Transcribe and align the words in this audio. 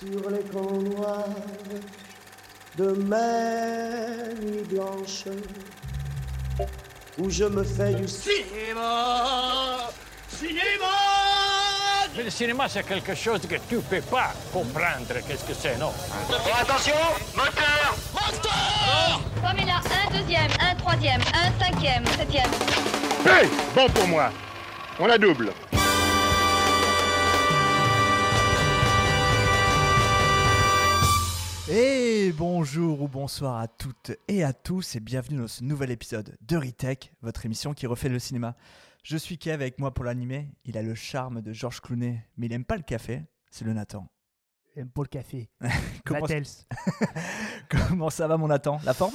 sur 0.00 0.30
les 0.30 0.42
camps 0.42 0.80
noirs 0.80 1.24
de 2.76 2.92
mes 2.92 4.34
nuits 4.44 4.64
blanches 4.70 5.24
où 7.18 7.28
je 7.28 7.44
me 7.44 7.64
fais 7.64 7.94
du 7.94 8.06
Cinéma 8.06 9.90
Cinéma 10.28 10.86
Mais 12.16 12.22
le 12.22 12.30
cinéma, 12.30 12.68
c'est 12.68 12.84
quelque 12.86 13.14
chose 13.14 13.40
que 13.40 13.56
tu 13.68 13.80
peux 13.80 14.00
pas 14.02 14.32
comprendre. 14.52 15.14
Qu'est-ce 15.26 15.44
que 15.44 15.54
c'est, 15.54 15.76
non? 15.78 15.92
Attention 16.60 16.94
Moteur 17.34 17.96
Moteur 18.12 19.20
Comme 19.42 19.58
il 19.60 19.68
a 19.68 19.78
un 19.78 20.16
deuxième, 20.16 20.50
un 20.60 20.74
troisième, 20.76 21.20
un 21.34 21.64
cinquième, 21.64 22.06
septième. 22.16 22.50
Hey 23.26 23.48
Bon 23.74 23.88
pour 23.88 24.06
moi. 24.06 24.30
On 25.00 25.06
la 25.06 25.18
double. 25.18 25.52
Et 32.28 32.32
bonjour 32.32 33.00
ou 33.00 33.08
bonsoir 33.08 33.56
à 33.56 33.68
toutes 33.68 34.12
et 34.28 34.44
à 34.44 34.52
tous 34.52 34.96
et 34.96 35.00
bienvenue 35.00 35.38
dans 35.38 35.48
ce 35.48 35.64
nouvel 35.64 35.90
épisode 35.90 36.36
de 36.42 36.58
Retech, 36.58 37.10
votre 37.22 37.46
émission 37.46 37.72
qui 37.72 37.86
refait 37.86 38.10
le 38.10 38.18
cinéma. 38.18 38.54
Je 39.02 39.16
suis 39.16 39.38
Kev 39.38 39.62
avec 39.62 39.78
moi 39.78 39.94
pour 39.94 40.04
l'animer. 40.04 40.50
Il 40.66 40.76
a 40.76 40.82
le 40.82 40.94
charme 40.94 41.40
de 41.40 41.54
Georges 41.54 41.80
Clooney, 41.80 42.22
mais 42.36 42.44
il 42.44 42.52
aime 42.52 42.66
pas 42.66 42.76
le 42.76 42.82
café. 42.82 43.22
C'est 43.50 43.64
le 43.64 43.72
Nathan. 43.72 44.06
J'aime 44.76 44.90
pas 44.90 45.00
le 45.00 45.08
café. 45.08 45.48
Comment, 46.04 46.26
comment 47.70 48.10
ça 48.10 48.28
va 48.28 48.36
mon 48.36 48.48
Nathan? 48.48 48.78
La 48.84 48.92
forme? 48.92 49.14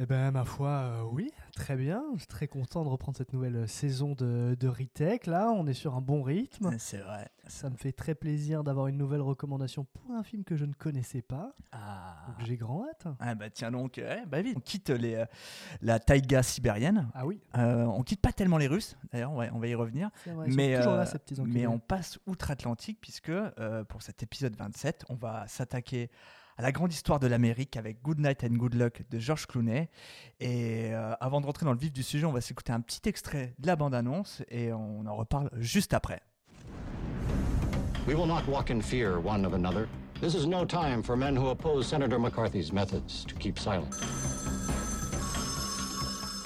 Eh 0.00 0.06
ben, 0.06 0.30
ma 0.30 0.44
foi, 0.44 0.68
euh, 0.68 1.02
oui, 1.10 1.32
très 1.56 1.74
bien. 1.74 2.04
Je 2.14 2.18
suis 2.18 2.28
très 2.28 2.46
content 2.46 2.84
de 2.84 2.88
reprendre 2.88 3.18
cette 3.18 3.32
nouvelle 3.32 3.66
saison 3.66 4.14
de, 4.14 4.56
de 4.58 4.68
Retech. 4.68 5.26
Là, 5.26 5.50
on 5.50 5.66
est 5.66 5.72
sur 5.74 5.96
un 5.96 6.00
bon 6.00 6.22
rythme. 6.22 6.72
C'est 6.78 6.98
vrai. 6.98 7.28
Ça 7.48 7.68
me 7.68 7.74
fait 7.74 7.90
très 7.90 8.14
plaisir 8.14 8.62
d'avoir 8.62 8.86
une 8.86 8.96
nouvelle 8.96 9.22
recommandation 9.22 9.84
pour 9.92 10.14
un 10.14 10.22
film 10.22 10.44
que 10.44 10.56
je 10.56 10.66
ne 10.66 10.72
connaissais 10.72 11.20
pas. 11.20 11.52
Ah. 11.72 12.14
J'ai 12.44 12.56
grand 12.56 12.84
hâte. 12.88 13.08
Ah 13.18 13.34
bah 13.34 13.50
tiens 13.50 13.72
donc, 13.72 13.98
eh, 13.98 14.24
bah 14.28 14.40
vite, 14.40 14.56
on 14.56 14.60
quitte 14.60 14.90
les, 14.90 15.14
euh, 15.16 15.26
la 15.82 15.98
taïga 15.98 16.44
sibérienne. 16.44 17.08
Ah 17.14 17.26
oui, 17.26 17.40
Euh, 17.56 17.84
on 17.86 18.02
quitte 18.04 18.20
pas 18.20 18.32
tellement 18.32 18.58
les 18.58 18.68
Russes, 18.68 18.96
d'ailleurs, 19.10 19.32
ouais, 19.32 19.50
on 19.52 19.58
va 19.58 19.66
y 19.66 19.74
revenir. 19.74 20.10
vrai. 20.26 20.46
Mais, 20.48 20.76
euh, 20.76 20.96
là, 20.96 21.06
ces 21.06 21.18
petits 21.18 21.40
mais 21.40 21.66
on 21.66 21.80
passe 21.80 22.20
outre-Atlantique 22.28 22.98
puisque 23.00 23.30
euh, 23.30 23.82
pour 23.82 24.02
cet 24.02 24.22
épisode 24.22 24.54
27, 24.54 25.06
on 25.08 25.16
va 25.16 25.48
s'attaquer 25.48 26.10
à 26.58 26.62
la 26.62 26.72
grande 26.72 26.92
histoire 26.92 27.20
de 27.20 27.28
l'Amérique 27.28 27.76
avec 27.76 28.02
Good 28.02 28.18
Night 28.18 28.42
and 28.42 28.56
Good 28.56 28.74
Luck 28.74 29.02
de 29.10 29.18
George 29.18 29.46
Clooney. 29.46 29.88
Et 30.40 30.92
euh, 30.92 31.14
avant 31.20 31.40
de 31.40 31.46
rentrer 31.46 31.64
dans 31.64 31.72
le 31.72 31.78
vif 31.78 31.92
du 31.92 32.02
sujet, 32.02 32.26
on 32.26 32.32
va 32.32 32.40
s'écouter 32.40 32.72
un 32.72 32.80
petit 32.80 33.08
extrait 33.08 33.54
de 33.60 33.68
la 33.68 33.76
bande-annonce 33.76 34.42
et 34.50 34.72
on 34.72 35.06
en 35.06 35.14
reparle 35.14 35.50
juste 35.56 35.94
après. 35.94 36.20
We 38.08 38.16
will 38.16 38.26
not 38.26 38.42
walk 38.48 38.70
in 38.70 38.80
fear 38.80 39.18
one 39.24 39.44
of 39.44 39.54
another. 39.54 39.86
This 40.20 40.34
is 40.34 40.46
no 40.46 40.64
time 40.64 41.02
for 41.02 41.16
men 41.16 41.36
who 41.36 41.48
oppose 41.48 41.86
Senator 41.86 42.18
McCarthy's 42.18 42.72
methods 42.72 43.24
to 43.26 43.34
keep 43.36 43.58
silent. 43.58 43.94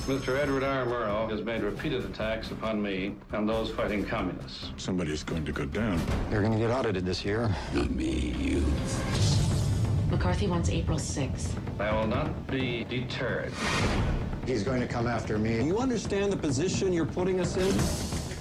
Mr. 0.06 0.36
Edward 0.36 0.64
R. 0.64 0.84
Murrow 0.84 1.30
has 1.30 1.42
made 1.42 1.62
repeated 1.62 2.04
attacks 2.04 2.50
upon 2.50 2.82
me 2.82 3.14
and 3.30 3.48
those 3.48 3.70
fighting 3.70 4.04
communists. 4.04 4.72
Somebody's 4.76 5.22
going 5.22 5.44
to 5.44 5.52
go 5.52 5.64
down. 5.64 5.98
You're 6.30 6.42
going 6.42 6.52
to 6.52 6.58
get 6.58 6.70
audited 6.70 7.06
this 7.06 7.24
year. 7.24 7.54
Not 7.72 7.90
me, 7.92 8.34
you. 8.36 8.64
McCarthy 10.12 10.46
wants 10.46 10.68
April 10.68 10.98
6th. 10.98 11.54
I 11.80 11.90
will 11.90 12.06
not 12.06 12.46
be 12.46 12.84
deterred. 12.84 13.50
He's 14.46 14.62
going 14.62 14.82
to 14.82 14.86
come 14.86 15.06
after 15.06 15.38
me. 15.38 15.64
You 15.64 15.78
understand 15.78 16.30
the 16.30 16.36
position 16.36 16.92
you're 16.92 17.06
putting 17.06 17.40
us 17.40 17.56
in? 17.56 17.74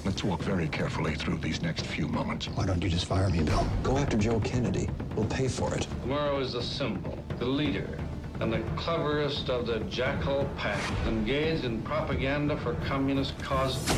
Let's 0.04 0.22
walk 0.22 0.42
very 0.42 0.68
carefully 0.68 1.16
through 1.16 1.38
these 1.38 1.62
next 1.62 1.86
few 1.86 2.10
moments. 2.10 2.50
Why 2.50 2.66
don't 2.66 2.84
you 2.84 2.90
just 2.90 3.06
fire 3.06 3.30
me, 3.30 3.42
Bill? 3.44 3.66
Go 3.84 3.98
after 3.98 4.18
Joe 4.18 4.42
Kennedy. 4.42 4.90
We'll 5.16 5.28
pay 5.28 5.48
for 5.48 5.74
it. 5.74 5.88
Murrow 6.06 6.42
is 6.42 6.52
the 6.52 6.62
symbol, 6.62 7.18
the 7.40 7.46
leader, 7.46 7.98
and 8.42 8.52
the 8.52 8.60
cleverest 8.76 9.50
of 9.50 9.66
the 9.66 9.80
jackal 9.86 10.50
pack 10.58 10.82
engaged 11.08 11.64
in 11.64 11.82
propaganda 11.84 12.58
for 12.58 12.74
communist 12.86 13.40
causes. 13.40 13.90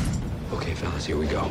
Okay, 0.52 0.74
fellas, 0.74 1.04
here 1.04 1.16
we 1.16 1.26
go. 1.26 1.50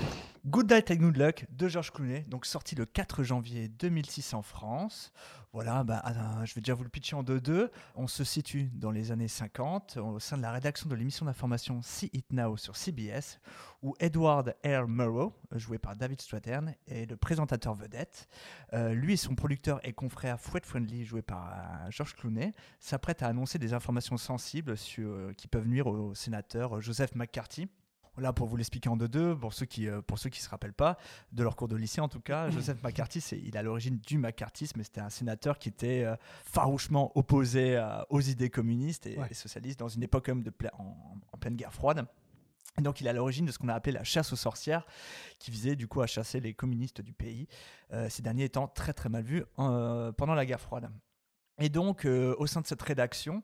Good 0.54 0.72
Night 0.72 0.92
and 0.92 0.98
Good 0.98 1.18
Luck 1.18 1.46
de 1.50 1.68
George 1.68 1.90
Clooney, 1.90 2.26
donc 2.28 2.46
sorti 2.46 2.76
le 2.76 2.86
4 2.86 3.24
janvier 3.24 3.70
2006 3.70 4.36
en 4.36 4.44
France. 4.44 5.12
Voilà, 5.52 5.84
bah, 5.84 6.00
ah, 6.06 6.46
je 6.46 6.54
vais 6.54 6.62
déjà 6.62 6.76
vous 6.76 6.84
le 6.84 6.90
pitcher 6.90 7.16
en 7.16 7.24
2-2. 7.24 7.72
On 7.96 8.06
se 8.06 8.24
situe 8.24 8.70
dans 8.76 8.92
les 8.92 9.12
années 9.12 9.28
50 9.28 9.98
au 9.98 10.20
sein 10.20 10.38
de 10.38 10.44
la 10.44 10.52
rédaction 10.52 10.88
de 10.88 10.94
l'émission 10.94 11.26
d'information 11.26 11.82
See 11.82 12.12
It 12.14 12.32
Now 12.32 12.56
sur 12.58 12.76
CBS, 12.76 13.40
où 13.82 13.96
Edward 14.00 14.56
R. 14.64 14.88
Murrow, 14.88 15.34
joué 15.56 15.80
par 15.80 15.96
David 15.96 16.22
Strathairn, 16.22 16.76
est 16.86 17.10
le 17.10 17.18
présentateur 17.18 17.74
vedette. 17.74 18.30
Euh, 18.74 18.94
lui 18.94 19.14
et 19.14 19.18
son 19.18 19.34
producteur 19.34 19.80
et 19.84 19.94
confrère 19.94 20.40
Fred 20.40 20.68
Friendly, 20.68 21.04
joué 21.04 21.24
par 21.24 21.50
euh, 21.50 21.90
George 21.90 22.16
Clooney, 22.16 22.54
s'apprêtent 22.80 23.24
à 23.24 23.28
annoncer 23.28 23.58
des 23.58 23.74
informations 23.74 24.18
sensibles 24.18 24.78
sur, 24.78 25.10
euh, 25.10 25.34
qui 25.36 25.48
peuvent 25.48 25.68
nuire 25.68 25.88
au 25.88 26.14
sénateur 26.14 26.80
Joseph 26.80 27.16
McCarthy. 27.16 27.70
Là, 28.18 28.32
pour 28.32 28.48
vous 28.48 28.58
l'expliquer 28.58 28.90
en 28.90 28.96
deux-deux, 28.98 29.36
pour 29.36 29.54
ceux 29.54 29.66
qui 29.66 29.88
euh, 29.88 30.02
pour 30.02 30.20
ceux 30.20 30.30
qui 30.30 30.40
se 30.42 30.48
rappellent 30.50 30.74
pas 30.74 30.98
de 31.32 31.42
leur 31.44 31.56
cours 31.56 31.68
de 31.68 31.76
lycée 31.76 32.00
en 32.00 32.08
tout 32.10 32.20
cas, 32.20 32.50
Joseph 32.52 32.84
McCarthy, 32.84 33.20
il 33.44 33.56
est 33.56 33.60
à 33.60 33.64
l'origine 33.64 33.98
du 33.98 34.18
McCarthyisme, 34.20 34.78
mais 34.78 34.84
c'était 34.84 35.02
un 35.02 35.10
sénateur 35.10 35.58
qui 35.58 35.70
était 35.70 36.04
euh, 36.04 36.16
farouchement 36.46 37.12
opposé 37.18 37.76
à- 37.78 38.06
aux 38.10 38.22
idées 38.22 38.50
communistes 38.52 39.08
et, 39.08 39.18
Ouais. 39.18 39.28
et 39.32 39.34
socialistes 39.34 39.80
dans 39.80 39.88
une 39.88 40.04
époque 40.04 40.28
même 40.30 40.44
de 40.44 40.54
en, 40.78 40.96
en 41.32 41.38
pleine 41.38 41.56
guerre 41.56 41.74
froide. 41.74 42.06
Et 42.80 42.82
donc, 42.82 43.02
il 43.02 43.06
est 43.08 43.10
à 43.12 43.14
l'origine 43.14 43.46
de 43.46 43.52
ce 43.52 43.60
qu'on 43.60 43.68
a 43.70 43.74
appelé 43.76 43.92
la 43.94 44.04
chasse 44.04 44.34
aux 44.34 44.36
sorcières, 44.36 44.86
qui 45.38 45.52
visait 45.52 45.76
du 45.76 45.88
coup 45.88 46.02
à 46.02 46.08
chasser 46.08 46.40
les 46.40 46.56
communistes 46.56 47.02
du 47.02 47.14
pays, 47.14 47.48
euh, 47.92 48.10
ces 48.10 48.24
derniers 48.24 48.46
étant 48.46 48.68
très 48.68 48.94
très 48.94 49.10
mal 49.10 49.24
vus 49.24 49.44
euh, 49.60 50.12
pendant 50.12 50.34
la 50.34 50.44
guerre 50.46 50.60
froide. 50.62 50.90
Et 51.60 51.70
donc, 51.70 52.06
euh, 52.06 52.36
au 52.40 52.48
sein 52.48 52.62
de 52.62 52.68
cette 52.68 52.82
rédaction, 52.82 53.44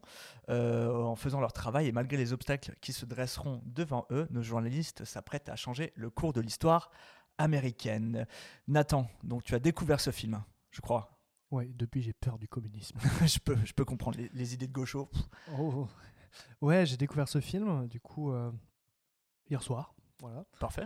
euh, 0.49 0.91
en 0.93 1.15
faisant 1.15 1.39
leur 1.39 1.53
travail 1.53 1.87
et 1.87 1.91
malgré 1.91 2.17
les 2.17 2.33
obstacles 2.33 2.75
qui 2.81 2.91
se 2.91 3.05
dresseront 3.05 3.61
devant 3.65 4.07
eux, 4.09 4.27
nos 4.31 4.41
journalistes 4.41 5.05
s'apprêtent 5.05 5.49
à 5.49 5.55
changer 5.55 5.93
le 5.95 6.09
cours 6.09 6.33
de 6.33 6.41
l'histoire 6.41 6.89
américaine. 7.37 8.25
Nathan, 8.67 9.07
donc 9.23 9.43
tu 9.43 9.53
as 9.53 9.59
découvert 9.59 9.99
ce 9.99 10.09
film, 10.11 10.43
je 10.71 10.81
crois. 10.81 11.19
Ouais, 11.51 11.67
depuis, 11.75 12.01
j'ai 12.01 12.13
peur 12.13 12.37
du 12.39 12.47
communisme. 12.47 12.97
je, 13.25 13.39
peux, 13.39 13.57
je 13.63 13.73
peux 13.73 13.85
comprendre 13.85 14.17
les, 14.17 14.29
les 14.33 14.53
idées 14.53 14.67
de 14.67 14.73
gaucho. 14.73 15.09
Oh. 15.57 15.87
Ouais, 16.61 16.85
j'ai 16.85 16.97
découvert 16.97 17.27
ce 17.27 17.39
film, 17.39 17.87
du 17.87 17.99
coup, 17.99 18.31
euh, 18.31 18.51
hier 19.49 19.61
soir. 19.61 19.93
Voilà. 20.19 20.45
Parfait. 20.59 20.85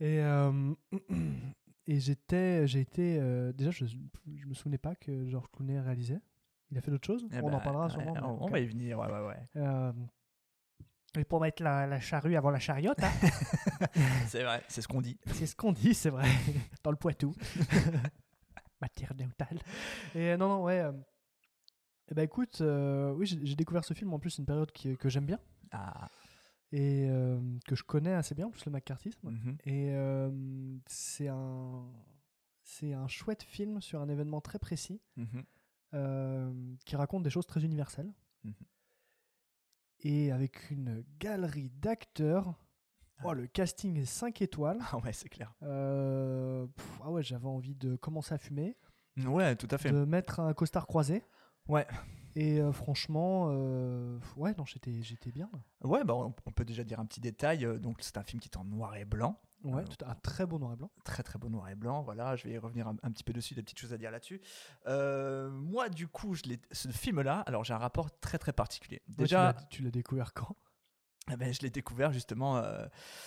Et, 0.00 0.18
et 1.86 2.00
j'étais, 2.00 2.66
j'ai 2.66 2.80
été. 2.80 3.52
déjà, 3.54 3.70
je, 3.70 3.86
je 3.86 4.46
me 4.46 4.54
souvenais 4.54 4.78
pas 4.78 4.94
que 4.94 5.26
George 5.28 5.46
Clooney 5.52 5.78
réalisait. 5.78 6.20
Il 6.72 6.78
a 6.78 6.80
fait 6.80 6.90
d'autres 6.90 7.06
choses? 7.06 7.24
Eh 7.30 7.38
On 7.40 7.46
ben, 7.50 7.54
en 7.54 7.60
parlera 7.60 7.84
ouais, 7.86 7.90
sûrement. 7.92 8.14
mais 8.14 8.20
on, 8.22 8.46
va 8.48 8.58
y 8.58 8.66
venir, 8.66 8.98
ouais, 8.98 9.06
ouais, 9.06 9.26
ouais. 9.26 9.48
Euh, 9.56 9.92
et 11.18 11.24
pour 11.24 11.40
mettre 11.40 11.62
la, 11.62 11.86
la 11.86 12.00
charrue 12.00 12.34
avant 12.36 12.50
la 12.50 12.58
chariote, 12.58 12.98
hein, 13.02 13.12
c'est 14.26 14.42
vrai, 14.42 14.62
c'est 14.68 14.80
ce 14.82 14.88
qu'on 14.88 15.02
dit. 15.02 15.18
c'est 15.34 15.46
ce 15.46 15.54
qu'on 15.54 15.72
dit, 15.72 15.92
c'est 15.94 16.08
vrai, 16.10 16.26
dans 16.82 16.90
le 16.90 16.96
Poitou. 16.96 17.34
Matière 18.80 19.14
neutrale. 19.14 19.58
Et 20.14 20.36
non, 20.36 20.48
non, 20.48 20.62
ouais. 20.64 20.80
euh, 20.80 20.92
eh 22.10 22.14
ben 22.14 22.22
écoute, 22.22 22.60
euh, 22.62 23.12
oui, 23.12 23.26
j'ai 23.26 23.54
découvert 23.54 23.84
ce 23.84 23.94
film 23.94 24.12
en 24.12 24.18
plus, 24.18 24.30
c'est 24.30 24.38
une 24.42 24.46
période 24.46 24.72
qui- 24.72 24.96
que 24.96 25.08
j'aime 25.08 25.26
bien 25.26 25.38
Ah, 25.70 26.08
et 26.72 27.06
euh, 27.08 27.38
que 27.68 27.76
je 27.76 27.84
connais 27.84 28.12
assez 28.14 28.34
bien, 28.34 28.46
en 28.46 28.50
plus 28.50 28.64
le 28.64 28.72
macartisme. 28.72 29.28
mhm. 29.30 29.56
Et 29.66 29.90
euh, 29.92 30.30
c'est 30.86 31.28
un, 31.28 31.84
c'est 32.64 32.92
un 32.94 33.06
chouette 33.06 33.42
film 33.42 33.80
sur 33.80 34.00
un 34.00 34.08
événement 34.08 34.40
très 34.40 34.58
précis 34.58 35.00
Mhm. 35.16 35.44
Euh, 35.94 36.52
qui 36.84 36.96
raconte 36.96 37.22
des 37.22 37.30
choses 37.30 37.46
très 37.46 37.64
universelles. 37.64 38.12
Mhm. 38.44 38.54
Et 40.04 40.32
avec 40.32 40.70
une 40.70 41.04
galerie 41.20 41.70
d'acteurs. 41.70 42.54
Oh, 43.24 43.32
le 43.34 43.46
casting 43.46 43.96
est 43.98 44.04
5 44.04 44.42
étoiles. 44.42 44.78
Ah 44.90 44.98
ouais, 44.98 45.12
c'est 45.12 45.28
clair. 45.28 45.54
Euh, 45.62 46.66
pff, 46.66 46.98
ah 47.04 47.10
ouais, 47.10 47.22
j'avais 47.22 47.46
envie 47.46 47.76
de 47.76 47.94
commencer 47.94 48.34
à 48.34 48.38
fumer, 48.38 48.76
Ouais, 49.26 49.54
tout 49.54 49.68
à 49.70 49.78
fait. 49.78 49.92
de 49.92 50.04
mettre 50.04 50.40
un 50.40 50.52
costard 50.54 50.86
croisé. 50.88 51.22
Ouais. 51.68 51.86
Et 52.34 52.60
euh, 52.60 52.72
franchement, 52.72 53.48
euh, 53.50 54.18
ouais, 54.36 54.54
non, 54.58 54.64
j'étais, 54.64 55.02
j'étais 55.02 55.30
bien. 55.30 55.48
là. 55.52 55.60
Ouais, 55.88 56.02
bah, 56.02 56.14
on, 56.16 56.34
on 56.46 56.50
peut 56.50 56.64
déjà 56.64 56.82
dire 56.82 56.98
un 56.98 57.06
petit 57.06 57.20
détail. 57.20 57.64
Donc, 57.78 57.98
c'est 58.00 58.16
un 58.16 58.24
film 58.24 58.40
qui 58.40 58.48
est 58.48 58.56
en 58.56 58.64
noir 58.64 58.96
et 58.96 59.04
blanc. 59.04 59.38
Ouais, 59.64 59.84
tout- 59.84 60.04
un 60.06 60.14
très 60.16 60.46
beau 60.46 60.58
noir 60.58 60.72
et 60.72 60.76
blanc. 60.76 60.90
Très 61.04 61.22
très 61.22 61.38
beau 61.38 61.48
noir 61.48 61.68
et 61.68 61.74
blanc, 61.74 62.02
voilà, 62.02 62.36
je 62.36 62.44
vais 62.44 62.54
y 62.54 62.58
revenir 62.58 62.88
un, 62.88 62.96
un 63.02 63.10
petit 63.10 63.24
peu 63.24 63.32
dessus, 63.32 63.54
des 63.54 63.62
petites 63.62 63.78
choses 63.78 63.92
à 63.92 63.98
dire 63.98 64.10
là-dessus. 64.10 64.40
Euh, 64.86 65.50
moi 65.50 65.88
du 65.88 66.08
coup, 66.08 66.34
je 66.34 66.42
ce 66.72 66.88
film-là, 66.88 67.40
alors 67.46 67.64
j'ai 67.64 67.74
un 67.74 67.78
rapport 67.78 68.10
très 68.20 68.38
très 68.38 68.52
particulier. 68.52 69.02
Déjà, 69.08 69.54
tu 69.70 69.82
l'as 69.82 69.90
découvert 69.90 70.32
quand? 70.34 70.56
Eh 71.32 71.36
ben, 71.36 71.52
je 71.54 71.60
l'ai 71.60 71.70
découvert 71.70 72.12
justement, 72.12 72.56
euh, 72.58 72.84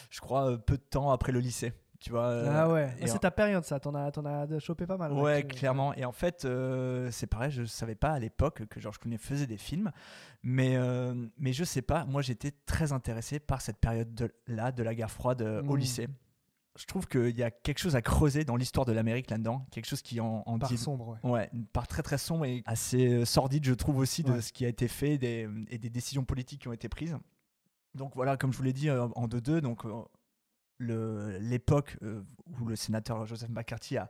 je 0.09 0.19
crois, 0.19 0.51
euh, 0.51 0.57
peu 0.57 0.75
de 0.77 0.83
temps 0.83 1.11
après 1.11 1.31
le 1.31 1.39
lycée. 1.39 1.73
Tu 2.01 2.11
vois, 2.11 2.27
Ah 2.27 2.69
ouais, 2.69 2.93
et 2.99 3.03
Ah, 3.03 3.07
c'est 3.07 3.13
en- 3.15 3.19
ta 3.19 3.31
période 3.31 3.63
ça, 3.63 3.79
t'en 3.79 3.95
as, 3.95 4.11
t'en 4.11 4.25
as 4.25 4.59
chopé 4.59 4.85
pas 4.85 4.97
mal. 4.97 5.13
Ouais, 5.13 5.43
clairement. 5.47 5.93
Et 5.93 6.03
en 6.03 6.11
fait, 6.11 6.43
euh, 6.43 7.09
c'est 7.09 7.25
pareil, 7.25 7.51
je 7.51 7.63
savais 7.63 7.95
pas 7.95 8.11
à 8.11 8.19
l'époque 8.19 8.65
que 8.67 8.81
Georges 8.81 8.99
Clooney 8.99 9.17
faisait 9.17 9.47
des 9.47 9.57
films, 9.57 9.91
mais, 10.43 10.75
euh, 10.75 11.15
mais 11.37 11.53
je 11.53 11.63
sais 11.63 11.81
pas, 11.81 12.03
moi 12.03 12.21
j'étais 12.21 12.51
très 12.65 12.91
intéressé 12.91 13.39
par 13.39 13.61
cette 13.61 13.77
période-là 13.77 14.73
de 14.73 14.83
la 14.83 14.93
guerre 14.93 15.09
froide 15.09 15.41
euh, 15.41 15.61
au 15.63 15.75
Mm. 15.77 15.79
lycée. 15.79 16.07
Je 16.77 16.85
trouve 16.85 17.07
qu'il 17.07 17.37
y 17.37 17.43
a 17.43 17.51
quelque 17.51 17.79
chose 17.79 17.95
à 17.95 18.01
creuser 18.01 18.43
dans 18.45 18.55
l'histoire 18.55 18.85
de 18.85 18.91
l'Amérique 18.91 19.29
là-dedans, 19.29 19.65
quelque 19.71 19.85
chose 19.85 20.01
qui 20.01 20.19
en, 20.19 20.43
en 20.45 20.59
Part 20.59 20.69
dit- 20.69 20.77
sombre, 20.77 21.17
ouais. 21.23 21.29
Ouais, 21.29 21.49
une 21.53 21.65
part 21.65 21.87
très 21.87 22.03
très 22.03 22.17
sombre 22.17 22.45
et 22.45 22.63
assez 22.65 23.07
euh, 23.07 23.25
sordide, 23.25 23.63
je 23.65 23.73
trouve 23.73 23.97
aussi, 23.97 24.23
de 24.23 24.31
Ouais. 24.33 24.41
ce 24.41 24.51
qui 24.53 24.65
a 24.65 24.67
été 24.67 24.87
fait 24.87 25.17
des- 25.17 25.47
et 25.69 25.77
des 25.77 25.89
décisions 25.89 26.25
politiques 26.25 26.61
qui 26.61 26.67
ont 26.67 26.73
été 26.73 26.89
prises. 26.89 27.17
Donc 27.93 28.13
voilà, 28.15 28.35
comme 28.37 28.51
je 28.51 28.57
vous 28.57 28.63
l'ai 28.63 28.73
dit 28.73 28.89
euh, 28.89 29.07
en 29.15 29.27
2-2, 29.27 29.61
donc 29.61 29.85
euh, 29.85 31.37
l'époque 31.39 31.97
où 32.59 32.65
le 32.65 32.75
sénateur 32.75 33.25
Joseph 33.25 33.49
McCarthy 33.49 33.97
a 33.97 34.09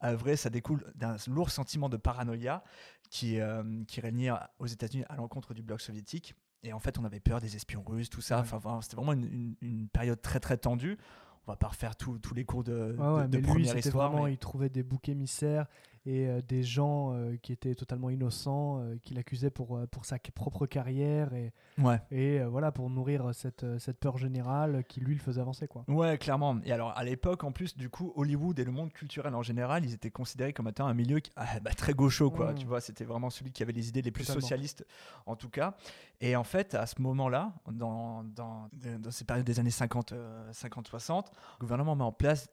a 0.00 0.12
œuvré, 0.12 0.36
ça 0.36 0.50
découle 0.50 0.84
d'un 0.94 1.16
lourd 1.26 1.48
sentiment 1.48 1.88
de 1.88 1.96
paranoïa 1.96 2.62
qui, 3.08 3.40
euh, 3.40 3.82
qui 3.88 4.02
régnait 4.02 4.28
aux 4.58 4.66
États-Unis 4.66 5.04
à 5.08 5.16
l'encontre 5.16 5.54
du 5.54 5.62
bloc 5.62 5.80
soviétique. 5.80 6.34
Et 6.64 6.74
en 6.74 6.78
fait, 6.80 6.98
on 6.98 7.04
avait 7.06 7.18
peur 7.18 7.40
des 7.40 7.56
espions 7.56 7.82
russes, 7.82 8.10
tout 8.10 8.20
ça. 8.20 8.40
Enfin, 8.40 8.80
c'était 8.82 8.96
vraiment 8.96 9.14
une, 9.14 9.24
une- 9.24 9.56
une 9.62 9.88
période 9.88 10.20
très 10.20 10.38
très 10.38 10.58
tendue. 10.58 10.98
On 11.46 11.52
va 11.52 11.56
pas 11.56 11.68
refaire 11.68 11.94
tous 11.96 12.18
tous 12.18 12.34
les 12.34 12.44
cours 12.44 12.64
de, 12.64 12.96
Ouais, 12.98 13.06
ouais, 13.08 13.22
de, 13.24 13.28
de 13.28 13.36
mais 13.38 13.42
première 13.42 13.76
histoire. 13.78 14.08
vraiment, 14.10 14.24
mais- 14.26 14.32
il 14.32 14.38
trouvait 14.38 14.68
des 14.68 14.82
boucs 14.82 15.08
émissaires 15.08 15.66
et 16.06 16.26
euh, 16.28 16.40
des 16.40 16.62
gens 16.62 17.12
euh, 17.12 17.36
qui 17.42 17.52
étaient 17.52 17.74
totalement 17.74 18.08
innocents, 18.10 18.80
euh, 18.80 18.96
qu'il 19.02 19.18
accusait 19.18 19.50
pour, 19.50 19.78
pour 19.90 20.04
sa 20.06 20.18
propre 20.34 20.66
carrière 20.66 21.34
et, 21.34 21.52
Ouais. 21.78 22.00
et 22.10 22.40
voilà, 22.44 22.72
pour 22.72 22.88
nourrir 22.88 23.34
cette, 23.34 23.66
cette 23.78 23.98
peur 24.00 24.16
générale 24.16 24.82
qui 24.88 25.00
lui 25.00 25.14
le 25.14 25.20
faisait 25.20 25.40
avancer. 25.42 25.66
Quoi. 25.68 25.84
Ouais, 25.88 26.16
clairement. 26.16 26.56
Et 26.64 26.72
alors, 26.72 26.96
à 26.96 27.04
l'époque, 27.04 27.44
en 27.44 27.52
plus, 27.52 27.76
du 27.76 27.90
coup, 27.90 28.12
Hollywood 28.16 28.58
et 28.58 28.64
le 28.64 28.72
monde 28.72 28.92
culturel 28.92 29.34
en 29.34 29.42
général, 29.42 29.84
ils 29.84 29.92
étaient 29.92 30.10
considérés 30.10 30.52
comme 30.54 30.68
étant 30.68 30.86
un 30.86 30.94
milieu 30.94 31.20
qui- 31.20 31.30
ah, 31.36 31.60
bah, 31.60 31.72
très 31.74 31.92
gaucho, 31.92 32.30
quoi. 32.30 32.52
Mm. 32.52 32.58
Tu 32.58 32.66
vois, 32.66 32.80
c'était 32.80 33.04
vraiment 33.04 33.28
celui 33.28 33.50
qui 33.52 33.62
avait 33.62 33.72
les 33.72 33.88
idées 33.88 34.00
les 34.02 34.10
plus 34.10 34.24
Totalement. 34.24 34.40
socialistes, 34.40 34.86
en 35.26 35.36
tout 35.36 35.50
cas. 35.50 35.74
Et 36.22 36.34
en 36.34 36.44
fait, 36.44 36.74
à 36.74 36.86
ce 36.86 37.02
moment-là, 37.02 37.52
dans, 37.70 38.24
dans, 38.24 38.70
dans 38.98 39.10
ces 39.10 39.24
périodes 39.24 39.44
des 39.44 39.60
années 39.60 39.70
50, 39.70 40.12
euh, 40.12 40.50
50-60, 40.52 41.26
le 41.58 41.60
gouvernement 41.60 41.94
met 41.94 42.04
en 42.04 42.12
place 42.12 42.48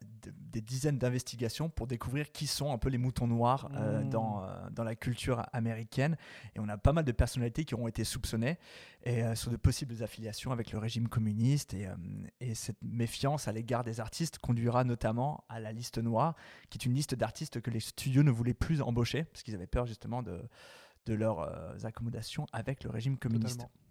des 0.52 0.60
dizaines 0.62 0.98
d'investigations 0.98 1.70
pour 1.70 1.88
découvrir 1.88 2.32
qui 2.32 2.46
sont 2.48 2.74
un 2.74 2.78
peu 2.78 2.90
les 2.90 2.98
moutons 2.98 3.28
noirs 3.28 3.43
euh, 3.46 4.02
Mm. 4.02 4.10
dans, 4.10 4.44
euh, 4.44 4.70
dans 4.72 4.84
la 4.84 4.96
culture 4.96 5.46
américaine. 5.54 6.18
Et 6.56 6.60
on 6.60 6.68
a 6.70 6.78
pas 6.78 6.94
mal 6.94 7.04
de 7.04 7.12
personnalités 7.12 7.66
qui 7.66 7.76
ont 7.76 7.88
été 7.88 8.04
soupçonnées 8.04 8.58
et 9.04 9.24
euh, 9.24 9.36
sur 9.36 9.52
de 9.52 9.58
possibles 9.58 10.02
affiliations 10.04 10.52
avec 10.52 10.72
le 10.72 10.80
régime 10.80 11.08
communiste. 11.08 11.74
Et, 11.74 11.88
et 12.40 12.56
cette 12.56 12.82
méfiance 12.82 13.48
à 13.48 13.52
l'égard 13.52 13.84
des 13.84 14.00
artistes 14.00 14.40
conduira 14.40 14.84
notamment 14.84 15.44
à 15.50 15.60
la 15.60 15.72
liste 15.72 15.98
noire, 15.98 16.36
qui 16.70 16.78
est 16.78 16.86
une 16.86 16.94
liste 16.94 17.16
d'artistes 17.16 17.62
que 17.62 17.72
les 17.72 17.80
studios 17.80 18.24
ne 18.24 18.32
voulaient 18.32 18.54
plus 18.54 18.82
embaucher, 18.82 19.24
parce 19.26 19.44
qu'ils 19.44 19.56
avaient 19.56 19.68
peur 19.68 19.86
justement 19.86 20.24
de, 20.24 20.42
de 21.06 21.14
leurs 21.14 21.86
accommodations 21.86 22.46
avec 22.54 22.84
le 22.84 22.90
régime 22.90 23.18
communiste. 23.18 23.60
Totalement. 23.62 23.83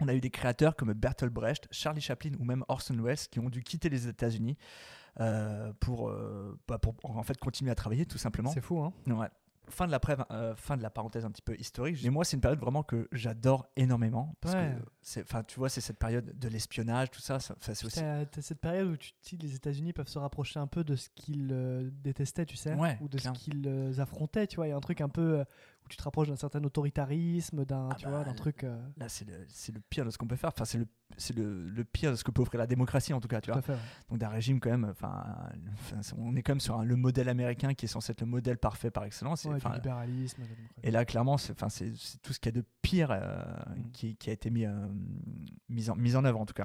On 0.00 0.08
a 0.08 0.14
eu 0.14 0.20
des 0.20 0.30
créateurs 0.30 0.76
comme 0.76 0.92
Bertolt 0.92 1.32
Brecht, 1.32 1.68
Charlie 1.70 2.00
Chaplin 2.00 2.32
ou 2.38 2.44
même 2.44 2.64
Orson 2.68 2.96
Welles 3.02 3.18
qui 3.30 3.38
ont 3.40 3.48
dû 3.50 3.62
quitter 3.62 3.88
les 3.88 4.08
États-Unis 4.08 4.56
euh, 5.20 5.72
pour, 5.80 6.08
euh, 6.08 6.58
bah, 6.68 6.78
pour 6.78 6.94
en 7.04 7.22
fait 7.22 7.36
continuer 7.38 7.70
à 7.70 7.74
travailler 7.74 8.06
tout 8.06 8.18
simplement. 8.18 8.50
C'est 8.52 8.60
fou, 8.60 8.80
hein 8.80 8.92
Ouais. 9.06 9.28
Fin 9.68 9.86
de, 9.86 9.92
la 9.92 10.00
preuve, 10.00 10.24
euh, 10.32 10.56
fin 10.56 10.76
de 10.76 10.82
la 10.82 10.90
parenthèse 10.90 11.24
un 11.24 11.30
petit 11.30 11.42
peu 11.42 11.54
historique. 11.56 12.00
Mais 12.02 12.10
moi, 12.10 12.24
c'est 12.24 12.34
une 12.36 12.40
période 12.40 12.58
vraiment 12.58 12.82
que 12.82 13.06
j'adore 13.12 13.68
énormément. 13.76 14.34
Parce 14.40 14.56
Ouais. 14.56 14.74
que, 14.76 14.84
c'est- 15.00 15.22
enfin, 15.22 15.44
tu 15.44 15.60
vois, 15.60 15.68
c'est 15.68 15.80
cette 15.80 15.98
période 15.98 16.36
de 16.36 16.48
l'espionnage, 16.48 17.10
tout 17.12 17.20
ça. 17.20 17.38
c'est 17.38 17.84
aussi. 17.84 18.00
Cette 18.40 18.60
période 18.60 18.88
où 18.88 18.96
tu 18.96 19.12
te 19.12 19.28
dis 19.28 19.36
les 19.36 19.54
États-Unis 19.54 19.92
peuvent 19.92 20.08
se 20.08 20.18
rapprocher 20.18 20.58
un 20.58 20.66
peu 20.66 20.82
de 20.82 20.96
ce 20.96 21.08
qu'ils 21.14 21.92
détestaient, 22.02 22.46
tu 22.46 22.56
sais, 22.56 22.74
Ouais, 22.74 22.98
ou 23.00 23.06
de 23.08 23.18
ce 23.18 23.28
qu'ils 23.30 23.94
affrontaient, 24.00 24.48
tu 24.48 24.56
vois. 24.56 24.66
Il 24.66 24.70
y 24.70 24.72
a 24.72 24.76
un 24.76 24.80
truc 24.80 25.00
un 25.02 25.08
peu 25.08 25.44
tu 25.90 25.96
te 25.96 26.02
rapproches 26.02 26.28
d'un 26.28 26.36
certain 26.36 26.62
autoritarisme, 26.64 27.64
d'un, 27.64 27.88
Ah 27.90 27.94
tu 27.96 28.04
bah, 28.06 28.10
vois, 28.10 28.24
d'un 28.24 28.32
truc. 28.34 28.64
euh, 28.64 28.80
Là, 28.96 29.08
c'est 29.08 29.26
le, 29.28 29.34
le 29.74 29.80
pire 29.80 30.04
de 30.04 30.10
ce 30.10 30.18
qu'on 30.18 30.26
peut 30.26 30.36
faire. 30.36 30.50
Enfin, 30.54 30.64
c'est 30.64 30.78
le, 30.78 30.86
le, 31.36 31.68
le 31.68 31.84
pire 31.84 32.10
de 32.12 32.16
ce 32.16 32.24
que 32.24 32.30
peut 32.30 32.42
offrir 32.42 32.58
la 32.58 32.66
démocratie, 32.66 33.12
en 33.12 33.20
tout 33.20 33.28
cas. 33.28 33.40
Tu 33.40 33.46
Tout 33.50 33.52
vois. 33.54 33.62
fait, 33.62 33.72
ouais. 33.72 33.78
Donc, 34.08 34.18
d'un 34.18 34.28
régime, 34.28 34.60
quand 34.60 34.70
même. 34.70 34.84
Enfin, 34.90 35.24
on 36.16 36.36
est 36.36 36.42
quand 36.42 36.52
même 36.52 36.60
sur 36.60 36.78
un- 36.78 36.84
le 36.84 36.96
modèle 36.96 37.28
américain 37.28 37.74
qui 37.74 37.84
est 37.86 37.88
censé 37.88 38.12
être 38.12 38.20
le 38.20 38.26
modèle 38.26 38.58
parfait 38.58 38.90
par 38.90 39.04
excellence. 39.04 39.44
Et, 39.44 39.48
ouais, 39.48 39.56
enfin, 39.56 39.74
libéralisme. 39.74 40.42
Et 40.82 40.90
là, 40.90 41.04
clairement, 41.04 41.36
c'est 41.38 41.54
tout 42.22 42.32
ce 42.32 42.38
qu'il 42.40 42.54
y 42.54 42.58
a 42.58 42.60
de 42.60 42.66
pire 42.82 43.10
euh, 43.10 43.42
Mm. 43.76 43.90
qui, 43.92 44.16
qui 44.16 44.30
a 44.30 44.32
été 44.32 44.50
mis, 44.50 44.64
euh, 44.66 44.72
mis, 45.68 45.90
en, 45.90 45.96
mis 45.96 46.16
en 46.16 46.24
œuvre, 46.24 46.40
en 46.40 46.46
tout 46.46 46.54
cas. 46.54 46.64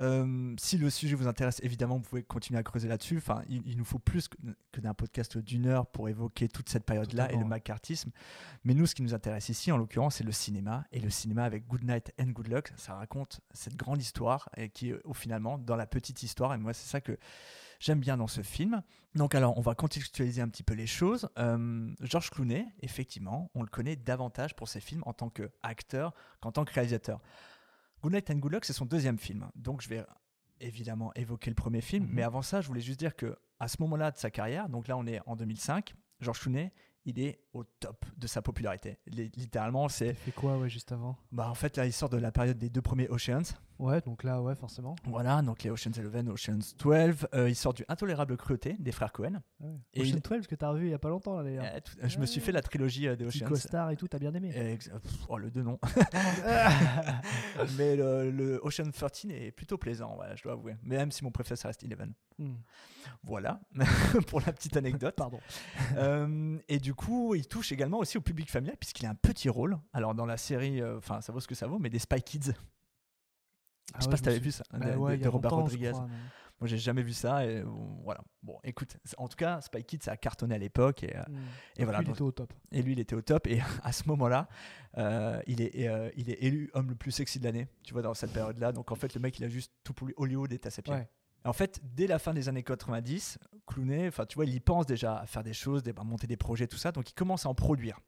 Euh, 0.00 0.54
si 0.58 0.78
le 0.78 0.88
sujet 0.88 1.14
vous 1.14 1.26
intéresse, 1.26 1.60
évidemment, 1.62 1.96
vous 1.96 2.02
pouvez 2.02 2.22
continuer 2.22 2.58
à 2.58 2.62
creuser 2.62 2.88
là-dessus. 2.88 3.18
Enfin, 3.18 3.42
il, 3.48 3.62
il 3.66 3.76
nous 3.76 3.84
faut 3.84 3.98
plus 3.98 4.28
que, 4.28 4.36
que 4.72 4.80
d'un 4.80 4.94
podcast 4.94 5.36
d'une 5.38 5.66
heure 5.66 5.86
pour 5.86 6.08
évoquer 6.08 6.48
toute 6.48 6.68
cette 6.68 6.84
période-là 6.84 7.30
et 7.32 7.36
le 7.36 7.44
macartisme. 7.44 8.10
Mais 8.64 8.74
nous, 8.74 8.86
ce 8.86 8.94
qui 8.94 9.02
nous 9.02 9.14
intéresse 9.14 9.48
ici, 9.48 9.70
en 9.72 9.76
l'occurrence, 9.76 10.16
c'est 10.16 10.24
le 10.24 10.32
cinéma. 10.32 10.84
Et 10.92 11.00
le 11.00 11.10
cinéma 11.10 11.44
avec 11.44 11.66
Good 11.66 11.84
Night 11.84 12.12
and 12.20 12.30
Good 12.30 12.48
Luck, 12.48 12.72
ça 12.76 12.94
raconte 12.94 13.40
cette 13.52 13.76
grande 13.76 14.00
histoire 14.00 14.48
et 14.56 14.70
qui 14.70 14.90
est 14.90 15.00
au 15.04 15.12
finalement 15.12 15.58
dans 15.58 15.76
la 15.76 15.86
petite 15.86 16.22
histoire. 16.22 16.54
Et 16.54 16.58
moi, 16.58 16.72
c'est 16.72 16.88
ça 16.88 17.00
que 17.00 17.18
j'aime 17.80 18.00
bien 18.00 18.16
dans 18.16 18.28
ce 18.28 18.42
film. 18.42 18.82
Donc 19.14 19.34
alors, 19.34 19.58
on 19.58 19.60
va 19.60 19.74
contextualiser 19.74 20.40
un 20.40 20.48
petit 20.48 20.62
peu 20.62 20.74
les 20.74 20.86
choses. 20.86 21.28
Euh, 21.38 21.92
George 22.00 22.30
Clooney, 22.30 22.66
effectivement, 22.80 23.50
on 23.54 23.62
le 23.62 23.68
connaît 23.68 23.96
davantage 23.96 24.54
pour 24.54 24.68
ses 24.68 24.80
films 24.80 25.02
en 25.06 25.12
tant 25.12 25.30
qu'acteur 25.30 26.14
qu'en 26.40 26.52
tant 26.52 26.64
que 26.64 26.72
réalisateur. 26.72 27.20
Good 28.02 28.12
Night 28.12 28.30
and 28.30 28.36
Good 28.36 28.52
Luck, 28.52 28.64
c'est 28.64 28.72
son 28.72 28.86
deuxième 28.86 29.18
film. 29.18 29.50
Donc 29.54 29.82
je 29.82 29.88
vais 29.88 30.04
évidemment 30.60 31.12
évoquer 31.14 31.50
le 31.50 31.54
premier 31.54 31.80
film. 31.80 32.04
Mhm. 32.06 32.10
Mais 32.12 32.22
avant 32.22 32.42
ça, 32.42 32.60
je 32.60 32.68
voulais 32.68 32.80
juste 32.80 32.98
dire 32.98 33.16
que 33.16 33.36
à 33.58 33.68
ce 33.68 33.76
moment-là 33.80 34.10
de 34.10 34.16
sa 34.18 34.30
carrière, 34.30 34.68
donc 34.68 34.88
là 34.88 34.96
on 34.96 35.06
est 35.06 35.20
en 35.26 35.36
2005, 35.36 35.94
George 36.20 36.40
Clooney, 36.40 36.72
il 37.06 37.18
est 37.18 37.40
au 37.54 37.64
top 37.64 38.04
de 38.16 38.26
sa 38.26 38.42
popularité. 38.42 38.98
Li- 39.06 39.30
Littéralement, 39.36 39.88
c'est... 39.88 40.08
Il 40.10 40.14
fait 40.14 40.32
quoi, 40.32 40.58
ouais, 40.58 40.68
juste 40.68 40.92
avant? 40.92 41.16
Bah, 41.32 41.48
en 41.48 41.54
fait, 41.54 41.78
là, 41.78 41.86
il 41.86 41.92
sort 41.94 42.10
de 42.10 42.18
la 42.18 42.30
période 42.30 42.58
des 42.58 42.68
deux 42.68 42.82
premiers 42.82 43.08
Oceans. 43.08 43.42
Ouais, 43.80 44.00
donc 44.02 44.24
là, 44.24 44.42
ouais, 44.42 44.54
forcément. 44.54 44.94
Voilà, 45.06 45.40
donc 45.40 45.62
les 45.62 45.70
Oceans 45.70 45.90
11, 45.96 46.28
Oceans 46.28 46.74
12. 46.78 47.26
Euh, 47.34 47.48
il 47.48 47.56
sort 47.56 47.72
du 47.72 47.82
Intolérable 47.88 48.36
Cruauté 48.36 48.76
des 48.78 48.92
frères 48.92 49.10
Cohen. 49.10 49.40
Ouais. 49.60 49.70
Et 49.94 50.02
Ocean 50.02 50.16
il- 50.16 50.20
12 50.20 50.46
que 50.46 50.54
t'as 50.54 50.68
revu 50.68 50.88
il 50.88 50.90
y 50.90 50.94
a 50.94 50.98
pas 50.98 51.08
longtemps, 51.08 51.36
là, 51.36 51.42
d'ailleurs. 51.44 51.64
Euh, 51.64 51.80
tout- 51.80 51.92
je 52.02 52.18
me 52.18 52.26
suis 52.26 52.40
fait 52.42 52.52
la 52.52 52.60
trilogie 52.60 53.08
euh, 53.08 53.16
des 53.16 53.24
Oceans. 53.26 53.46
costard 53.48 53.90
et 53.90 53.96
tout, 53.96 54.06
t'as 54.06 54.18
bien 54.18 54.34
aimé. 54.34 54.78
Oh, 55.28 55.38
le 55.38 55.50
2 55.50 55.62
non. 55.62 55.78
Mais 57.78 57.96
le, 57.96 58.30
le 58.30 58.60
Ocean 58.62 58.90
13 58.90 59.26
est 59.30 59.50
plutôt 59.52 59.78
plaisant, 59.78 60.16
ouais, 60.18 60.26
je 60.36 60.42
dois 60.42 60.52
avouer. 60.52 60.76
Mais 60.82 60.96
même 60.96 61.10
si 61.10 61.24
mon 61.24 61.30
préféré, 61.30 61.56
ça 61.56 61.68
reste 61.68 61.82
11. 61.84 62.12
Hmm. 62.38 62.54
Voilà, 63.22 63.60
pour 64.28 64.40
la 64.40 64.52
petite 64.52 64.76
anecdote. 64.76 65.14
Pardon. 65.16 65.40
Euh, 65.96 66.58
et 66.68 66.78
du 66.78 66.94
coup, 66.94 67.34
il 67.34 67.46
touche 67.46 67.72
également 67.72 67.98
aussi 67.98 68.18
au 68.18 68.20
public 68.22 68.50
familial, 68.50 68.76
puisqu'il 68.78 69.06
a 69.06 69.10
un 69.10 69.14
petit 69.14 69.48
rôle. 69.48 69.78
Alors, 69.92 70.14
dans 70.14 70.26
la 70.26 70.36
série, 70.36 70.80
euh, 70.80 70.98
enfin, 70.98 71.20
ça 71.20 71.32
vaut 71.32 71.40
ce 71.40 71.48
que 71.48 71.54
ça 71.54 71.66
vaut, 71.66 71.78
mais 71.78 71.90
des 71.90 71.98
Spy 71.98 72.22
Kids. 72.22 72.52
Ah 73.94 73.98
je 73.98 74.04
sais 74.04 74.06
ouais, 74.06 74.10
pas 74.10 74.16
si 74.16 74.22
t'avais 74.22 74.36
suis- 74.36 74.44
vu 74.44 74.52
ça, 74.52 74.64
Bah 74.72 74.78
de, 74.92 74.96
ouais, 74.96 75.20
Robert 75.26 75.50
Rodriguez. 75.52 75.90
crois, 75.92 76.08
Moi, 76.60 76.68
j'ai 76.68 76.76
jamais 76.76 77.02
vu 77.02 77.14
ça, 77.14 77.46
et 77.46 77.62
voilà. 78.04 78.20
Bon, 78.42 78.58
écoute, 78.64 78.98
en 79.16 79.28
tout 79.28 79.36
cas, 79.36 79.62
Spy 79.62 79.82
Kids, 79.82 80.00
ça 80.02 80.12
a 80.12 80.16
cartonné 80.18 80.54
à 80.54 80.58
l'époque, 80.58 81.02
et, 81.04 81.16
Hmm. 81.16 81.36
et 81.78 81.84
voilà. 81.84 82.00
lui, 82.00 82.08
il 82.08 82.10
était 82.10 82.20
au 82.22 82.32
top. 82.32 82.52
Et 82.70 82.82
lui, 82.82 82.92
il 82.92 83.00
était 83.00 83.14
au 83.16 83.22
top. 83.22 83.46
Et 83.46 83.60
à 83.82 83.92
ce 83.92 84.06
moment-là, 84.08 84.46
euh, 84.98 85.40
il, 85.46 85.62
est, 85.62 85.88
euh, 85.88 86.10
il 86.16 86.28
est 86.28 86.42
élu 86.42 86.70
homme 86.74 86.90
le 86.90 86.94
plus 86.96 87.12
sexy 87.12 87.38
de 87.38 87.44
l'année, 87.44 87.66
tu 87.82 87.94
vois, 87.94 88.02
dans 88.02 88.12
cette 88.12 88.32
période-là. 88.34 88.72
Donc 88.72 88.92
en 88.92 88.94
fait, 88.94 89.14
le 89.14 89.20
mec, 89.20 89.38
il 89.38 89.44
a 89.44 89.48
juste 89.48 89.72
tout 89.84 89.94
pour 89.94 90.06
lui. 90.06 90.14
Hollywood 90.18 90.52
est 90.52 90.66
à 90.66 90.70
ses 90.70 90.82
pieds. 90.82 90.92
Ouais. 90.92 91.08
En 91.46 91.54
fait, 91.54 91.80
dès 91.82 92.06
la 92.06 92.18
fin 92.18 92.34
des 92.34 92.50
années 92.50 92.62
90, 92.62 93.38
Clooney, 93.66 94.08
enfin, 94.08 94.26
tu 94.26 94.34
vois, 94.34 94.44
il 94.44 94.52
y 94.54 94.60
pense 94.60 94.84
déjà 94.84 95.16
à 95.16 95.24
faire 95.26 95.42
des 95.42 95.54
choses, 95.54 95.82
à 95.96 96.04
monter 96.04 96.26
des 96.26 96.36
projets, 96.36 96.66
tout 96.66 96.76
ça. 96.76 96.92
Donc 96.92 97.08
il 97.10 97.14
commence 97.14 97.46
à 97.46 97.48
en 97.48 97.54
produire. 97.54 97.98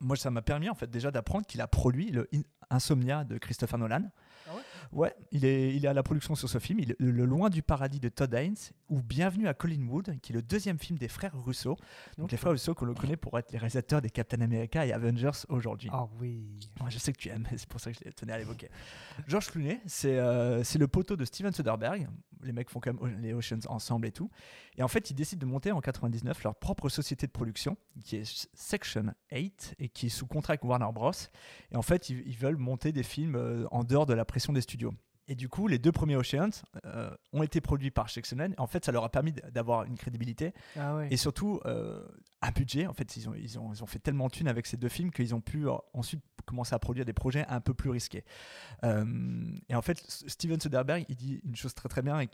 Moi, 0.00 0.16
ça 0.16 0.32
m'a 0.32 0.42
permis 0.42 0.68
en 0.68 0.74
fait 0.74 0.90
déjà 0.90 1.12
d'apprendre 1.12 1.46
qu'il 1.46 1.60
a 1.60 1.68
produit 1.68 2.10
le 2.10 2.28
In- 2.34 2.42
Insomnia 2.70 3.22
de 3.22 3.38
Christopher 3.38 3.78
Nolan. 3.78 4.10
Ah 4.48 4.54
ouais? 4.56 4.62
Ouais, 4.92 5.14
il 5.30 5.46
est, 5.46 5.74
il 5.74 5.86
est 5.86 5.88
à 5.88 5.94
la 5.94 6.02
production 6.02 6.34
sur 6.34 6.50
ce 6.50 6.58
film, 6.58 6.78
il, 6.78 6.94
le 6.98 7.24
Loin 7.24 7.48
du 7.48 7.62
paradis 7.62 7.98
de 7.98 8.10
Todd 8.10 8.34
Haynes, 8.34 8.56
ou 8.90 9.00
Bienvenue 9.00 9.48
à 9.48 9.54
Collinwood, 9.54 10.20
qui 10.20 10.32
est 10.32 10.34
le 10.34 10.42
deuxième 10.42 10.78
film 10.78 10.98
des 10.98 11.08
frères 11.08 11.32
Russo. 11.34 11.78
Donc 12.18 12.30
les 12.30 12.36
frères 12.36 12.52
Russo 12.52 12.74
qu'on 12.74 12.84
le 12.84 12.92
connaît 12.92 13.16
pour 13.16 13.38
être 13.38 13.52
les 13.52 13.58
réalisateurs 13.58 14.02
des 14.02 14.10
Captain 14.10 14.42
America 14.42 14.84
et 14.84 14.92
Avengers 14.92 15.46
aujourd'hui. 15.48 15.88
Ah 15.90 16.06
oui. 16.20 16.60
Ouais, 16.82 16.90
je 16.90 16.98
sais 16.98 17.10
que 17.12 17.16
tu 17.16 17.30
aimes, 17.30 17.48
c'est 17.56 17.66
pour 17.66 17.80
ça 17.80 17.90
que 17.90 17.98
je 18.04 18.10
tenais 18.10 18.34
à 18.34 18.38
l'évoquer. 18.38 18.68
George 19.26 19.50
Clooney, 19.50 19.80
c'est 19.86 20.18
euh, 20.18 20.62
le 20.78 20.88
poteau 20.88 21.16
de 21.16 21.24
Steven 21.24 21.54
Soderbergh. 21.54 22.06
Les 22.42 22.52
mecs 22.52 22.68
font 22.68 22.80
quand 22.80 22.92
même 22.92 23.20
les 23.20 23.32
Oceans 23.32 23.60
ensemble 23.68 24.06
et 24.08 24.12
tout. 24.12 24.28
Et 24.76 24.82
en 24.82 24.88
fait, 24.88 25.10
ils 25.10 25.14
décident 25.14 25.46
de 25.46 25.50
monter 25.50 25.70
en 25.70 25.80
99 25.80 26.42
leur 26.42 26.56
propre 26.56 26.88
société 26.88 27.26
de 27.26 27.32
production, 27.32 27.76
qui 28.04 28.16
est 28.16 28.48
Section 28.52 29.14
8, 29.30 29.76
et 29.78 29.88
qui 29.88 30.06
est 30.06 30.08
sous 30.10 30.26
contrat 30.26 30.52
avec 30.52 30.64
Warner 30.64 30.88
Bros. 30.92 31.12
Et 31.70 31.76
en 31.76 31.82
fait, 31.82 32.10
ils, 32.10 32.22
ils 32.26 32.36
veulent 32.36 32.56
monter 32.56 32.90
des 32.90 33.04
films 33.04 33.36
euh, 33.36 33.66
en 33.70 33.84
dehors 33.84 34.06
de 34.06 34.12
la 34.12 34.24
pression 34.24 34.52
des 34.52 34.60
studios. 34.60 34.81
Et 35.28 35.34
du 35.34 35.48
coup, 35.48 35.68
les 35.68 35.78
deux 35.78 35.92
premiers 35.92 36.16
Oceans 36.16 36.50
euh, 36.84 37.10
ont 37.32 37.42
été 37.42 37.60
produits 37.60 37.90
par 37.90 38.08
8. 38.08 38.54
En 38.58 38.66
fait, 38.66 38.84
ça 38.84 38.92
leur 38.92 39.04
a 39.04 39.08
permis 39.08 39.32
d'avoir 39.32 39.84
une 39.84 39.96
crédibilité 39.96 40.52
Ah 40.76 40.96
ouais. 40.96 41.08
et 41.10 41.16
surtout 41.16 41.60
euh, 41.64 42.04
un 42.42 42.50
budget. 42.50 42.86
En 42.86 42.92
fait, 42.92 43.16
ils 43.16 43.28
ont, 43.28 43.34
ils, 43.34 43.58
ont, 43.58 43.72
ils 43.72 43.82
ont 43.82 43.86
fait 43.86 44.00
tellement 44.00 44.26
de 44.26 44.32
thunes 44.32 44.48
avec 44.48 44.66
ces 44.66 44.76
deux 44.76 44.88
films 44.88 45.12
qu'ils 45.12 45.34
ont 45.34 45.40
pu 45.40 45.68
euh, 45.68 45.74
ensuite 45.94 46.22
commencer 46.44 46.74
à 46.74 46.80
produire 46.80 47.04
des 47.04 47.12
projets 47.12 47.46
un 47.46 47.60
peu 47.60 47.72
plus 47.72 47.90
risqués. 47.90 48.24
Et 48.82 49.74
en 49.74 49.82
fait, 49.82 50.02
Steven 50.26 50.60
Soderbergh, 50.60 51.04
il 51.08 51.14
dit 51.14 51.40
une 51.44 51.54
chose 51.54 51.72
très 51.72 51.88
très 51.88 52.02
bien, 52.02 52.20
et 52.20 52.28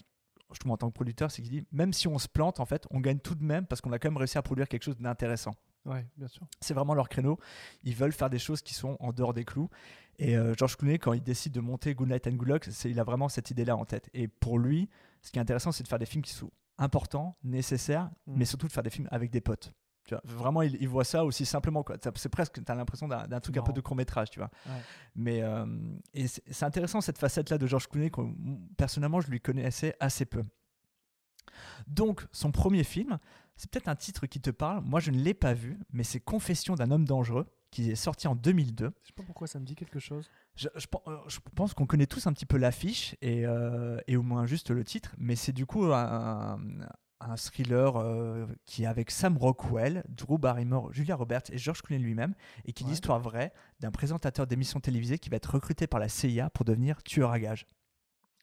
je 0.55 0.59
trouve 0.59 0.73
en 0.73 0.79
tant 0.79 0.89
que 0.89 0.95
producteur, 0.95 1.31
c'est 1.31 1.43
qu'il 1.43 1.51
dit 1.51 1.67
même 1.73 1.93
si 1.93 2.09
on 2.09 2.19
se 2.19 2.29
plante, 2.29 2.59
en 2.59 2.65
fait, 2.65 2.87
on 2.91 3.01
gagne 3.01 3.19
tout 3.19 3.35
de 3.35 3.45
même 3.45 3.67
parce 3.67 3.81
qu'on 3.83 3.93
a 3.93 3.99
quand 3.99 4.09
même 4.09 4.17
réussi 4.17 4.39
à 4.39 4.43
produire 4.43 4.67
quelque 4.67 4.85
chose 4.85 4.97
d'intéressant. 4.97 5.55
Ouais, 5.85 6.07
bien 6.17 6.29
sûr. 6.29 6.47
C'est 6.61 6.75
vraiment 6.75 6.95
leur 6.95 7.09
créneau. 7.09 7.39
Ils 7.83 7.95
veulent 7.95 8.13
faire 8.13 8.31
des 8.31 8.39
choses 8.39 8.63
qui 8.63 8.75
sont 8.75 8.97
en 9.01 9.13
dehors 9.13 9.33
des 9.35 9.45
clous. 9.45 9.69
Et 10.19 10.37
euh, 10.37 10.55
George 10.57 10.77
Clooney, 10.77 10.99
quand 10.99 11.13
il 11.13 11.23
décide 11.23 11.53
de 11.53 11.61
monter 11.61 11.95
Good 11.95 12.09
Night 12.09 12.27
and 12.27 12.33
Good 12.33 12.49
Luck, 12.49 12.69
il 12.85 12.99
a 12.99 13.05
vraiment 13.05 13.29
cette 13.29 13.51
idée-là 13.51 13.77
en 13.77 13.85
tête. 13.85 14.11
Et 14.15 14.27
pour 14.29 14.59
lui, 14.59 14.89
ce 15.23 15.31
qui 15.31 15.39
est 15.39 15.43
intéressant, 15.43 15.71
c'est 15.73 15.85
de 15.85 15.89
faire 15.89 15.99
des 15.99 16.07
films 16.07 16.23
qui 16.23 16.33
sont 16.33 16.51
important, 16.79 17.37
nécessaire, 17.45 18.11
Mm. 18.27 18.35
mais 18.37 18.45
surtout 18.45 18.67
de 18.67 18.73
faire 18.73 18.83
des 18.83 18.91
films 18.91 19.09
avec 19.11 19.31
des 19.31 19.41
potes. 19.41 19.73
Tu 20.05 20.15
vois, 20.15 20.23
vraiment, 20.25 20.63
il, 20.63 20.77
il 20.81 20.89
voit 20.89 21.05
ça 21.05 21.25
aussi 21.25 21.45
simplement. 21.45 21.85
C'est 22.17 22.31
presque, 22.31 22.65
tu 22.65 22.73
as 22.73 22.75
l'impression 22.75 23.09
d'un 23.09 23.41
truc 23.41 23.57
un 23.59 23.63
peu 23.63 23.75
de 23.75 23.81
court 23.83 23.95
métrage, 23.95 24.31
tu 24.31 24.39
vois. 24.39 24.51
Ouais. 24.67 24.81
Mais 25.15 25.43
euh, 25.43 25.67
et 26.15 26.27
c'est 26.29 26.63
intéressant 26.65 27.03
cette 27.03 27.19
facette-là 27.19 27.59
de 27.59 27.67
George 27.67 27.89
Clooney. 27.89 28.11
que, 28.11 28.23
personnellement, 28.79 29.21
je 29.21 29.31
lui 29.31 29.39
connaissais 29.41 29.95
assez 30.01 30.25
peu. 30.25 30.43
Donc, 31.87 32.27
son 32.33 32.53
premier 32.53 32.85
film, 32.85 33.19
c'est 33.57 33.71
peut-être 33.71 33.89
un 33.89 33.97
titre 33.97 34.27
qui 34.27 34.41
te 34.41 34.51
parle. 34.51 34.83
Moi, 34.85 35.01
je 35.01 35.11
ne 35.11 35.19
l'ai 35.19 35.35
pas 35.35 35.53
vu, 35.55 35.79
mais 35.93 36.05
c'est 36.05 36.21
Confession 36.21 36.75
d'un 36.75 36.91
homme 36.91 37.05
dangereux, 37.05 37.47
qui 37.71 37.91
est 37.91 37.95
sorti 37.97 38.29
en 38.29 38.35
2002. 38.35 38.93
Je 39.03 39.07
sais 39.09 39.13
pas 39.15 39.23
pourquoi 39.23 39.47
ça 39.47 39.59
me 39.61 39.65
dit 39.65 39.75
quelque 39.75 39.99
chose. 39.99 40.31
Je, 40.57 40.69
euh, 40.69 41.17
je 41.29 41.39
pense 41.55 41.75
qu'on 41.75 41.87
connaît 41.87 42.07
tous 42.07 42.27
un 42.27 42.33
petit 42.33 42.47
peu 42.47 42.57
l'affiche 42.57 43.15
et, 43.21 43.47
euh, 43.47 43.99
et 44.07 44.17
au 44.17 44.23
moins 44.23 44.47
juste 44.47 44.71
le 44.71 44.85
titre, 44.85 45.15
mais 45.19 45.37
c'est 45.37 45.53
du 45.53 45.67
coup 45.67 45.85
un, 45.93 46.59
un 47.21 47.37
thriller 47.37 47.97
euh, 47.97 48.47
qui 48.65 48.85
est 48.85 48.87
avec 48.87 49.11
Sam 49.11 49.37
Rockwell, 49.37 50.05
Drew 50.09 50.39
Barrymore, 50.39 50.93
Julia 50.93 51.17
Roberts 51.17 51.43
et 51.51 51.59
George 51.59 51.83
Clooney 51.83 52.03
lui-même, 52.03 52.35
et 52.65 52.73
qui 52.73 52.83
est 52.83 52.87
Ouais. 52.87 52.93
l'histoire 52.93 53.21
vraie 53.21 53.53
d'un 53.81 53.91
présentateur 53.91 54.47
d'émissions 54.47 54.81
télévisées 54.81 55.19
qui 55.19 55.29
va 55.29 55.37
être 55.37 55.53
recruté 55.55 55.87
par 55.87 56.01
la 56.01 56.09
CIA 56.09 56.49
pour 56.51 56.65
devenir 56.65 57.03
tueur 57.03 57.31
à 57.33 57.39
gages. 57.41 57.67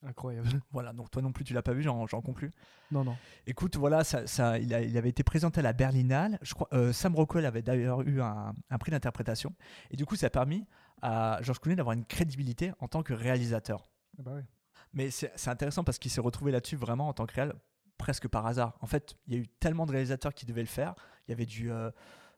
Incroyable. 0.05 0.47
Voilà, 0.71 0.93
donc 0.93 1.09
toi 1.09 1.21
non 1.21 1.31
plus 1.31 1.43
tu 1.43 1.53
l'as 1.53 1.61
pas 1.63 1.73
vu, 1.73 1.81
j'en 1.81 2.05
conclus. 2.21 2.51
Non, 2.91 3.03
non. 3.03 3.15
Écoute, 3.47 3.75
voilà, 3.77 4.03
ça, 4.03 4.27
ça- 4.27 4.59
il, 4.59 4.73
a- 4.73 4.81
il 4.81 4.97
avait 4.97 5.09
été 5.09 5.23
présenté 5.23 5.59
à 5.59 5.63
la 5.63 5.73
Berlinale. 5.73 6.37
Je 6.41 6.53
crois, 6.53 6.67
euh, 6.73 6.93
Sam 6.93 7.15
Rockwell 7.15 7.45
avait 7.45 7.61
d'ailleurs 7.61 8.01
eu 8.01 8.21
un, 8.21 8.53
un 8.69 8.77
prix 8.77 8.91
d'interprétation. 8.91 9.53
Et 9.91 9.95
du 9.97 10.05
coup, 10.05 10.15
ça 10.15 10.27
a 10.27 10.29
permis 10.29 10.65
à 11.01 11.39
George 11.41 11.59
Clooney 11.59 11.75
d'avoir 11.75 11.93
une 11.93 12.05
crédibilité 12.05 12.71
en 12.79 12.87
tant 12.87 13.03
que 13.03 13.13
réalisateur. 13.13 13.89
Ah 14.19 14.21
bah 14.23 14.33
ouais. 14.35 14.45
Mais 14.93 15.09
c'est 15.11 15.31
c'est 15.35 15.49
intéressant 15.49 15.83
parce 15.83 15.97
qu'il 15.99 16.11
s'est 16.11 16.21
retrouvé 16.21 16.51
là-dessus 16.51 16.75
vraiment 16.77 17.07
en 17.09 17.13
tant 17.13 17.25
que 17.25 17.33
réel, 17.35 17.53
presque 17.97 18.27
par 18.27 18.45
hasard. 18.45 18.77
En 18.81 18.87
fait, 18.87 19.15
il 19.27 19.33
y 19.33 19.37
a 19.37 19.39
eu 19.39 19.47
tellement 19.47 19.85
de 19.85 19.91
réalisateurs 19.91 20.33
qui 20.33 20.45
devaient 20.45 20.61
le 20.61 20.67
faire. 20.67 20.95
Il 21.27 21.31
y 21.31 21.33
avait 21.33 21.45
du 21.45 21.71
euh, 21.71 21.89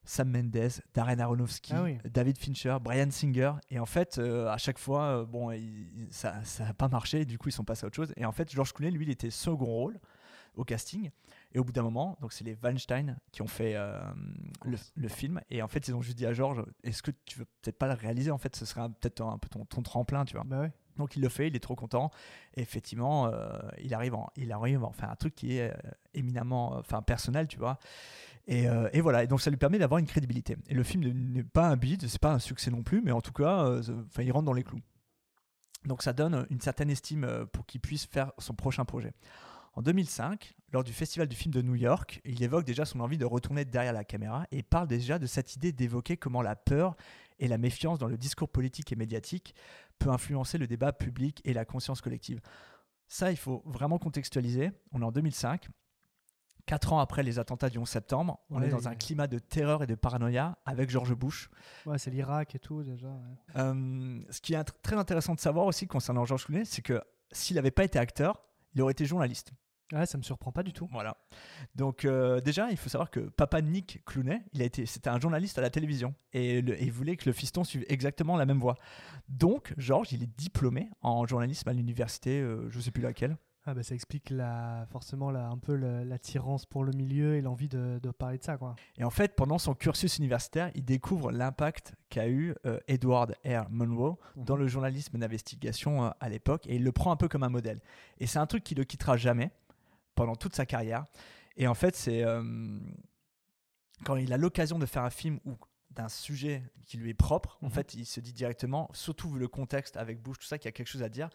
Sam 0.10 0.32
Mendes, 0.32 0.70
Darren 0.94 1.20
Aronofsky, 1.20 1.74
Ah 1.76 1.84
oui. 1.84 1.98
David 2.12 2.38
Fincher, 2.38 2.78
Brian 2.82 3.12
Singer. 3.12 3.52
Et 3.70 3.78
en 3.78 3.86
fait, 3.86 4.18
euh, 4.18 4.48
à 4.48 4.58
chaque 4.58 4.80
fois, 4.80 5.04
euh, 5.04 5.26
bon, 5.26 5.52
il- 5.52 6.08
ça 6.10 6.42
n'a 6.60 6.74
pas 6.74 6.88
marché. 6.88 7.26
Du 7.26 7.38
coup, 7.38 7.50
ils 7.50 7.52
sont 7.52 7.66
passés 7.66 7.84
à 7.84 7.88
autre 7.88 7.96
chose. 7.98 8.14
Et 8.18 8.26
en 8.26 8.32
fait, 8.32 8.50
George 8.52 8.74
Clooney, 8.74 8.92
lui, 8.92 9.06
il 9.06 9.12
était 9.12 9.30
second 9.30 9.66
rôle 9.66 10.00
au 10.56 10.64
casting. 10.64 11.12
Et 11.54 11.60
au 11.60 11.64
bout 11.64 11.72
d'un 11.72 11.84
moment, 11.84 12.18
donc 12.22 12.34
c'est 12.34 12.44
les 12.44 12.56
Weinstein 12.64 13.18
qui 13.32 13.42
ont 13.42 13.48
fait 13.48 13.74
euh, 13.76 14.00
le, 14.66 14.78
le 14.96 15.08
film. 15.08 15.42
Et 15.50 15.62
en 15.62 15.68
fait, 15.68 15.88
ils 15.88 15.94
ont 15.94 16.02
juste 16.02 16.18
dit 16.18 16.26
à 16.26 16.34
George, 16.34 16.64
est-ce 16.84 17.04
que 17.04 17.12
tu 17.26 17.40
veux 17.40 17.46
peut-être 17.62 17.78
pas 17.78 17.88
le 17.88 17.94
réaliser? 17.94 18.32
En 18.32 18.38
fait, 18.38 18.56
ce 18.56 18.66
serait 18.66 18.82
un- 18.82 18.90
peut-être 18.90 19.22
un 19.22 19.38
peu 19.38 19.50
ton, 19.50 19.66
ton 19.66 19.82
tremplin, 19.82 20.26
tu 20.26 20.36
vois. 20.36 20.44
Bah 20.46 20.62
ouais. 20.62 20.72
Donc 20.98 21.16
il 21.16 21.22
le 21.22 21.30
fait, 21.30 21.48
il 21.48 21.56
est 21.56 21.60
trop 21.60 21.76
content. 21.76 22.12
Et 22.56 22.62
effectivement, 22.62 23.28
euh, 23.28 23.50
il 23.82 23.94
arrive, 23.94 24.16
en, 24.16 24.30
il 24.36 24.52
arrive 24.52 24.84
en 24.84 24.92
faire 24.92 25.10
un 25.10 25.16
truc 25.16 25.36
qui 25.36 25.58
est 25.58 25.72
euh, 25.72 25.92
éminemment, 26.14 26.76
euh, 26.76 26.80
enfin 26.80 27.02
personnel, 27.02 27.48
tu 27.48 27.58
vois. 27.58 27.78
Et, 28.50 28.66
et 28.94 29.02
voilà. 29.02 29.24
Et 29.24 29.28
donc 29.28 29.42
ça 29.42 29.50
lui 29.50 29.58
permet 29.58 29.78
d'avoir 29.78 29.98
une 29.98 30.06
crédibilité. 30.06 30.56
Et 30.70 30.74
le 30.74 30.84
film 30.84 31.04
n'est 31.04 31.44
pas 31.44 31.68
un 31.68 31.76
bide, 31.76 32.08
c'est 32.08 32.22
pas 32.22 32.32
un 32.32 32.40
succès 32.40 32.72
non 32.72 32.82
plus, 32.82 33.02
mais 33.02 33.12
en 33.12 33.20
tout 33.20 33.34
cas, 33.34 33.78
enfin 34.06 34.24
il 34.24 34.32
rentre 34.32 34.46
dans 34.46 34.54
les 34.54 34.64
clous. 34.64 34.80
Donc 35.84 36.02
ça 36.02 36.14
donne 36.14 36.48
une 36.50 36.62
certaine 36.62 36.90
estime 36.90 37.46
pour 37.52 37.66
qu'il 37.66 37.82
puisse 37.82 38.06
faire 38.06 38.32
son 38.38 38.54
prochain 38.54 38.86
projet. 38.86 39.14
En 39.78 39.82
2005, 39.82 40.56
lors 40.74 40.84
du 40.84 40.92
Festival 40.92 41.28
du 41.28 41.36
film 41.36 41.54
de 41.54 41.62
New 41.62 41.76
York, 41.76 42.20
il 42.26 42.42
évoque 42.42 42.66
déjà 42.66 42.84
son 42.84 43.00
envie 43.00 43.20
de 43.20 43.26
retourner 43.26 43.64
derrière 43.64 43.94
la 43.94 44.04
caméra 44.04 44.48
et 44.50 44.64
parle 44.64 44.88
déjà 44.88 45.20
de 45.20 45.28
cette 45.28 45.56
idée 45.56 45.72
d'évoquer 45.72 46.18
comment 46.18 46.42
la 46.42 46.56
peur 46.56 46.96
et 47.40 47.48
la 47.48 47.58
méfiance 47.58 48.00
dans 48.00 48.08
le 48.08 48.18
discours 48.18 48.50
politique 48.50 48.92
et 48.92 48.96
médiatique 48.96 49.54
peut 50.00 50.10
influencer 50.10 50.58
le 50.58 50.68
débat 50.68 50.94
public 50.94 51.42
et 51.46 51.54
la 51.54 51.66
conscience 51.66 52.02
collective. 52.02 52.42
Ça, 53.08 53.32
il 53.32 53.38
faut 53.38 53.62
vraiment 53.66 54.00
contextualiser. 54.00 54.72
On 54.92 55.02
est 55.02 55.06
en 55.06 55.12
2005. 55.12 55.68
Quatre 56.66 56.92
ans 56.92 57.00
après 57.00 57.24
les 57.24 57.40
attentats 57.40 57.70
du 57.70 57.78
11 57.78 57.88
septembre, 57.88 58.40
on 58.50 58.60
Ouais, 58.60 58.68
est 58.68 58.70
dans 58.70 58.90
un 58.90 58.96
climat 58.96 59.28
de 59.28 59.40
terreur 59.40 59.84
et 59.84 59.88
de 59.88 59.96
paranoïa 59.96 60.58
avec 60.66 60.90
George 60.90 61.14
Bush. 61.16 61.50
Ouais, 61.86 61.98
c'est 61.98 62.12
l'Irak 62.12 62.56
et 62.56 62.60
tout 62.60 62.84
déjà. 62.84 63.08
ouais. 63.08 63.56
Euh, 63.56 64.20
ce 64.30 64.42
qui 64.42 64.54
est 64.54 64.64
très 64.82 64.98
intéressant 64.98 65.34
de 65.34 65.40
savoir 65.40 65.66
aussi 65.66 65.88
concernant 65.88 66.26
George 66.26 66.46
Clooney, 66.46 66.66
c'est 66.66 66.82
que 66.82 67.02
s'il 67.32 67.56
n'avait 67.56 67.72
pas 67.72 67.86
été 67.86 67.98
acteur, 67.98 68.44
il 68.74 68.82
aurait 68.82 68.92
été 68.92 69.06
journaliste. 69.06 69.54
Ouais, 69.94 70.06
ça 70.06 70.18
me 70.18 70.24
surprend 70.24 70.52
pas 70.52 70.64
du 70.64 70.74
tout. 70.74 70.90
Voilà. 70.92 71.16
Donc 71.76 72.04
euh, 72.04 72.42
déjà, 72.42 72.70
il 72.72 72.78
faut 72.78 72.90
savoir 72.90 73.10
que 73.10 73.22
papa 73.22 73.62
Nick 73.62 74.04
Clooney, 74.06 74.42
il 74.54 74.62
a 74.62 74.66
été, 74.66 74.86
c'était 74.86 75.10
un 75.10 75.20
journaliste 75.20 75.58
à 75.58 75.62
la 75.62 75.70
télévision 75.70 76.14
et, 76.34 76.62
le- 76.62 76.80
et 76.82 76.84
il 76.86 76.92
voulait 76.92 77.16
que 77.16 77.28
le 77.30 77.34
fiston 77.34 77.64
suive 77.64 77.86
exactement 77.88 78.36
la 78.36 78.46
même 78.46 78.60
voie. 78.60 78.76
Donc 79.30 79.74
George, 79.78 80.12
il 80.12 80.24
est 80.24 80.38
diplômé 80.38 80.90
en 81.02 81.26
journalisme 81.26 81.70
à 81.70 81.74
l'université, 81.74 82.42
euh, 82.42 82.70
je 82.70 82.80
sais 82.82 82.92
plus 82.92 83.02
laquelle. 83.04 83.38
Ah 83.70 83.74
bah 83.74 83.84
ça 83.84 83.96
explique 83.96 84.30
la, 84.30 84.86
forcément 84.92 85.30
la, 85.30 85.50
un 85.50 85.58
peu 85.58 85.76
l'attirance 85.76 86.66
pour 86.66 86.86
le 86.86 86.94
milieu 86.94 87.36
et 87.36 87.42
l'envie 87.42 87.68
de, 87.68 88.00
de 88.02 88.12
parler 88.12 88.38
de 88.38 88.44
ça 88.44 88.56
quoi. 88.56 88.76
Et 88.98 89.04
en 89.04 89.10
fait, 89.10 89.36
pendant 89.36 89.58
son 89.58 89.74
cursus 89.74 90.18
universitaire, 90.20 90.72
il 90.74 90.86
découvre 90.86 91.34
l'impact 91.34 91.94
qu'a 92.10 92.30
eu 92.30 92.56
euh, 92.66 92.80
Edward 92.88 93.36
R. 93.46 93.70
Monroe 93.70 94.16
dans 94.38 94.56
le 94.56 94.68
journalisme 94.68 95.18
d'investigation 95.18 96.06
euh, 96.06 96.10
à 96.22 96.30
l'époque, 96.30 96.66
et 96.68 96.76
il 96.78 96.84
le 96.86 96.92
prend 96.94 97.12
un 97.12 97.18
peu 97.18 97.28
comme 97.28 97.44
un 97.44 97.50
modèle. 97.50 97.80
Et 98.20 98.26
c'est 98.28 98.40
un 98.40 98.46
truc 98.46 98.64
qui 98.64 98.74
le 98.74 98.86
quittera 98.86 99.18
jamais 99.18 99.52
pendant 100.18 100.36
toute 100.36 100.56
sa 100.56 100.66
carrière. 100.66 101.06
Et 101.56 101.68
en 101.68 101.74
fait, 101.74 101.96
c'est 101.96 102.24
euh, 102.24 102.44
quand 104.04 104.16
il 104.18 104.34
a 104.34 104.38
l'occasion 104.38 104.78
de 104.80 104.86
faire 104.86 105.04
un 105.04 105.10
film 105.10 105.40
ou 105.46 105.56
d'un 105.92 106.10
sujet 106.10 106.62
qui 106.86 106.98
lui 106.98 107.10
est 107.10 107.14
propre, 107.14 107.58
en 107.62 107.68
Mhm. 107.68 107.72
fait, 107.72 107.94
il 107.94 108.06
se 108.06 108.20
dit 108.20 108.34
directement, 108.34 108.90
surtout 108.94 109.30
vu 109.30 109.40
le 109.40 109.48
contexte 109.48 109.96
avec 109.98 110.22
Bush, 110.22 110.38
tout 110.40 110.46
ça, 110.46 110.58
qu'il 110.58 110.68
y 110.68 110.70
a 110.70 110.72
quelque 110.74 110.88
chose 110.88 111.04
à 111.04 111.10
dire, 111.10 111.30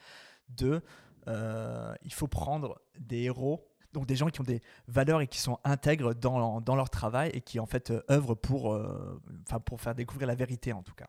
de 0.48 0.82
euh, 1.28 1.94
il 2.02 2.12
faut 2.12 2.28
prendre 2.28 2.80
des 2.98 3.22
héros, 3.22 3.68
donc 3.92 4.06
des 4.06 4.16
gens 4.16 4.28
qui 4.28 4.40
ont 4.40 4.44
des 4.44 4.60
valeurs 4.88 5.20
et 5.20 5.26
qui 5.26 5.38
sont 5.38 5.58
intègres 5.64 6.14
dans, 6.14 6.60
dans 6.60 6.76
leur 6.76 6.90
travail 6.90 7.30
et 7.34 7.40
qui 7.40 7.58
en 7.60 7.66
fait 7.66 7.90
euh, 7.90 8.02
œuvrent 8.10 8.34
pour, 8.36 8.72
euh, 8.74 9.20
pour 9.66 9.80
faire 9.80 9.94
découvrir 9.94 10.26
la 10.28 10.34
vérité 10.34 10.72
en 10.72 10.82
tout 10.82 10.94
cas. 10.94 11.08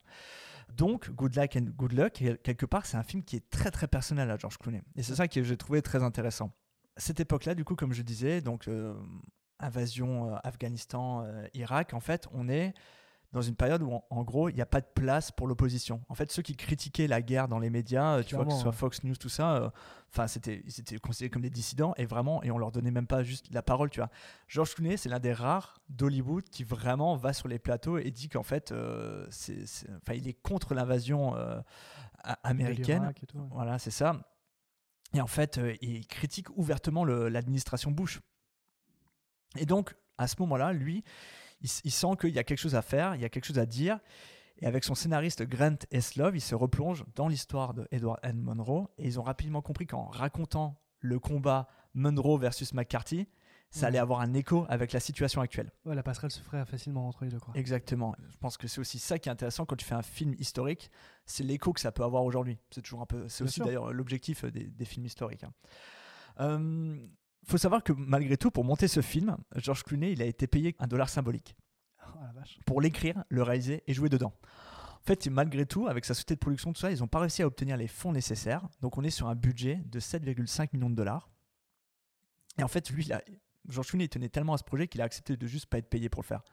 Donc, 0.71 1.11
Good 1.11 1.35
Luck 1.35 1.55
and 1.55 1.65
Good 1.77 1.93
Luck, 1.93 2.13
quelque 2.43 2.65
part, 2.65 2.85
c'est 2.85 2.97
un 2.97 3.03
film 3.03 3.21
qui 3.23 3.35
est 3.35 3.47
très 3.49 3.69
très 3.69 3.87
personnel 3.87 4.31
à 4.31 4.37
George 4.37 4.57
Clooney. 4.57 4.81
Et 4.95 5.03
c'est 5.03 5.13
ça 5.15 5.27
que 5.27 5.43
j'ai 5.43 5.57
trouvé 5.57 5.81
très 5.83 6.01
intéressant. 6.01 6.51
Cette 6.97 7.19
époque-là, 7.19 7.55
du 7.55 7.63
coup, 7.65 7.75
comme 7.75 7.93
je 7.93 8.01
disais, 8.03 8.41
donc 8.41 8.67
euh, 8.67 8.93
invasion 9.59 10.31
euh, 10.33 10.37
Afghanistan, 10.43 11.23
euh, 11.23 11.47
Irak, 11.53 11.93
en 11.93 11.99
fait, 11.99 12.27
on 12.33 12.47
est 12.49 12.73
dans 13.31 13.41
une 13.41 13.55
période 13.55 13.81
où, 13.81 13.91
en, 13.91 14.05
en 14.11 14.21
gros, 14.21 14.49
il 14.49 14.53
n'y 14.53 14.61
a 14.61 14.65
pas 14.67 14.79
de 14.79 14.85
place 14.93 15.31
pour 15.31 15.47
l'opposition. 15.47 16.03
En 16.07 16.13
fait, 16.13 16.31
ceux 16.31 16.43
qui 16.43 16.55
critiquaient 16.55 17.07
la 17.07 17.23
guerre 17.23 17.47
dans 17.47 17.57
les 17.57 17.71
médias, 17.71 18.21
tu 18.23 18.35
vois, 18.35 18.45
que 18.45 18.51
ce 18.51 18.61
soit 18.61 18.71
Fox 18.71 19.03
News, 19.03 19.15
tout 19.15 19.27
ça, 19.29 19.73
enfin, 20.11 20.27
c'était, 20.27 20.61
ils 20.67 20.79
étaient 20.79 20.99
considérés 20.99 21.31
comme 21.31 21.41
des 21.41 21.49
dissidents 21.49 21.95
et 21.97 22.05
vraiment, 22.05 22.43
et 22.43 22.51
on 22.51 22.59
leur 22.59 22.71
donnait 22.71 22.91
même 22.91 23.07
pas 23.07 23.23
juste 23.23 23.51
la 23.51 23.63
parole, 23.63 23.89
tu 23.89 24.01
vois. 24.01 24.11
George 24.47 24.75
Clooney, 24.75 24.97
c'est 24.97 25.09
l'un 25.09 25.17
des 25.19 25.33
rares 25.33 25.79
d'Hollywood 25.89 26.43
qui 26.43 26.63
vraiment 26.63 27.15
va 27.15 27.33
sur 27.33 27.47
les 27.47 27.57
plateaux 27.57 27.97
et 27.97 28.11
dit 28.11 28.29
qu'en 28.29 28.43
fait, 28.43 28.71
c'est, 29.31 29.63
il 30.13 30.27
est 30.27 30.39
contre 30.39 30.75
l'invasion 30.75 31.33
a- 31.33 31.63
américaine. 32.43 33.11
et 33.19 33.25
tout, 33.25 33.39
ouais. 33.39 33.47
Voilà, 33.49 33.79
c'est 33.79 33.89
ça. 33.89 34.32
Et 35.13 35.21
en 35.21 35.27
fait, 35.27 35.57
euh, 35.57 35.75
il 35.81 36.07
critique 36.07 36.49
ouvertement 36.57 37.05
l'administration 37.05 37.91
Bush. 37.91 38.19
Et 39.57 39.65
donc, 39.65 39.95
à 40.17 40.27
ce 40.27 40.35
moment-là, 40.39 40.73
lui, 40.73 41.03
il 41.61 41.91
sent 41.91 42.15
qu'il 42.19 42.31
y 42.31 42.39
a 42.39 42.43
quelque 42.43 42.59
chose 42.59 42.75
à 42.75 42.81
faire, 42.81 43.15
il 43.15 43.21
y 43.21 43.25
a 43.25 43.29
quelque 43.29 43.45
chose 43.45 43.59
à 43.59 43.65
dire. 43.65 43.99
Et 44.59 44.65
avec 44.65 44.83
son 44.83 44.95
scénariste 44.95 45.43
Grant 45.43 45.77
Eslov, 45.91 46.35
il 46.35 46.41
se 46.41 46.55
replonge 46.55 47.05
dans 47.15 47.27
l'histoire 47.27 47.73
de 47.73 47.87
Edward 47.91 48.19
N. 48.23 48.39
Monroe. 48.39 48.87
Et 48.97 49.05
ils 49.05 49.19
ont 49.19 49.23
rapidement 49.23 49.61
compris 49.61 49.87
qu'en 49.87 50.05
racontant 50.05 50.79
le 50.99 51.19
combat 51.19 51.67
Monroe 51.93 52.37
versus 52.37 52.73
McCarthy, 52.73 53.27
ça 53.75 53.87
allait 53.87 53.97
Mhm. 53.97 54.03
avoir 54.03 54.19
un 54.21 54.33
écho 54.35 54.65
avec 54.69 54.91
la 54.93 54.99
situation 54.99 55.41
actuelle. 55.41 55.71
Ouais, 55.85 55.95
la 55.95 56.03
passerelle 56.03 56.29
se 56.31 56.39
ferait 56.41 56.63
facilement 56.65 57.07
entre 57.07 57.25
les 57.25 57.31
deux 57.31 57.39
quoi. 57.39 57.53
Exactement. 57.57 58.15
Je 58.29 58.37
pense 58.37 58.55
que 58.55 58.67
c'est 58.67 58.79
aussi 58.79 58.99
ça 58.99 59.17
qui 59.17 59.29
est 59.29 59.31
intéressant 59.31 59.65
quand 59.65 59.75
tu 59.75 59.83
fais 59.85 59.95
un 59.95 60.03
film 60.03 60.35
historique, 60.37 60.91
c'est 61.25 61.43
l'écho 61.43 61.73
que 61.73 61.79
ça 61.79 61.91
peut 61.91 62.03
avoir 62.03 62.23
aujourd'hui. 62.23 62.59
C'est 62.69 62.81
toujours 62.83 63.01
un 63.01 63.05
peu, 63.07 63.27
c'est 63.27 63.43
aussi 63.43 63.61
d'ailleurs 63.61 63.91
l'objectif 63.91 64.45
des, 64.45 64.65
des 64.67 64.85
films 64.85 65.05
historiques. 65.07 65.43
Il 66.39 67.09
faut 67.49 67.57
savoir 67.57 67.83
que 67.83 67.93
malgré 67.93 68.37
tout, 68.37 68.51
pour 68.51 68.63
monter 68.63 68.87
ce 68.87 69.01
film, 69.01 69.35
George 69.55 69.83
Clooney, 69.83 70.13
il 70.13 70.21
a 70.21 70.25
été 70.25 70.47
payé 70.47 70.75
un 70.79 70.87
dollar 70.87 71.09
symbolique 71.09 71.55
Oh 72.07 72.19
la 72.21 72.31
vache. 72.31 72.59
pour 72.65 72.79
l'écrire, 72.79 73.23
le 73.29 73.43
réaliser 73.43 73.83
et 73.87 73.93
jouer 73.93 74.09
dedans. 74.09 74.33
En 75.01 75.05
fait, 75.05 75.27
malgré 75.27 75.65
tout, 75.65 75.87
avec 75.87 76.05
sa 76.05 76.13
société 76.13 76.35
de 76.35 76.39
production, 76.39 76.71
tout 76.71 76.79
ça, 76.79 76.89
ils 76.91 76.99
n'ont 76.99 77.07
pas 77.09 77.19
réussi 77.19 77.41
à 77.41 77.47
obtenir 77.47 77.75
les 77.75 77.87
fonds 77.87 78.13
nécessaires. 78.13 78.65
Donc, 78.81 78.97
on 78.97 79.03
est 79.03 79.09
sur 79.09 79.27
un 79.27 79.35
budget 79.35 79.81
de 79.87 79.99
7,5 79.99 80.71
millions 80.73 80.89
de 80.89 80.95
dollars. 80.95 81.29
Et 82.57 82.63
en 82.63 82.69
fait, 82.69 82.89
lui, 82.89 83.03
il 83.03 83.11
a- 83.11 83.21
George 83.67 83.87
Clooney 83.89 84.05
il 84.05 84.09
tenait 84.09 84.29
tellement 84.29 84.53
à 84.53 84.57
ce 84.57 84.63
projet 84.63 84.87
qu'il 84.87 85.01
a 85.01 85.05
accepté 85.05 85.37
de 85.37 85.47
juste 85.47 85.67
pas 85.67 85.77
être 85.77 85.89
payé 85.89 86.09
pour 86.09 86.21
le 86.21 86.27
faire. 86.27 86.43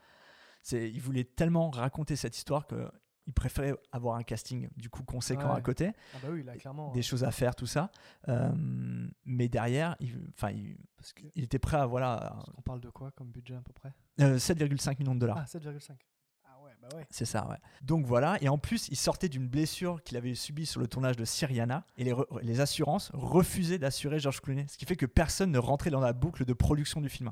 C'est, 0.63 0.91
il 0.91 1.01
voulait 1.01 1.25
tellement 1.25 1.71
raconter 1.71 2.17
cette 2.17 2.37
histoire 2.37 2.67
qu'il 2.67 3.33
préférait 3.35 3.75
avoir 3.93 4.17
un 4.17 4.23
casting 4.23 4.69
du 4.77 4.91
coup 4.91 5.03
conséquent 5.05 5.53
Ouais. 5.53 5.59
à 5.59 5.63
côté, 5.63 5.93
Ah 6.15 6.19
bah 6.23 6.29
oui, 6.31 6.43
là 6.43 6.55
clairement. 6.57 6.93
des 6.93 7.03
choses 7.03 7.25
à 7.25 7.31
faire, 7.31 7.55
tout 7.55 7.67
ça. 7.67 7.91
Euh, 8.29 8.53
mais 9.25 9.49
derrière, 9.49 9.97
il, 10.01 10.09
il, 10.53 10.77
Parce 10.97 11.13
que 11.15 11.23
il 11.35 11.45
était 11.45 11.59
prêt 11.59 11.79
à 11.79 11.87
voilà 11.87 12.45
on 12.57 12.63
parle 12.63 12.81
de 12.81 12.91
quoi 12.91 13.11
comme 13.13 13.31
budget 13.31 13.55
à 13.57 13.63
peu 13.63 13.73
près? 13.73 13.93
euh, 14.21 14.37
7,5 14.37 14.99
millions 14.99 15.15
de 15.15 15.21
dollars. 15.21 15.39
Ah 15.39 15.45
7,5. 15.47 15.93
Ah 16.83 16.89
bah 16.89 16.97
ouais. 16.97 17.07
C'est 17.11 17.25
ça, 17.25 17.47
ouais. 17.49 17.57
Donc 17.83 18.07
voilà, 18.07 18.39
et 18.43 18.49
en 18.49 18.59
plus, 18.59 18.89
il 18.89 18.97
sortait 18.97 19.29
d'une 19.29 19.49
blessure 19.49 20.03
qu'il 20.03 20.17
avait 20.17 20.35
subie 20.35 20.67
sur 20.67 20.81
le 20.81 20.87
tournage 20.87 21.17
de 21.17 21.25
Syriana, 21.25 21.85
et 21.97 22.05
les, 22.43 22.61
assurances 22.61 23.11
refusaient 23.13 23.79
d'assurer 23.79 24.19
George 24.19 24.41
Clooney, 24.41 24.67
ce 24.69 24.77
qui 24.79 24.85
fait 24.85 24.97
que 24.97 25.07
personne 25.07 25.51
ne 25.51 25.59
rentrait 25.59 25.91
dans 25.91 26.01
la 26.01 26.13
boucle 26.13 26.45
de 26.45 26.53
production 26.53 27.01
du 27.01 27.09
film. 27.09 27.31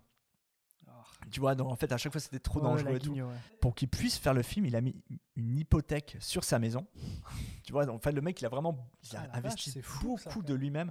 Tu 1.31 1.41
vois, 1.41 1.55
donc 1.55 1.69
en 1.71 1.77
fait, 1.77 1.93
à 1.93 1.99
chaque 1.99 2.13
fois, 2.13 2.21
c'était 2.21 2.39
trop 2.39 2.61
Oh. 2.61 2.63
Ouais, 2.63 2.83
dangereux 2.83 2.97
et 2.97 2.99
tout. 2.99 3.13
guigne, 3.13 3.23
ouais. 3.23 3.35
Pour 3.61 3.75
qu'il 3.75 3.89
puisse 3.89 4.17
faire 4.19 4.35
le 4.35 4.43
film, 4.43 4.67
il 4.67 4.75
a 4.77 4.81
mis 4.81 4.97
une 5.37 5.59
hypothèque 5.59 6.17
sur 6.21 6.45
sa 6.45 6.59
maison. 6.59 6.87
tu 7.65 7.73
vois, 7.73 7.87
donc, 7.87 7.97
en 7.97 7.99
fait, 7.99 8.13
le 8.13 8.21
mec, 8.21 8.41
il 8.41 8.47
a 8.47 8.49
vraiment 8.49 8.91
il 9.03 9.17
a 9.17 9.29
Ah, 9.33 9.39
investi 9.39 9.71
vache, 9.71 9.85
fou, 9.85 10.17
beaucoup 10.25 10.43
de 10.43 10.55
lui-même 10.55 10.91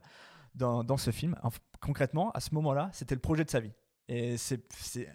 dans, 0.56 0.84
dans 0.84 0.98
ce 0.98 1.12
film. 1.12 1.36
Concrètement, 1.80 2.32
à 2.32 2.40
ce 2.40 2.54
moment-là, 2.56 2.90
c'était 2.94 3.16
le 3.16 3.22
projet 3.22 3.44
de 3.46 3.50
sa 3.50 3.60
vie. 3.60 3.72
Et 4.08 4.38
c'est, 4.38 4.64
c'est, 4.74 5.10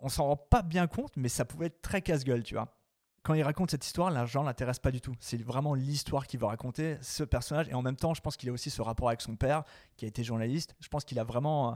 on 0.00 0.08
s'en 0.08 0.26
rend 0.26 0.36
pas 0.36 0.62
bien 0.62 0.86
compte, 0.86 1.16
mais 1.16 1.28
ça 1.28 1.44
pouvait 1.44 1.66
être 1.66 1.82
très 1.82 2.02
casse-gueule, 2.02 2.42
tu 2.42 2.54
vois. 2.54 2.76
Quand 3.22 3.34
il 3.34 3.42
raconte 3.42 3.70
cette 3.70 3.84
histoire, 3.84 4.10
l'argent 4.10 4.42
l'intéresse 4.42 4.78
pas 4.78 4.90
du 4.90 5.02
tout. 5.02 5.14
C'est 5.20 5.36
vraiment 5.42 5.74
l'histoire 5.74 6.26
qu'il 6.26 6.40
veut 6.40 6.46
raconter, 6.46 6.96
ce 7.02 7.22
personnage. 7.22 7.68
Et 7.68 7.74
en 7.74 7.82
même 7.82 7.96
temps, 7.96 8.14
je 8.14 8.22
pense 8.22 8.36
qu'il 8.38 8.48
a 8.48 8.52
aussi 8.52 8.70
ce 8.70 8.80
rapport 8.80 9.08
avec 9.08 9.20
son 9.20 9.36
père, 9.36 9.62
qui 9.98 10.06
a 10.06 10.08
été 10.08 10.24
journaliste. 10.24 10.74
Je 10.80 10.88
pense 10.88 11.04
qu'il 11.04 11.18
a 11.18 11.24
vraiment 11.24 11.72
euh, 11.72 11.74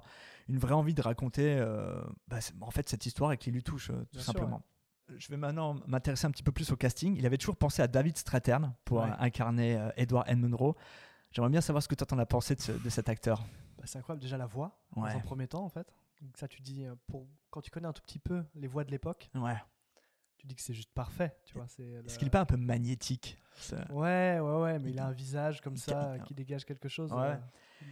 une 0.48 0.58
vraie 0.58 0.72
envie 0.72 0.94
de 0.94 1.02
raconter, 1.02 1.54
euh, 1.58 2.02
bah, 2.28 2.38
en 2.62 2.70
fait, 2.70 2.88
cette 2.88 3.04
histoire 3.04 3.30
et 3.32 3.36
qui 3.36 3.50
lui 3.50 3.62
touche, 3.62 3.90
euh, 3.90 3.94
tout 4.04 4.08
Bien 4.14 4.22
sûr, 4.22 4.32
simplement. 4.32 4.62
Je 5.18 5.28
vais 5.28 5.36
maintenant 5.36 5.76
m'intéresser 5.86 6.26
un 6.26 6.30
petit 6.30 6.42
peu 6.42 6.50
plus 6.52 6.72
au 6.72 6.76
casting. 6.76 7.14
Il 7.18 7.26
avait 7.26 7.36
toujours 7.36 7.56
pensé 7.56 7.82
à 7.82 7.88
David 7.88 8.16
Strathairn 8.16 8.72
pour 8.86 9.00
Ouais. 9.02 9.10
incarner 9.18 9.76
euh, 9.76 9.90
Edward 9.98 10.24
N. 10.28 10.40
Monroe. 10.40 10.74
J'aimerais 11.30 11.50
bien 11.50 11.60
savoir 11.60 11.82
ce 11.82 11.88
que 11.88 11.94
toi 11.94 12.06
t'en 12.06 12.18
as 12.18 12.24
pensé 12.24 12.54
de, 12.54 12.62
ce- 12.62 12.72
de 12.72 12.88
cet 12.88 13.10
acteur. 13.10 13.40
Bah, 13.76 13.82
c'est 13.84 13.98
incroyable 13.98 14.22
déjà 14.22 14.38
la 14.38 14.46
voix 14.46 14.78
Ouais. 14.96 15.10
dans 15.12 15.18
un 15.18 15.20
premier 15.20 15.46
temps 15.46 15.62
en 15.62 15.68
fait. 15.68 15.92
Ça 16.36 16.48
tu 16.48 16.62
dis 16.62 16.84
euh, 16.84 16.94
pour 17.06 17.26
quand 17.50 17.60
tu 17.60 17.70
connais 17.70 17.86
un 17.88 17.92
tout 17.92 18.02
petit 18.02 18.18
peu 18.18 18.44
les 18.54 18.66
voix 18.66 18.84
de 18.84 18.90
l'époque, 18.90 19.30
Ouais. 19.34 19.56
tu 20.38 20.46
dis 20.46 20.54
que 20.54 20.62
c'est 20.62 20.74
juste 20.74 20.92
parfait, 20.92 21.36
tu 21.44 21.54
vois, 21.54 21.66
c'est 21.68 21.82
Est-ce 21.84 22.14
le- 22.14 22.18
qu'il 22.18 22.26
est 22.28 22.30
pas 22.30 22.40
un 22.40 22.44
peu 22.46 22.56
magnétique 22.56 23.38
ça? 23.56 23.84
Ouais, 23.90 24.38
ouais 24.40 24.60
ouais, 24.62 24.78
mais 24.78 24.90
il 24.90 24.98
a 24.98 25.06
un 25.06 25.12
visage 25.12 25.60
comme 25.60 25.76
ça 25.76 26.16
qui 26.26 26.34
dégage 26.34 26.64
quelque 26.64 26.88
chose. 26.88 27.12
Ouais. 27.12 27.18
euh, 27.20 27.36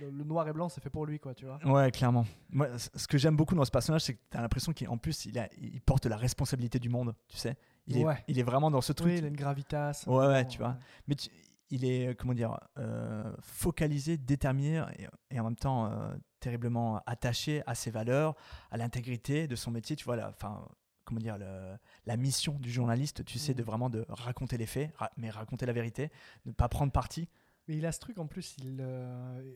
le, 0.00 0.10
le 0.10 0.24
noir 0.24 0.48
et 0.48 0.52
blanc, 0.52 0.68
c'est 0.68 0.80
fait 0.80 0.90
pour 0.90 1.04
lui 1.06 1.18
quoi, 1.20 1.34
tu 1.34 1.44
vois. 1.44 1.58
Ouais, 1.66 1.90
clairement. 1.90 2.24
Moi, 2.50 2.68
ce 2.78 3.06
que 3.06 3.18
j'aime 3.18 3.36
beaucoup 3.36 3.54
dans 3.54 3.64
ce 3.64 3.70
personnage, 3.70 4.02
c'est 4.02 4.14
que 4.14 4.20
tu 4.30 4.36
as 4.36 4.40
l'impression 4.40 4.72
qu'en 4.72 4.96
plus, 4.96 5.26
il, 5.26 5.38
a, 5.38 5.48
il 5.58 5.80
porte 5.82 6.06
la 6.06 6.16
responsabilité 6.16 6.78
du 6.78 6.88
monde, 6.88 7.14
tu 7.28 7.36
sais. 7.36 7.56
Il, 7.86 7.98
est, 7.98 8.04
il 8.28 8.38
est 8.38 8.42
vraiment 8.44 8.70
dans 8.70 8.80
ce 8.80 8.92
truc. 8.92 9.08
Oui, 9.12 9.18
il 9.18 9.24
a 9.24 9.28
une 9.28 9.36
gravitas. 9.36 10.04
Ouais, 10.06 10.26
ouais, 10.26 10.46
tu 10.46 10.58
vois. 10.58 10.78
Mais 11.08 11.14
tu- 11.16 11.28
il 11.70 11.84
est, 11.84 12.08
euh, 12.08 12.14
comment 12.14 12.32
dire, 12.34 12.58
euh, 12.78 13.34
focalisé, 13.40 14.16
déterminé 14.18 14.82
et, 14.98 15.08
et 15.36 15.40
en 15.40 15.44
même 15.44 15.56
temps 15.56 15.86
euh, 15.90 16.14
terriblement 16.42 17.00
attaché 17.06 17.62
à 17.66 17.74
ses 17.74 17.90
valeurs, 17.90 18.34
à 18.70 18.76
l'intégrité 18.76 19.46
de 19.48 19.56
son 19.56 19.70
métier. 19.70 19.96
Tu 19.96 20.04
vois, 20.04 20.16
la, 20.16 20.28
enfin, 20.28 20.68
comment 21.04 21.20
dire, 21.20 21.38
le- 21.38 21.76
la 22.06 22.16
mission 22.16 22.58
du 22.58 22.70
journaliste, 22.70 23.24
tu 23.24 23.38
sais, 23.38 23.54
de 23.54 23.62
Mm. 23.62 23.66
vraiment 23.66 23.90
de 23.90 24.04
raconter 24.08 24.56
les 24.58 24.66
faits, 24.66 24.94
ra- 24.96 25.10
mais 25.16 25.30
raconter 25.30 25.64
la 25.66 25.72
vérité, 25.72 26.10
ne 26.44 26.52
pas 26.52 26.68
prendre 26.68 26.92
parti. 26.92 27.28
Mais 27.68 27.76
il 27.76 27.86
a 27.86 27.92
ce 27.92 28.00
truc 28.00 28.18
en 28.18 28.26
plus, 28.26 28.56
il, 28.58 28.78
euh, 28.80 29.54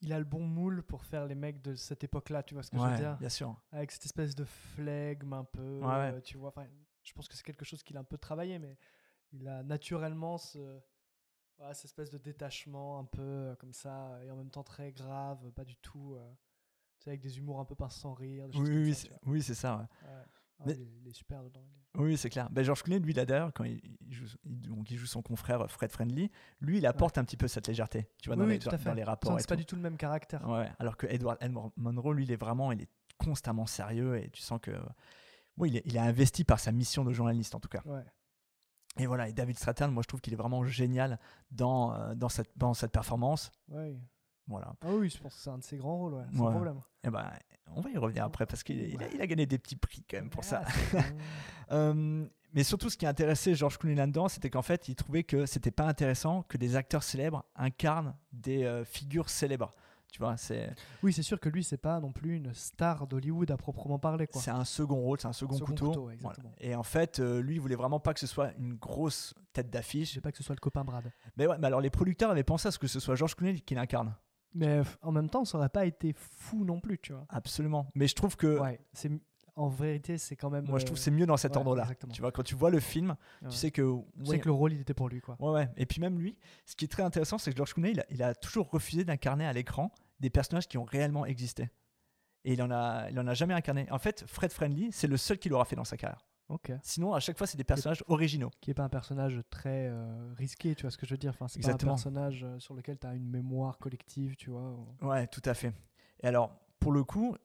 il 0.00 0.12
a 0.12 0.18
le 0.18 0.24
bon 0.24 0.40
moule 0.46 0.82
pour 0.82 1.04
faire 1.04 1.26
les 1.26 1.34
mecs 1.34 1.60
de 1.62 1.74
cette 1.74 2.02
époque-là, 2.04 2.42
tu 2.42 2.54
vois 2.54 2.62
ce 2.62 2.70
que 2.70 2.78
je 2.78 2.82
veux 2.82 2.96
dire? 2.96 3.16
bien 3.18 3.28
sûr. 3.28 3.54
Avec 3.72 3.90
cette 3.92 4.06
espèce 4.06 4.34
de 4.34 4.44
flegme 4.44 5.32
un 5.34 5.44
peu, 5.44 5.80
Ouais, 5.80 5.86
ouais. 5.86 6.12
euh, 6.14 6.20
tu 6.20 6.36
vois. 6.38 6.52
Je 7.02 7.12
pense 7.12 7.28
que 7.28 7.36
c'est 7.36 7.42
quelque 7.44 7.64
chose 7.64 7.82
qu'il 7.82 7.96
a 7.96 8.00
un 8.00 8.04
peu 8.04 8.16
travaillé, 8.18 8.58
mais 8.58 8.76
il 9.32 9.46
a 9.48 9.62
naturellement 9.62 10.38
ce, 10.38 10.80
voilà, 11.60 11.74
cette 11.74 11.84
espèce 11.84 12.10
de 12.10 12.18
détachement 12.18 12.98
un 12.98 13.04
peu 13.04 13.22
euh, 13.22 13.54
comme 13.56 13.72
ça, 13.72 14.18
et 14.24 14.30
en 14.32 14.36
même 14.36 14.50
temps 14.50 14.64
très 14.64 14.90
grave, 14.92 15.38
pas 15.52 15.64
du 15.64 15.76
tout. 15.76 16.14
euh, 16.14 16.32
avec 17.06 17.20
des 17.22 17.38
humours 17.38 17.60
un 17.60 17.64
peu 17.64 17.74
pince 17.74 17.96
sans 17.96 18.12
rire. 18.12 18.46
des 18.48 18.58
Oui, 18.58 18.68
oui, 18.70 18.94
c'est- 18.94 19.10
oui, 19.24 19.42
ça. 19.42 19.76
ouais. 19.76 19.82
Ouais. 20.08 20.24
Ah, 20.58 20.64
Mais- 20.66 20.74
il, 20.74 21.08
est, 21.08 21.12
super 21.14 21.42
dedans. 21.42 21.60
est- 21.94 21.98
Oui, 21.98 22.16
c'est 22.18 22.28
clair. 22.28 22.50
Ben, 22.50 22.62
George 22.62 22.82
Clooney, 22.82 23.00
lui, 23.00 23.14
là 23.14 23.24
d'ailleurs, 23.24 23.52
quand 23.54 23.64
il, 23.64 23.80
joue, 24.10 24.26
il- 24.44 24.60
donc, 24.60 24.90
il 24.90 24.98
joue 24.98 25.06
son 25.06 25.22
confrère 25.22 25.70
Fred 25.70 25.90
Friendly, 25.90 26.30
lui, 26.60 26.76
il 26.76 26.84
apporte 26.84 27.16
un 27.16 27.24
petit 27.24 27.38
peu 27.38 27.48
cette 27.48 27.66
légèreté, 27.68 28.06
tu 28.20 28.28
vois, 28.28 28.36
Oui, 28.36 28.40
dans, 28.42 28.46
oui, 28.48 28.52
les, 28.52 28.58
tout 28.58 28.68
à 28.68 28.72
dans- 28.72 28.78
fait. 28.78 28.84
dans 28.90 28.94
les 28.94 29.04
rapports. 29.04 29.40
C'est 29.40 29.48
pas 29.48 29.54
tout. 29.54 29.60
du 29.60 29.64
tout 29.66 29.76
le 29.76 29.80
même 29.82 29.96
caractère. 29.96 30.46
Ouais, 30.46 30.70
alors 30.78 30.98
que 30.98 31.06
Edward 31.06 31.38
N. 31.40 31.54
Monroe, 31.76 32.12
lui, 32.12 32.24
il 32.24 32.32
est 32.32 32.36
vraiment, 32.36 32.70
il 32.72 32.82
est 32.82 32.90
constamment 33.16 33.64
sérieux 33.66 34.18
et 34.18 34.28
tu 34.28 34.42
sens 34.42 34.60
que, 34.60 34.72
oui, 35.56 35.70
il 35.70 35.76
est, 35.78 35.82
il 35.86 35.96
est 35.96 36.00
investi 36.00 36.44
par 36.44 36.60
sa 36.60 36.70
mission 36.70 37.02
de 37.02 37.12
journaliste 37.14 37.54
en 37.54 37.60
tout 37.60 37.68
cas. 37.70 37.80
Ouais. 37.86 38.04
Et 39.00 39.06
voilà, 39.06 39.28
et 39.28 39.32
David 39.32 39.56
Strathairn, 39.58 39.90
moi, 39.92 40.02
je 40.02 40.08
trouve 40.08 40.20
qu'il 40.20 40.32
est 40.32 40.36
vraiment 40.36 40.64
génial 40.64 41.18
dans, 41.50 41.94
euh, 41.94 42.14
dans, 42.14 42.28
cette, 42.28 42.50
dans 42.56 42.74
cette 42.74 42.92
performance. 42.92 43.50
Ouais. 43.68 43.96
Voilà. 44.46 44.74
Ah 44.82 44.88
oui, 44.90 45.08
je 45.08 45.18
pense 45.18 45.34
que 45.34 45.40
c'est 45.40 45.50
un 45.50 45.58
de 45.58 45.62
ses 45.62 45.76
grands 45.76 45.96
rôles, 45.96 46.14
ouais, 46.14 46.24
sans 46.36 46.46
Ouais. 46.46 46.52
problème. 46.52 46.80
Et 47.04 47.10
ben, 47.10 47.30
on 47.74 47.80
va 47.80 47.90
y 47.90 47.96
revenir 47.96 48.24
après 48.24 48.46
parce 48.46 48.62
qu'il 48.62 48.78
il 48.80 49.02
a, 49.02 49.06
il 49.14 49.20
a 49.22 49.26
gagné 49.26 49.46
des 49.46 49.58
petits 49.58 49.76
prix 49.76 50.04
quand 50.10 50.16
même 50.18 50.28
pour 50.30 50.44
ça. 50.44 50.62
Ah, 50.66 50.72
bon. 50.92 50.98
Euh, 51.72 52.26
mais 52.52 52.64
surtout, 52.64 52.90
ce 52.90 52.96
qui 52.96 53.06
intéressait 53.06 53.54
George 53.54 53.78
Clooney 53.78 53.94
là-dedans, 53.94 54.26
c'était 54.28 54.50
qu'en 54.50 54.60
fait, 54.62 54.88
il 54.88 54.96
trouvait 54.96 55.22
que 55.22 55.46
c'était 55.46 55.70
pas 55.70 55.86
intéressant 55.86 56.42
que 56.42 56.56
des 56.56 56.74
acteurs 56.74 57.04
célèbres 57.04 57.44
incarnent 57.54 58.16
des 58.32 58.64
euh, 58.64 58.84
figures 58.84 59.30
célèbres. 59.30 59.72
Tu 60.12 60.18
vois, 60.18 60.36
c'est 60.36 60.72
Oui, 61.02 61.12
c'est 61.12 61.22
sûr 61.22 61.38
que 61.40 61.48
lui, 61.48 61.62
c'est 61.64 61.76
pas 61.76 62.00
non 62.00 62.12
plus 62.12 62.36
une 62.36 62.52
star 62.54 63.06
d'Hollywood 63.06 63.50
à 63.50 63.56
proprement 63.56 63.98
parler. 63.98 64.28
C'est 64.32 64.50
un 64.50 64.64
second 64.64 64.96
rôle, 65.00 65.20
c'est 65.20 65.28
un 65.28 65.32
second, 65.32 65.54
Second 65.54 65.66
couteau. 65.66 65.86
couteau, 65.88 66.00
Voilà. 66.02 66.14
exactement. 66.14 66.52
Et 66.58 66.74
en 66.74 66.82
fait, 66.82 67.20
euh, 67.20 67.40
lui, 67.40 67.54
il 67.56 67.60
voulait 67.60 67.76
vraiment 67.76 68.00
pas 68.00 68.12
que 68.14 68.20
ce 68.20 68.26
soit 68.26 68.52
une 68.58 68.74
grosse 68.74 69.34
tête 69.52 69.70
d'affiche. 69.70 70.08
Je 70.10 70.14
sais 70.14 70.20
pas 70.20 70.30
que 70.32 70.38
ce 70.38 70.42
soit 70.44 70.54
le 70.54 70.60
copain 70.60 70.84
Brad. 70.84 71.10
Mais 71.36 71.46
ouais, 71.46 71.56
mais 71.58 71.66
alors 71.66 71.80
les 71.80 71.90
producteurs 71.90 72.30
avaient 72.30 72.42
pensé 72.44 72.68
à 72.68 72.70
ce 72.70 72.78
que 72.78 72.86
ce 72.86 73.00
soit 73.00 73.14
George 73.14 73.34
Clooney 73.36 73.60
qui 73.60 73.74
l'incarne. 73.74 74.14
Mais 74.52 74.82
en 75.02 75.12
même 75.12 75.30
temps, 75.30 75.44
ça 75.44 75.58
aurait 75.58 75.68
pas 75.68 75.86
été 75.86 76.12
fou 76.12 76.64
non 76.64 76.80
plus, 76.80 76.98
tu 76.98 77.12
vois. 77.12 77.24
Absolument. 77.28 77.86
Mais 77.94 78.08
je 78.08 78.16
trouve 78.16 78.36
que 78.36 78.58
Ouais, 78.58 78.80
c'est 78.92 79.10
en 79.60 79.68
vérité, 79.68 80.18
c'est 80.18 80.36
quand 80.36 80.50
même. 80.50 80.66
moi, 80.66 80.78
je 80.78 80.84
trouve 80.86 80.96
euh, 80.96 80.98
que 80.98 81.02
c'est 81.04 81.10
mieux 81.10 81.26
dans 81.26 81.36
cet 81.36 81.52
ouais, 81.52 81.58
ordre-là. 81.58 81.88
Tu 82.12 82.20
vois, 82.20 82.32
quand 82.32 82.42
tu 82.42 82.54
vois 82.54 82.70
le 82.70 82.80
film, 82.80 83.16
Ouais. 83.42 83.48
tu 83.48 83.56
sais 83.56 83.70
que 83.70 83.82
Tu 83.82 84.24
sais 84.24 84.30
ouais, 84.32 84.38
que 84.40 84.46
le 84.46 84.52
rôle, 84.52 84.72
il 84.72 84.80
était 84.80 84.94
pour 84.94 85.08
lui, 85.08 85.20
quoi. 85.20 85.36
Ouais, 85.40 85.50
ouais. 85.50 85.68
Et 85.76 85.86
puis 85.86 86.00
même 86.00 86.18
lui, 86.18 86.36
ce 86.66 86.74
qui 86.76 86.84
est 86.84 86.88
très 86.88 87.02
intéressant, 87.02 87.38
c'est 87.38 87.50
que 87.50 87.56
George 87.56 87.74
Clooney, 87.74 87.92
il 87.92 88.00
a, 88.00 88.04
il 88.10 88.22
a 88.22 88.34
toujours 88.34 88.70
refusé 88.70 89.04
d'incarner 89.04 89.46
à 89.46 89.52
l'écran 89.52 89.92
des 90.20 90.30
personnages 90.30 90.66
qui 90.68 90.78
ont 90.78 90.84
réellement 90.84 91.26
existé. 91.26 91.70
Et 92.44 92.54
il 92.54 92.62
en 92.62 92.70
a, 92.70 93.08
il 93.10 93.18
en 93.20 93.26
a 93.26 93.34
jamais 93.34 93.54
incarné. 93.54 93.86
En 93.90 93.98
fait, 93.98 94.24
Fred 94.26 94.52
Friendly, 94.52 94.90
c'est 94.92 95.06
le 95.06 95.16
seul 95.16 95.38
qui 95.38 95.48
l'aura 95.50 95.64
fait 95.66 95.76
dans 95.76 95.84
sa 95.84 95.96
carrière. 95.96 96.24
Ok. 96.48 96.72
Sinon, 96.82 97.14
à 97.14 97.20
chaque 97.20 97.38
fois, 97.38 97.46
c'est 97.46 97.56
des 97.58 97.64
personnages 97.64 98.02
originaux. 98.08 98.50
Qui 98.60 98.70
est 98.72 98.74
pas 98.74 98.82
un 98.82 98.88
personnage 98.88 99.40
très 99.50 99.86
euh, 99.88 100.32
risqué, 100.36 100.74
tu 100.74 100.82
vois 100.82 100.90
ce 100.90 100.98
que 100.98 101.06
je 101.06 101.12
veux 101.14 101.18
dire. 101.18 101.30
Enfin, 101.30 101.46
c'est 101.48 101.60
pas 101.60 101.70
un 101.72 101.76
personnage 101.76 102.42
euh, 102.42 102.58
sur 102.58 102.74
lequel 102.74 102.98
tu 102.98 103.06
as 103.06 103.14
une 103.14 103.28
mémoire 103.28 103.78
collective, 103.78 104.34
tu 104.36 104.50
vois. 104.50 104.72
ou- 104.72 105.06
Ouais, 105.06 105.26
tout 105.28 105.42
à 105.44 105.54
fait. 105.54 105.72
Et 106.22 106.26
alors, 106.26 106.50
pour 106.80 106.90
le 106.92 107.04
coup, 107.04 107.36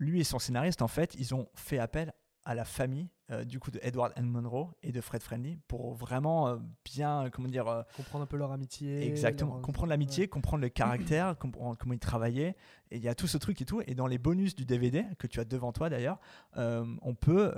lui 0.00 0.18
et 0.20 0.24
son 0.24 0.40
scénariste, 0.40 0.82
en 0.82 0.88
fait, 0.88 1.14
ils 1.18 1.32
ont 1.34 1.46
fait 1.54 1.78
appel 1.78 2.12
à 2.44 2.54
la 2.54 2.64
famille 2.64 3.10
euh, 3.30 3.44
du 3.44 3.60
coup 3.60 3.70
de 3.70 3.78
Edward 3.82 4.14
N. 4.16 4.24
Monroe 4.24 4.70
et 4.82 4.92
de 4.92 5.00
Fred 5.02 5.22
Friendly 5.22 5.58
pour 5.68 5.92
vraiment 5.94 6.48
euh, 6.48 6.56
bien, 6.86 7.28
comment 7.30 7.48
dire, 7.48 7.68
euh, 7.68 7.82
Comprendre 7.98 8.24
un 8.24 8.26
peu 8.26 8.38
leur 8.38 8.50
amitié. 8.50 9.06
Exactement, 9.06 9.52
leur- 9.52 9.62
comprendre 9.62 9.90
l'amitié, 9.90 10.24
ouais. 10.24 10.28
comprendre 10.28 10.62
le 10.62 10.70
caractère, 10.70 11.36
comprendre 11.38 11.76
comment 11.78 11.92
ils 11.92 11.98
travaillaient. 12.00 12.56
Et 12.90 12.96
il 12.96 13.02
y 13.02 13.08
a 13.08 13.14
tout 13.14 13.26
ce 13.26 13.36
truc 13.36 13.60
et 13.60 13.66
tout. 13.66 13.82
Et 13.86 13.94
dans 13.94 14.06
les 14.06 14.16
bonus 14.16 14.56
du 14.56 14.64
DVD, 14.64 15.04
que 15.18 15.26
tu 15.26 15.38
as 15.38 15.44
devant 15.44 15.70
toi 15.72 15.90
d'ailleurs, 15.90 16.18
on, 16.56 17.14
peut, 17.14 17.52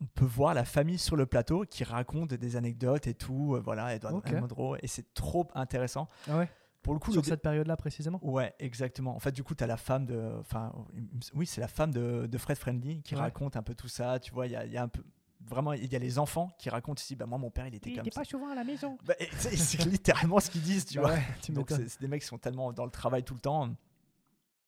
on 0.00 0.06
peut 0.14 0.26
voir 0.26 0.52
la 0.54 0.64
famille 0.66 0.98
sur 0.98 1.16
le 1.16 1.24
plateau 1.26 1.64
qui 1.68 1.82
raconte 1.82 2.34
des 2.34 2.54
anecdotes 2.56 3.06
et 3.06 3.14
tout. 3.14 3.58
voilà, 3.64 3.94
Edward 3.96 4.14
Ok. 4.16 4.28
N. 4.30 4.40
Monroe. 4.40 4.76
Et 4.82 4.86
c'est 4.86 5.12
trop 5.14 5.48
intéressant. 5.54 6.08
Ah 6.28 6.38
ouais? 6.38 6.50
Pour 6.88 6.94
le 6.94 7.00
coup, 7.00 7.12
Sur 7.12 7.20
le 7.20 7.26
cette 7.28 7.42
période-là 7.42 7.76
précisément 7.76 8.18
Ouais, 8.22 8.54
exactement. 8.58 9.14
En 9.14 9.18
fait, 9.18 9.32
du 9.32 9.42
coup, 9.44 9.54
tu 9.54 9.62
as 9.62 9.66
la 9.66 9.76
femme 9.76 10.06
de. 10.06 10.32
Enfin, 10.40 10.72
il 10.94 11.06
oui, 11.34 11.44
c'est 11.46 11.60
la 11.60 11.68
femme 11.68 11.92
de, 11.92 12.26
de 12.26 12.38
Fred 12.38 12.56
Friendly 12.56 13.02
qui 13.02 13.14
Ouais. 13.14 13.20
raconte 13.20 13.56
un 13.56 13.62
peu 13.62 13.74
tout 13.74 13.88
ça. 13.88 14.18
Tu 14.18 14.32
vois, 14.32 14.46
il 14.46 14.52
y 14.52 14.56
a, 14.56 14.64
il 14.64 14.72
y 14.72 14.78
a 14.78 14.82
un 14.82 14.88
peu. 14.88 15.02
Vraiment, 15.46 15.74
il 15.74 15.92
y 15.92 15.94
a 15.94 15.98
les 15.98 16.18
enfants 16.18 16.50
qui 16.58 16.70
racontent 16.70 16.98
ici. 17.00 17.14
Bah, 17.14 17.26
moi, 17.26 17.36
mon 17.36 17.50
père, 17.50 17.66
il 17.66 17.74
était 17.74 17.92
comme 17.92 18.10
ça. 18.10 18.24
souvent 18.24 18.48
à 18.48 18.54
la 18.54 18.64
maison. 18.64 18.96
Bah, 19.06 19.14
c'est 19.38 19.84
littéralement 19.84 20.40
ce 20.40 20.50
qu'ils 20.50 20.62
disent, 20.62 20.86
tu 20.86 20.96
Bah 20.96 21.02
vois. 21.08 21.12
ouais, 21.12 21.22
tu 21.42 21.52
Donc, 21.52 21.68
c'est 21.70 22.00
des 22.00 22.08
mecs 22.08 22.22
qui 22.22 22.26
sont 22.26 22.38
tellement 22.38 22.72
dans 22.72 22.84
le 22.86 22.90
travail 22.90 23.22
tout 23.22 23.34
le 23.34 23.40
temps. 23.40 23.68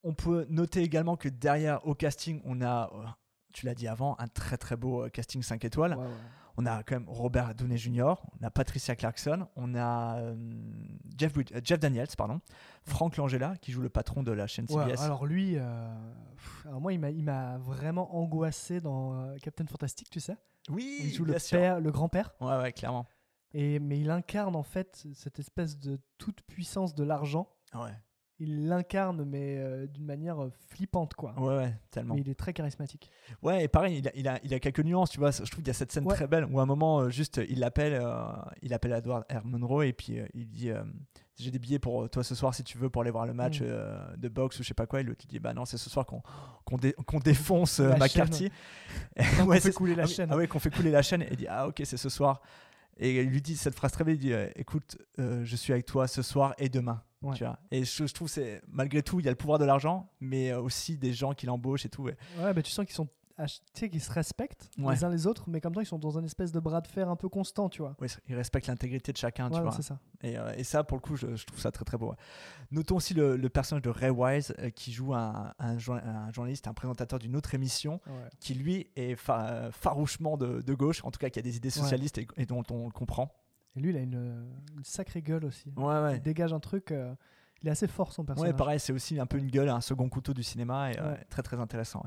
On 0.02 0.12
peut 0.14 0.46
noter 0.48 0.82
également 0.82 1.16
que 1.16 1.28
derrière, 1.28 1.86
au 1.86 1.94
casting, 1.94 2.40
on 2.44 2.60
a, 2.62 2.90
euh, 2.94 3.04
tu 3.52 3.66
l'as 3.66 3.74
dit 3.74 3.88
avant, 3.88 4.14
un 4.18 4.28
très 4.28 4.56
très 4.56 4.76
beau 4.76 5.04
euh, 5.04 5.08
casting 5.10 5.42
5 5.42 5.64
étoiles. 5.64 5.94
Ouais, 5.96 6.04
ouais. 6.04 6.10
On 6.56 6.66
a 6.66 6.82
quand 6.82 6.96
même 6.96 7.08
Robert 7.08 7.54
Downey 7.54 7.76
Jr., 7.78 8.14
on 8.40 8.44
a 8.46 8.50
Patricia 8.50 8.96
Clarkson, 8.96 9.46
on 9.56 9.74
a 9.74 10.18
euh, 10.18 10.34
Jeff, 11.16 11.36
euh, 11.36 11.60
Jeff 11.62 11.78
Daniels, 11.78 12.08
pardon, 12.16 12.40
Frank 12.84 13.16
Langella, 13.16 13.56
qui 13.58 13.72
joue 13.72 13.80
le 13.82 13.88
patron 13.88 14.22
de 14.22 14.32
la 14.32 14.46
chaîne 14.46 14.66
Ouais, 14.70 14.84
CBS. 14.84 15.00
alors 15.02 15.26
lui, 15.26 15.56
euh, 15.56 15.88
pff, 16.36 16.66
alors 16.66 16.80
moi, 16.80 16.92
il 16.92 16.98
m'a, 17.00 17.10
il 17.10 17.22
m'a 17.24 17.58
vraiment 17.58 18.16
angoissé 18.16 18.80
dans 18.80 19.34
Captain 19.42 19.66
Fantastic, 19.66 20.10
tu 20.10 20.20
sais. 20.20 20.36
oui, 20.70 20.98
Il 21.02 21.12
joue 21.14 21.24
le 21.24 21.38
sûr. 21.38 21.58
père, 21.58 21.80
le 21.80 21.90
grand-père. 21.90 22.32
Ouais, 22.40 22.56
ouais, 22.58 22.72
clairement. 22.72 23.06
Et, 23.52 23.78
mais 23.80 23.98
il 23.98 24.10
incarne 24.10 24.54
en 24.54 24.62
fait 24.62 25.06
cette 25.14 25.38
espèce 25.40 25.76
de 25.78 25.98
toute 26.18 26.42
puissance 26.42 26.94
de 26.94 27.02
l'argent. 27.04 27.48
Ouais. 27.74 27.90
Il 28.40 28.66
l'incarne, 28.68 29.24
mais 29.24 29.58
euh, 29.58 29.86
d'une 29.86 30.04
manière 30.06 30.42
euh, 30.42 30.50
flippante, 30.70 31.14
quoi. 31.14 31.34
Ouais, 31.38 31.56
ouais, 31.56 31.74
tellement. 31.90 32.14
Mais 32.14 32.22
il 32.22 32.28
est 32.28 32.34
très 32.34 32.52
charismatique. 32.52 33.10
Ouais, 33.42 33.64
et 33.64 33.68
pareil, 33.68 33.98
il 33.98 34.08
a, 34.08 34.10
il 34.16 34.26
a, 34.26 34.40
il 34.42 34.52
a 34.54 34.58
quelques 34.58 34.80
nuances, 34.80 35.10
tu 35.10 35.18
vois. 35.20 35.30
Je 35.30 35.38
trouve 35.42 35.56
qu'il 35.56 35.66
y 35.68 35.70
a 35.70 35.74
cette 35.74 35.92
scène 35.92 36.06
Ouais. 36.06 36.14
très 36.14 36.26
belle 36.26 36.46
où 36.46 36.58
à 36.58 36.62
un 36.62 36.66
moment, 36.66 37.00
euh, 37.00 37.10
juste, 37.10 37.40
il 37.48 37.58
l'appelle, 37.60 37.92
euh, 38.02 38.24
il 38.62 38.74
appelle 38.74 38.92
Edward 38.92 39.24
R. 39.30 39.44
Monroe 39.44 39.82
et 39.86 39.92
puis 39.92 40.18
il 40.34 40.50
dit 40.50 40.70
J'ai 41.38 41.50
des 41.50 41.58
billets 41.58 41.78
pour 41.78 42.08
toi 42.10 42.22
ce 42.24 42.34
soir 42.34 42.54
si 42.54 42.64
tu 42.64 42.76
veux 42.78 42.90
pour 42.90 43.02
aller 43.02 43.10
voir 43.10 43.26
le 43.26 43.32
match 43.34 43.60
Mm. 43.60 44.16
de 44.16 44.28
boxe 44.28 44.58
ou 44.58 44.62
je 44.62 44.68
sais 44.68 44.74
pas 44.74 44.86
quoi. 44.86 45.00
Et 45.00 45.04
l'autre, 45.04 45.20
il 45.24 45.28
dit 45.28 45.38
Bah 45.38 45.52
non, 45.54 45.64
c'est 45.64 45.78
ce 45.78 45.88
soir 45.90 46.04
qu'on 46.06 46.22
qu'on 46.64 46.76
dé- 46.76 46.94
défonce 47.24 47.78
McCarthy. 47.80 48.50
Qu'on 49.38 49.52
fait 49.52 49.72
couler 49.72 49.94
la 49.94 50.02
ah 50.04 50.06
oui, 50.06 50.12
chaîne. 50.12 50.28
Ah 50.32 50.36
ouais, 50.36 50.46
qu'on 50.48 50.58
fait 50.58 50.70
couler 50.70 50.90
la 50.90 51.02
chaîne. 51.02 51.22
Et 51.22 51.28
il 51.32 51.36
dit 51.36 51.46
Ah 51.48 51.68
ok, 51.68 51.80
c'est 51.84 51.96
ce 51.96 52.08
soir. 52.08 52.40
Et 53.00 53.16
il 53.22 53.28
lui 53.30 53.40
dit 53.42 53.56
cette 53.56 53.74
phrase 53.74 53.90
très 53.92 54.04
belle 54.04 54.14
Il 54.16 54.20
dit 54.20 54.32
euh, 54.32 54.48
Écoute, 54.56 54.98
euh, 55.18 55.42
je 55.44 55.56
suis 55.56 55.72
avec 55.72 55.86
toi 55.86 56.06
ce 56.06 56.22
soir 56.22 56.54
et 56.58 56.68
demain. 56.68 57.02
Ouais. 57.22 57.34
Tu 57.36 57.44
vois. 57.44 57.58
Et 57.70 57.84
je, 57.84 58.06
je 58.06 58.12
trouve 58.14 58.28
c'est 58.28 58.62
malgré 58.68 59.02
tout, 59.02 59.20
il 59.20 59.24
y 59.24 59.28
a 59.28 59.32
le 59.32 59.36
pouvoir 59.36 59.58
de 59.58 59.64
l'argent, 59.64 60.10
mais 60.20 60.52
aussi 60.54 60.96
des 60.96 61.12
gens 61.12 61.32
qui 61.34 61.46
l'embauchent 61.46 61.84
et 61.86 61.88
tout. 61.90 62.08
et- 62.08 62.16
Ouais, 62.38 62.54
bah, 62.54 62.62
tu 62.62 62.70
sens 62.70 62.84
qu'ils 62.86 62.94
sont. 62.94 63.08
Qu'ils 63.74 64.00
se 64.00 64.10
respectent 64.12 64.70
Ouais. 64.78 64.94
les 64.94 65.04
uns 65.04 65.08
les 65.10 65.26
autres, 65.26 65.44
mais 65.48 65.60
comme 65.60 65.74
temps, 65.74 65.80
ils 65.80 65.86
sont 65.86 65.98
dans 65.98 66.18
un 66.18 66.24
espèce 66.24 66.52
de 66.52 66.60
bras 66.60 66.80
de 66.80 66.86
fer 66.86 67.08
un 67.08 67.16
peu 67.16 67.28
constant, 67.28 67.68
tu 67.68 67.82
vois. 67.82 67.96
Oui, 68.00 68.08
il 68.28 68.34
respecte 68.34 68.66
l'intégrité 68.66 69.12
de 69.12 69.16
chacun, 69.16 69.48
tu 69.50 69.56
Ouais, 69.56 69.62
vois. 69.62 69.72
c'est 69.72 69.82
ça. 69.82 69.98
Et, 70.22 70.38
euh, 70.38 70.52
et 70.56 70.64
ça, 70.64 70.84
pour 70.84 70.96
le 70.96 71.02
coup, 71.02 71.16
je, 71.16 71.34
je 71.36 71.46
trouve 71.46 71.58
ça 71.60 71.70
très 71.70 71.84
très 71.84 71.96
beau. 71.98 72.14
Notons 72.70 72.96
aussi 72.96 73.14
le, 73.14 73.36
le 73.36 73.48
personnage 73.48 73.82
de 73.82 73.90
Ray 73.90 74.10
Wise, 74.10 74.54
euh, 74.58 74.70
qui 74.70 74.92
joue 74.92 75.14
un, 75.14 75.52
un, 75.58 75.78
jour- 75.78 75.96
un 75.96 76.30
journaliste, 76.32 76.68
un 76.68 76.74
présentateur 76.74 77.18
d'une 77.18 77.36
autre 77.36 77.54
émission, 77.54 78.00
Ouais. 78.06 78.28
qui 78.40 78.54
lui 78.54 78.90
est 78.96 79.14
fa- 79.16 79.70
farouchement 79.72 80.36
de, 80.36 80.60
de 80.62 80.74
gauche, 80.74 81.04
en 81.04 81.10
tout 81.10 81.18
cas 81.18 81.30
qui 81.30 81.38
a 81.38 81.42
des 81.42 81.56
idées 81.56 81.70
socialistes 81.70 82.18
et, 82.18 82.26
et 82.36 82.46
dont 82.46 82.62
on 82.70 82.86
le 82.86 82.92
comprend. 82.92 83.32
Et 83.76 83.80
lui, 83.80 83.90
il 83.90 83.96
a 83.96 84.00
une, 84.00 84.48
une 84.76 84.84
sacrée 84.84 85.22
gueule 85.22 85.44
aussi. 85.44 85.72
Ouais, 85.76 85.84
ouais. 86.02 86.16
Il 86.16 86.22
dégage 86.22 86.52
un 86.52 86.58
truc. 86.60 86.90
euh, 86.90 87.14
il 87.62 87.68
est 87.68 87.72
assez 87.72 87.86
fort, 87.88 88.12
son 88.12 88.24
personnage. 88.24 88.52
Ouais, 88.52 88.56
pareil, 88.56 88.80
c'est 88.80 88.92
aussi 88.92 89.18
un 89.20 89.26
peu 89.26 89.38
une 89.38 89.50
gueule, 89.50 89.68
un 89.68 89.80
second 89.80 90.08
couteau 90.08 90.32
du 90.34 90.42
cinéma, 90.42 90.92
et 90.92 90.98
euh, 90.98 91.14
très 91.28 91.42
très 91.42 91.58
intéressant. 91.60 92.02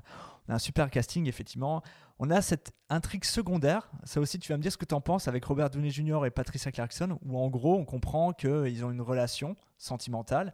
On 0.47 0.51
a 0.51 0.55
un 0.55 0.59
super 0.59 0.89
casting, 0.89 1.27
effectivement. 1.27 1.81
On 2.19 2.29
a 2.31 2.41
cette 2.41 2.71
intrigue 2.89 3.23
secondaire, 3.25 3.89
ça 4.03 4.19
aussi, 4.19 4.39
tu 4.39 4.51
vas 4.51 4.57
me 4.57 4.61
dire 4.63 4.71
ce 4.71 4.77
que 4.77 4.85
tu 4.85 4.95
en 4.95 5.01
penses 5.01 5.27
avec 5.27 5.43
Robert 5.45 5.69
Downey 5.69 5.89
Jr. 5.89 6.25
et 6.25 6.31
Patricia 6.31 6.71
Clarkson, 6.71 7.17
où 7.25 7.37
en 7.37 7.49
gros, 7.49 7.75
on 7.77 7.85
comprend 7.85 8.33
qu'ils 8.33 8.83
ont 8.85 8.91
une 8.91 9.01
relation 9.01 9.55
sentimentale. 9.77 10.53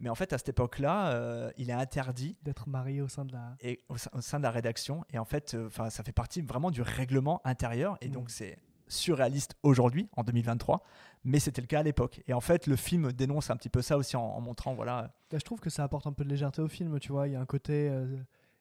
Mais 0.00 0.08
en 0.10 0.14
fait, 0.14 0.32
à 0.32 0.38
cette 0.38 0.50
époque-là, 0.50 1.08
euh, 1.10 1.50
il 1.56 1.70
est 1.70 1.74
interdit 1.74 2.36
D'être 2.42 2.68
marié 2.68 3.02
au 3.02 3.08
sein 3.08 3.24
de 3.24 3.32
la. 3.32 3.56
et 3.60 3.80
au, 3.88 3.96
sein- 3.96 4.10
au 4.12 4.20
sein 4.20 4.38
de 4.38 4.44
la 4.44 4.52
rédaction. 4.52 5.04
Et 5.10 5.18
en 5.18 5.24
fait, 5.24 5.54
euh, 5.54 5.68
'fin, 5.70 5.90
ça 5.90 6.04
fait 6.04 6.12
partie 6.12 6.40
vraiment 6.40 6.70
du 6.70 6.82
règlement 6.82 7.40
intérieur. 7.44 7.98
Et 8.00 8.08
Mm. 8.08 8.12
donc, 8.12 8.30
c'est 8.30 8.58
surréaliste 8.88 9.54
aujourd'hui, 9.62 10.08
en 10.16 10.22
2023. 10.24 10.82
Mais 11.24 11.40
c'était 11.40 11.60
le 11.60 11.66
cas 11.66 11.80
à 11.80 11.82
l'époque. 11.82 12.22
Et 12.26 12.32
en 12.32 12.40
fait, 12.40 12.66
le 12.66 12.76
film 12.76 13.12
dénonce 13.12 13.50
un 13.50 13.56
petit 13.56 13.68
peu 13.68 13.82
ça 13.82 13.96
aussi 13.96 14.16
en, 14.16 14.22
en 14.22 14.40
montrant, 14.40 14.74
voilà. 14.74 15.14
Bah, 15.30 15.38
je 15.38 15.44
trouve 15.44 15.60
que 15.60 15.70
ça 15.70 15.84
apporte 15.84 16.06
un 16.06 16.12
peu 16.12 16.24
de 16.24 16.28
légèreté 16.30 16.62
au 16.62 16.68
film, 16.68 16.98
tu 17.00 17.12
vois. 17.12 17.26
Il 17.28 17.32
y 17.32 17.36
a 17.36 17.40
un 17.40 17.46
côté. 17.46 17.88
euh, 17.90 18.16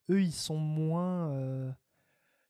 eux, 0.10 0.22
ils 0.22 0.32
sont 0.34 0.58
moins. 0.58 1.32
euh, 1.34 1.72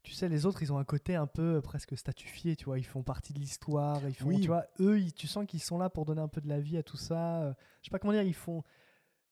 tu 0.04 0.14
sais, 0.14 0.30
les 0.30 0.46
autres, 0.46 0.64
ils 0.64 0.72
ont 0.72 0.78
un 0.78 0.86
côté 0.86 1.16
un 1.16 1.28
peu 1.28 1.56
euh, 1.58 1.62
presque 1.62 1.98
statufié, 1.98 2.56
tu 2.56 2.66
vois. 2.66 2.80
Ils 2.80 2.86
font 2.86 3.04
partie 3.04 3.34
de 3.34 3.40
l'histoire. 3.40 4.00
Ils 4.08 4.14
font, 4.16 4.28
Oui. 4.28 4.40
tu 4.42 4.48
vois, 4.48 4.66
eux, 4.80 5.00
ils- 5.00 5.14
tu 5.14 5.28
sens 5.28 5.46
qu'ils 5.46 5.62
sont 5.62 5.78
là 5.78 5.90
pour 5.90 6.06
donner 6.06 6.22
un 6.22 6.30
peu 6.30 6.40
de 6.40 6.48
la 6.48 6.60
vie 6.62 6.78
à 6.78 6.84
tout 6.84 6.96
ça. 6.98 7.54
je 7.82 7.86
sais 7.88 7.92
pas 7.92 8.00
comment 8.00 8.14
dire, 8.14 8.24
ils 8.24 8.34
font. 8.34 8.64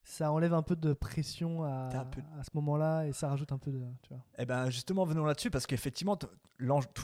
Ça 0.07 0.31
enlève 0.31 0.53
un 0.53 0.61
peu 0.61 0.75
de 0.75 0.93
pression 0.93 1.63
à, 1.63 1.89
peu- 2.05 2.21
à 2.39 2.43
ce 2.43 2.51
moment-là 2.53 3.05
et 3.05 3.11
ça 3.11 3.27
rajoute 3.27 3.51
un 3.51 3.57
peu 3.57 3.71
de. 3.71 3.81
Tu 4.03 4.09
vois. 4.09 4.19
Eh 4.37 4.45
ben 4.45 4.69
justement, 4.69 5.03
venons 5.03 5.25
là-dessus 5.25 5.49
parce 5.49 5.65
qu'effectivement, 5.65 6.15
tout 6.15 6.27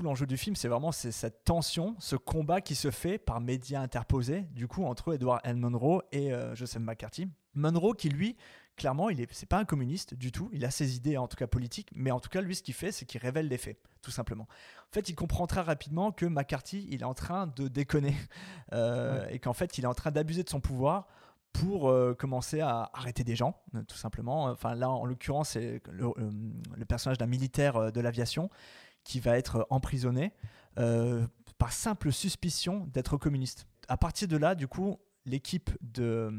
l'enjeu 0.04 0.28
du 0.28 0.38
film, 0.38 0.56
c'est 0.56 0.68
vraiment 0.68 0.92
c'est 0.92 1.12
cette 1.12 1.44
tension, 1.44 1.96
ce 1.98 2.16
combat 2.16 2.62
qui 2.62 2.76
se 2.76 2.92
fait 2.92 3.18
par 3.18 3.42
médias 3.42 3.82
interposés, 3.82 4.42
du 4.54 4.68
coup, 4.68 4.86
entre 4.86 5.16
Edward 5.16 5.42
L. 5.44 5.56
Monroe 5.58 6.04
et 6.12 6.32
euh, 6.32 6.54
Joseph 6.56 6.82
McCarthy. 6.82 7.28
Monroe, 7.56 7.96
qui 7.96 8.08
lui, 8.10 8.38
clairement, 8.78 9.10
il 9.10 9.20
est, 9.20 9.28
c'est 9.34 9.46
pas 9.50 9.58
un 9.58 9.66
communiste 9.66 10.14
du 10.14 10.32
tout. 10.32 10.50
Il 10.54 10.64
a 10.64 10.70
ses 10.72 10.96
idées, 10.96 11.18
en 11.18 11.28
tout 11.28 11.36
cas 11.38 11.48
politiques, 11.48 11.90
mais 11.96 12.12
en 12.12 12.20
tout 12.20 12.30
cas, 12.30 12.42
lui, 12.42 12.56
ce 12.56 12.62
qu'il 12.62 12.76
fait, 12.76 12.92
c'est 12.92 13.06
qu'il 13.06 13.20
révèle 13.20 13.48
les 13.48 13.58
faits, 13.58 13.78
tout 14.04 14.12
simplement. 14.12 14.44
En 14.44 14.94
fait, 14.94 15.10
il 15.10 15.16
comprend 15.16 15.48
très 15.48 15.62
rapidement 15.62 16.12
que 16.12 16.28
McCarthy, 16.28 16.88
il 16.92 17.02
est 17.02 17.06
en 17.06 17.16
train 17.16 17.48
de 17.48 17.68
déconner 17.68 18.16
euh, 18.74 19.26
et 19.30 19.40
qu'en 19.40 19.54
fait, 19.54 19.80
il 19.80 19.86
est 19.86 19.88
en 19.88 19.96
train 19.96 20.12
d'abuser 20.12 20.44
de 20.44 20.50
son 20.50 20.60
pouvoir 20.62 21.08
pour 21.54 21.90
euh, 21.90 22.14
commencer 22.14 22.62
à 22.62 22.90
arrêter 22.94 23.24
des 23.24 23.36
gens, 23.36 23.62
euh, 23.76 23.84
tout 23.84 23.98
simplement. 23.98 24.46
Enfin, 24.46 24.76
là, 24.76 24.90
en 24.90 25.06
l'occurrence, 25.06 25.50
c'est 25.50 25.82
le, 25.92 26.06
euh, 26.06 26.32
le 26.76 26.86
personnage 26.86 27.18
d'un 27.18 27.28
militaire 27.28 27.92
de 27.92 28.02
l'aviation 28.02 28.50
qui 29.04 29.20
va 29.20 29.38
être 29.38 29.68
emprisonné 29.70 30.34
par 31.58 31.72
simple 31.72 32.12
suspicion 32.12 32.88
d'être 32.94 33.18
communiste. 33.18 33.68
À 33.88 33.98
partir 33.98 34.28
de 34.28 34.38
là, 34.38 34.56
du 34.56 34.68
coup, 34.68 34.98
l'équipe 35.26 35.70
de, 35.82 36.32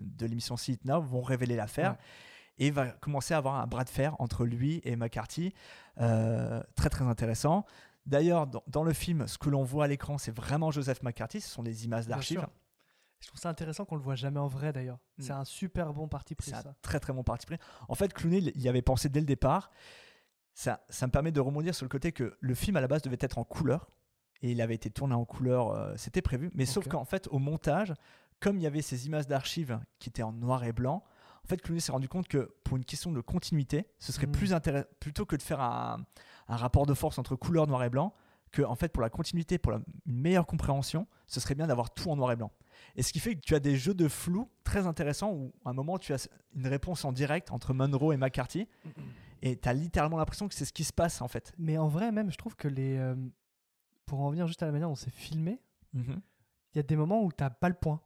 de 0.00 0.26
l'émission 0.26 0.56
See 0.56 0.72
It 0.72 0.84
Now 0.84 1.00
vont 1.00 1.22
révéler 1.22 1.56
l'affaire. 1.56 1.92
Ouais. 1.92 1.98
Et 2.60 2.72
va 2.72 2.88
commencer 2.88 3.34
à 3.34 3.36
avoir 3.36 3.54
un 3.54 3.68
bras 3.68 3.84
de 3.84 3.88
fer 3.88 4.16
entre 4.18 4.44
lui 4.44 4.80
et 4.82 4.96
McCarthy. 4.96 5.54
Très 5.96 6.90
très 6.90 7.04
intéressant. 7.04 7.64
D'ailleurs, 8.04 8.48
dans, 8.48 8.64
dans 8.66 8.82
le 8.82 8.92
film, 8.92 9.28
ce 9.28 9.38
que 9.38 9.48
l'on 9.48 9.62
voit 9.62 9.84
à 9.84 9.86
l'écran, 9.86 10.18
c'est 10.18 10.34
vraiment 10.34 10.72
Joseph 10.72 11.02
McCarthy. 11.04 11.40
Ce 11.40 11.48
sont 11.48 11.62
des 11.62 11.84
images 11.84 12.08
d'archives. 12.08 12.44
Je 13.20 13.26
trouve 13.28 13.40
ça 13.40 13.48
intéressant 13.48 13.84
qu'on 13.84 13.96
le 13.96 14.02
voit 14.02 14.14
jamais 14.14 14.38
en 14.40 14.46
vrai 14.46 14.72
d'ailleurs. 14.72 14.98
Mm. 15.18 15.22
C'est 15.22 15.32
un 15.32 15.44
super 15.44 15.92
bon 15.92 16.08
parti 16.08 16.34
pris 16.34 16.50
C'est 16.50 16.56
un 16.56 16.62
ça. 16.62 16.74
très 16.82 17.00
très 17.00 17.12
bon 17.12 17.22
parti 17.24 17.46
pris. 17.46 17.56
En 17.88 17.94
fait, 17.94 18.12
Clooney, 18.14 18.38
il 18.54 18.60
y 18.62 18.68
avait 18.68 18.82
pensé 18.82 19.08
dès 19.08 19.20
le 19.20 19.26
départ. 19.26 19.70
Ça, 20.54 20.84
ça 20.88 21.06
me 21.06 21.12
permet 21.12 21.30
de 21.32 21.40
rebondir 21.40 21.74
sur 21.74 21.84
le 21.84 21.88
côté 21.88 22.12
que 22.12 22.36
le 22.40 22.54
film 22.54 22.76
à 22.76 22.80
la 22.80 22.88
base 22.88 23.02
devait 23.02 23.18
être 23.20 23.38
en 23.38 23.44
couleur. 23.44 23.88
Et 24.42 24.52
il 24.52 24.60
avait 24.60 24.74
été 24.76 24.88
tourné 24.88 25.14
en 25.14 25.24
couleur, 25.24 25.72
euh, 25.72 25.94
c'était 25.96 26.22
prévu. 26.22 26.50
Mais 26.54 26.64
sauf 26.64 26.86
qu'en 26.86 27.04
fait, 27.04 27.26
au 27.32 27.38
montage, 27.40 27.92
comme 28.38 28.56
il 28.56 28.62
y 28.62 28.68
avait 28.68 28.82
ces 28.82 29.06
images 29.08 29.26
d'archives 29.26 29.80
qui 29.98 30.10
étaient 30.10 30.22
en 30.22 30.32
noir 30.32 30.62
et 30.62 30.72
blanc, 30.72 31.02
en 31.44 31.48
fait, 31.48 31.60
Clooney 31.60 31.80
s'est 31.80 31.90
rendu 31.90 32.08
compte 32.08 32.28
que 32.28 32.54
pour 32.62 32.76
une 32.76 32.84
question 32.84 33.10
de 33.10 33.20
continuité, 33.20 33.88
ce 33.98 34.12
serait 34.12 34.28
Mm. 34.28 34.32
plus 34.32 34.52
intéressant, 34.52 34.86
plutôt 35.00 35.26
que 35.26 35.34
de 35.34 35.42
faire 35.42 35.60
un, 35.60 36.04
un 36.46 36.56
rapport 36.56 36.86
de 36.86 36.94
force 36.94 37.18
entre 37.18 37.34
couleur, 37.34 37.66
noir 37.66 37.82
et 37.82 37.90
blanc, 37.90 38.14
que 38.52 38.62
en 38.62 38.76
fait, 38.76 38.92
pour 38.92 39.02
la 39.02 39.10
continuité, 39.10 39.58
pour 39.58 39.72
la- 39.72 39.80
une 40.06 40.20
meilleure 40.20 40.46
compréhension, 40.46 41.08
ce 41.26 41.40
serait 41.40 41.56
bien 41.56 41.66
d'avoir 41.66 41.92
tout 41.92 42.08
en 42.10 42.14
noir 42.16 42.30
et 42.30 42.36
blanc. 42.36 42.52
Et 42.96 43.02
ce 43.02 43.12
qui 43.12 43.20
fait 43.20 43.34
que 43.36 43.40
tu 43.40 43.54
as 43.54 43.60
des 43.60 43.76
jeux 43.76 43.94
de 43.94 44.08
flou 44.08 44.50
très 44.64 44.86
intéressants 44.86 45.32
où 45.32 45.52
à 45.64 45.70
un 45.70 45.72
moment 45.72 45.98
tu 45.98 46.12
as 46.12 46.28
une 46.54 46.66
réponse 46.66 47.04
en 47.04 47.12
direct 47.12 47.50
entre 47.52 47.72
Monroe 47.74 48.12
et 48.12 48.16
McCarthy 48.16 48.66
et 49.42 49.56
tu 49.56 49.68
as 49.68 49.72
littéralement 49.72 50.16
l'impression 50.18 50.48
que 50.48 50.54
c'est 50.54 50.64
ce 50.64 50.72
qui 50.72 50.84
se 50.84 50.92
passe 50.92 51.20
en 51.22 51.28
fait. 51.28 51.52
Mais 51.58 51.78
en 51.78 51.88
vrai, 51.88 52.10
même, 52.12 52.30
je 52.30 52.36
trouve 52.36 52.56
que 52.56 52.68
les. 52.68 52.96
euh, 52.96 53.14
pour 54.06 54.20
en 54.20 54.26
revenir 54.26 54.46
juste 54.46 54.62
à 54.62 54.66
la 54.66 54.72
manière 54.72 54.88
dont 54.88 54.94
c'est 54.96 55.12
filmé, 55.12 55.60
Mhm. 55.94 56.20
il 56.74 56.76
y 56.76 56.80
a 56.80 56.82
des 56.82 56.96
moments 56.96 57.22
où 57.24 57.30
t'as 57.32 57.50
pas 57.50 57.68
le 57.68 57.74
point. 57.74 58.00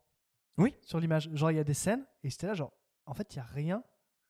Oui. 0.58 0.74
Sur 0.82 1.00
l'image. 1.00 1.30
Genre, 1.32 1.50
il 1.50 1.56
y 1.56 1.60
a 1.60 1.64
des 1.64 1.74
scènes 1.74 2.04
et 2.22 2.30
j'étais 2.30 2.46
là, 2.46 2.54
genre, 2.54 2.72
en 3.06 3.14
fait, 3.14 3.34
il 3.34 3.38
y 3.38 3.40
a 3.40 3.44
rien 3.44 3.82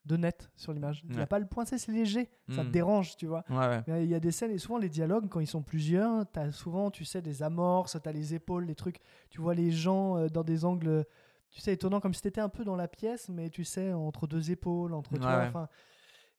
de 0.05 0.17
net 0.17 0.51
sur 0.57 0.73
l'image. 0.73 1.03
Il 1.05 1.11
n'y 1.11 1.17
a 1.19 1.21
Ouais. 1.21 1.27
pas 1.27 1.39
le 1.39 1.47
point, 1.47 1.65
c'est 1.65 1.87
léger. 1.89 2.29
Ça 2.49 2.63
te 2.63 2.67
Mhm. 2.67 2.71
dérange, 2.73 3.17
tu 3.17 3.27
vois. 3.27 3.45
Ouais, 3.49 3.57
ouais. 3.57 3.83
Mais 3.87 4.05
Il 4.05 4.11
y 4.11 4.15
a 4.15 4.21
des 4.21 4.33
scènes 4.33 4.51
et 4.51 4.59
souvent 4.59 4.79
les 4.79 4.89
dialogues, 4.89 5.29
quand 5.29 5.41
ils 5.41 5.47
sont 5.47 5.63
plusieurs, 5.63 6.27
t'as 6.31 6.51
souvent, 6.51 6.91
tu 6.91 7.05
sais, 7.05 7.23
des 7.23 7.43
amorces, 7.43 7.97
t'as 8.03 8.13
les 8.13 8.35
épaules, 8.35 8.65
les 8.65 8.75
trucs. 8.75 8.99
Tu 9.31 9.41
vois 9.41 9.55
les 9.55 9.71
gens 9.71 10.17
euh, 10.19 10.29
dans 10.29 10.43
des 10.43 10.65
angles, 10.65 11.05
tu 11.51 11.61
sais, 11.61 11.73
étonnants, 11.75 12.01
comme 12.01 12.15
si 12.15 12.23
t'étais 12.23 12.41
un 12.41 12.49
peu 12.49 12.65
dans 12.65 12.77
la 12.77 12.89
pièce, 12.89 13.29
mais 13.29 13.49
tu 13.51 13.63
sais, 13.65 13.93
entre 13.93 14.27
deux 14.27 14.51
épaules, 14.51 14.93
entre 14.95 15.17
toi. 15.19 15.31
Ouais, 15.31 15.37
ouais. 15.37 15.47
Enfin, 15.49 15.69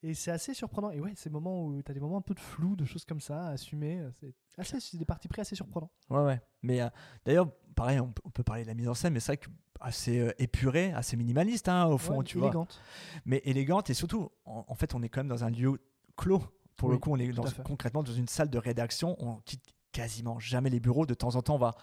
et 0.04 0.14
c'est 0.14 0.32
assez 0.32 0.54
surprenant. 0.54 0.92
Et 0.92 1.00
ouais, 1.00 1.14
ces 1.16 1.30
moments 1.30 1.66
où 1.66 1.82
t'as 1.82 1.94
des 1.94 2.00
moments 2.00 2.18
un 2.18 2.22
peu 2.22 2.34
de 2.34 2.40
flou, 2.40 2.76
de 2.76 2.86
choses 2.86 3.06
comme 3.06 3.22
ça, 3.22 3.48
à 3.48 3.50
assumer, 3.52 4.00
euh, 4.00 4.12
c'est 4.22 4.34
assez, 4.58 4.80
c'est 4.80 4.98
des 4.98 5.06
parties 5.06 5.28
pris 5.28 5.42
assez 5.42 5.56
surprenants. 5.56 5.90
Ouais, 6.10 6.24
ouais. 6.24 6.42
Mais 6.62 6.82
euh, 6.82 6.90
d'ailleurs, 7.26 7.48
pareil, 7.76 8.00
on, 8.00 8.12
peut- 8.12 8.22
on 8.26 8.30
peut 8.30 8.44
parler 8.44 8.64
de 8.64 8.68
la 8.68 8.74
mise 8.74 8.88
en 8.90 8.94
scène, 8.94 9.14
mais 9.14 9.20
c'est 9.20 9.32
vrai 9.34 9.38
que 9.38 9.50
assez 9.80 10.20
euh, 10.20 10.32
épuré, 10.38 10.94
assez 10.94 11.18
minimaliste 11.18 11.68
hein, 11.70 11.86
au 11.88 11.98
fond, 11.98 12.18
Ouais, 12.20 12.24
tu 12.24 12.38
vois. 12.38 12.48
élégante. 12.48 12.80
Mais 13.26 13.42
élégante 13.46 13.90
et 13.90 13.94
surtout, 13.94 14.30
en, 14.46 14.64
en 14.68 14.76
fait, 14.76 14.94
on 14.96 15.02
est 15.02 15.10
quand 15.10 15.22
même 15.22 15.28
dans 15.28 15.44
un 15.44 15.50
lieu 15.50 15.80
clos. 16.16 16.44
Pour 16.76 16.90
le 16.90 16.98
coup, 16.98 17.12
on 17.12 17.18
est 17.18 17.32
dans- 17.32 17.44
concrètement 17.64 18.04
dans 18.04 18.12
une 18.14 18.28
salle 18.28 18.50
de 18.50 18.58
rédaction. 18.58 19.16
On 19.20 19.38
quitte 19.42 19.64
quasiment 19.92 20.40
jamais 20.40 20.70
les 20.70 20.80
bureaux. 20.80 21.06
De 21.06 21.14
temps 21.14 21.36
en 21.36 21.42
temps, 21.42 21.56
on 21.56 21.60
va 21.60 21.76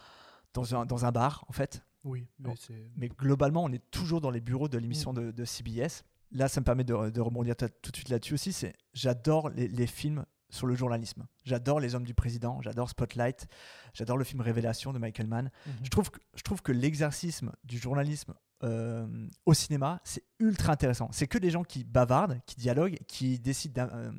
dans 0.52 0.74
un, 0.74 0.84
dans 0.84 1.04
un 1.06 1.12
bar, 1.12 1.44
en 1.48 1.52
fait. 1.52 1.84
Oui, 2.02 2.26
mais. 2.38 2.54
Mais 2.96 3.08
globalement, 3.08 3.62
on 3.62 3.70
est 3.72 3.90
toujours 3.90 4.20
dans 4.20 4.30
les 4.30 4.40
bureaux 4.40 4.68
de 4.68 4.78
l'émission 4.78 5.12
de, 5.12 5.30
de 5.30 5.44
CBS. 5.44 6.02
Là, 6.32 6.48
ça 6.48 6.60
me 6.60 6.64
permet 6.64 6.84
de, 6.84 7.10
de 7.10 7.20
rebondir 7.20 7.56
tout 7.56 7.90
de 7.90 7.96
suite 7.96 8.08
là-dessus 8.08 8.34
aussi. 8.34 8.52
C'est 8.52 8.74
j'adore 8.92 9.48
les, 9.50 9.66
les 9.68 9.86
films 9.86 10.24
sur 10.48 10.66
le 10.66 10.74
journalisme. 10.74 11.26
J'adore 11.44 11.80
Les 11.80 11.94
Hommes 11.94 12.04
du 12.04 12.14
Président. 12.14 12.60
J'adore 12.62 12.88
Spotlight. 12.90 13.46
J'adore 13.94 14.16
le 14.16 14.24
film 14.24 14.40
Révélation 14.40 14.92
de 14.92 14.98
Michael 14.98 15.26
Mann. 15.28 15.50
Mhm. 15.66 15.72
Je 15.84 15.90
trouve 15.90 16.10
que, 16.10 16.18
je 16.34 16.42
trouve 16.42 16.62
que 16.62 16.72
l'exercice 16.72 17.42
du 17.64 17.78
journalisme 17.78 18.34
euh, 18.62 19.06
au 19.46 19.54
cinéma, 19.54 20.00
c'est 20.04 20.22
ultra 20.38 20.72
intéressant. 20.72 21.08
C'est 21.12 21.26
que 21.26 21.38
des 21.38 21.50
gens 21.50 21.62
qui 21.64 21.82
bavardent, 21.84 22.40
qui 22.46 22.56
dialoguent, 22.56 22.98
qui 23.06 23.38
décident 23.38 23.86
d'en- 23.86 23.94
euh, 23.96 24.10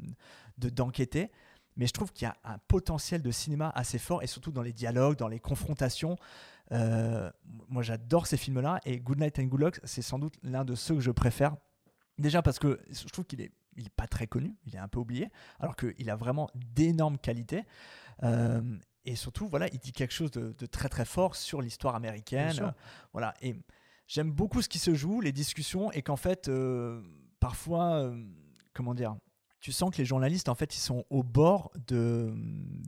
de- 0.58 0.70
d'enquêter. 0.70 1.32
Mais 1.78 1.88
je 1.88 1.94
trouve 1.94 2.12
qu'il 2.12 2.26
y 2.26 2.30
a 2.30 2.36
un 2.44 2.58
potentiel 2.68 3.22
de 3.22 3.32
cinéma 3.32 3.72
assez 3.76 3.98
fort, 4.00 4.24
et 4.24 4.28
surtout 4.28 4.52
dans 4.52 4.62
les 4.62 4.74
dialogues, 4.74 5.18
dans 5.18 5.28
les 5.30 5.40
confrontations. 5.40 6.18
Euh, 6.72 7.30
moi, 7.70 7.82
j'adore 7.84 8.28
ces 8.28 8.38
films-là, 8.38 8.80
et 8.86 9.00
Good 9.00 9.20
Night 9.20 9.40
and 9.40 9.44
Good 9.44 9.60
Luck, 9.62 9.80
c'est 9.86 10.02
sans 10.02 10.20
doute 10.20 10.36
l'un 10.44 10.66
de 10.66 10.76
ceux 10.76 10.96
que 10.96 11.02
je 11.02 11.12
préfère. 11.12 11.56
Déjà 12.18 12.42
parce 12.42 12.60
que 12.60 12.80
je 12.90 13.08
trouve 13.08 13.26
qu'il 13.26 13.42
est, 13.42 13.52
il 13.78 13.86
est 13.86 13.96
pas 13.96 14.08
très 14.08 14.28
connu, 14.28 14.56
il 14.66 14.76
est 14.76 14.80
un 14.80 14.88
peu 14.88 15.00
oublié, 15.00 15.30
alors 15.60 15.76
qu'il 15.76 16.10
a 16.10 16.16
vraiment 16.16 16.50
d'énormes 16.56 17.18
qualités. 17.18 17.64
Euh, 18.24 18.62
et 19.06 19.16
surtout, 19.16 19.48
voilà, 19.48 19.68
il 19.74 19.80
dit 19.80 19.92
quelque 19.92 20.14
chose 20.14 20.32
de, 20.32 20.54
de 20.58 20.66
très 20.66 20.90
très 20.90 21.06
fort 21.06 21.36
sur 21.36 21.62
l'histoire 21.62 21.96
américaine. 21.96 22.60
Euh, 22.62 22.72
voilà, 23.14 23.34
et 23.42 23.56
j'aime 24.08 24.32
beaucoup 24.32 24.62
ce 24.62 24.70
qui 24.70 24.80
se 24.80 24.94
joue, 24.94 25.22
les 25.22 25.32
discussions, 25.32 25.92
et 25.92 26.02
qu'en 26.02 26.18
fait, 26.18 26.48
euh, 26.48 27.02
parfois, 27.40 27.96
euh, 27.96 28.24
comment 28.74 28.94
dire, 28.94 29.16
tu 29.62 29.72
sens 29.72 29.92
que 29.92 29.98
les 30.00 30.06
journalistes, 30.06 30.50
en 30.50 30.56
fait, 30.56 30.76
ils 30.76 30.80
sont 30.80 31.06
au 31.10 31.24
bord 31.24 31.72
de, 31.88 32.34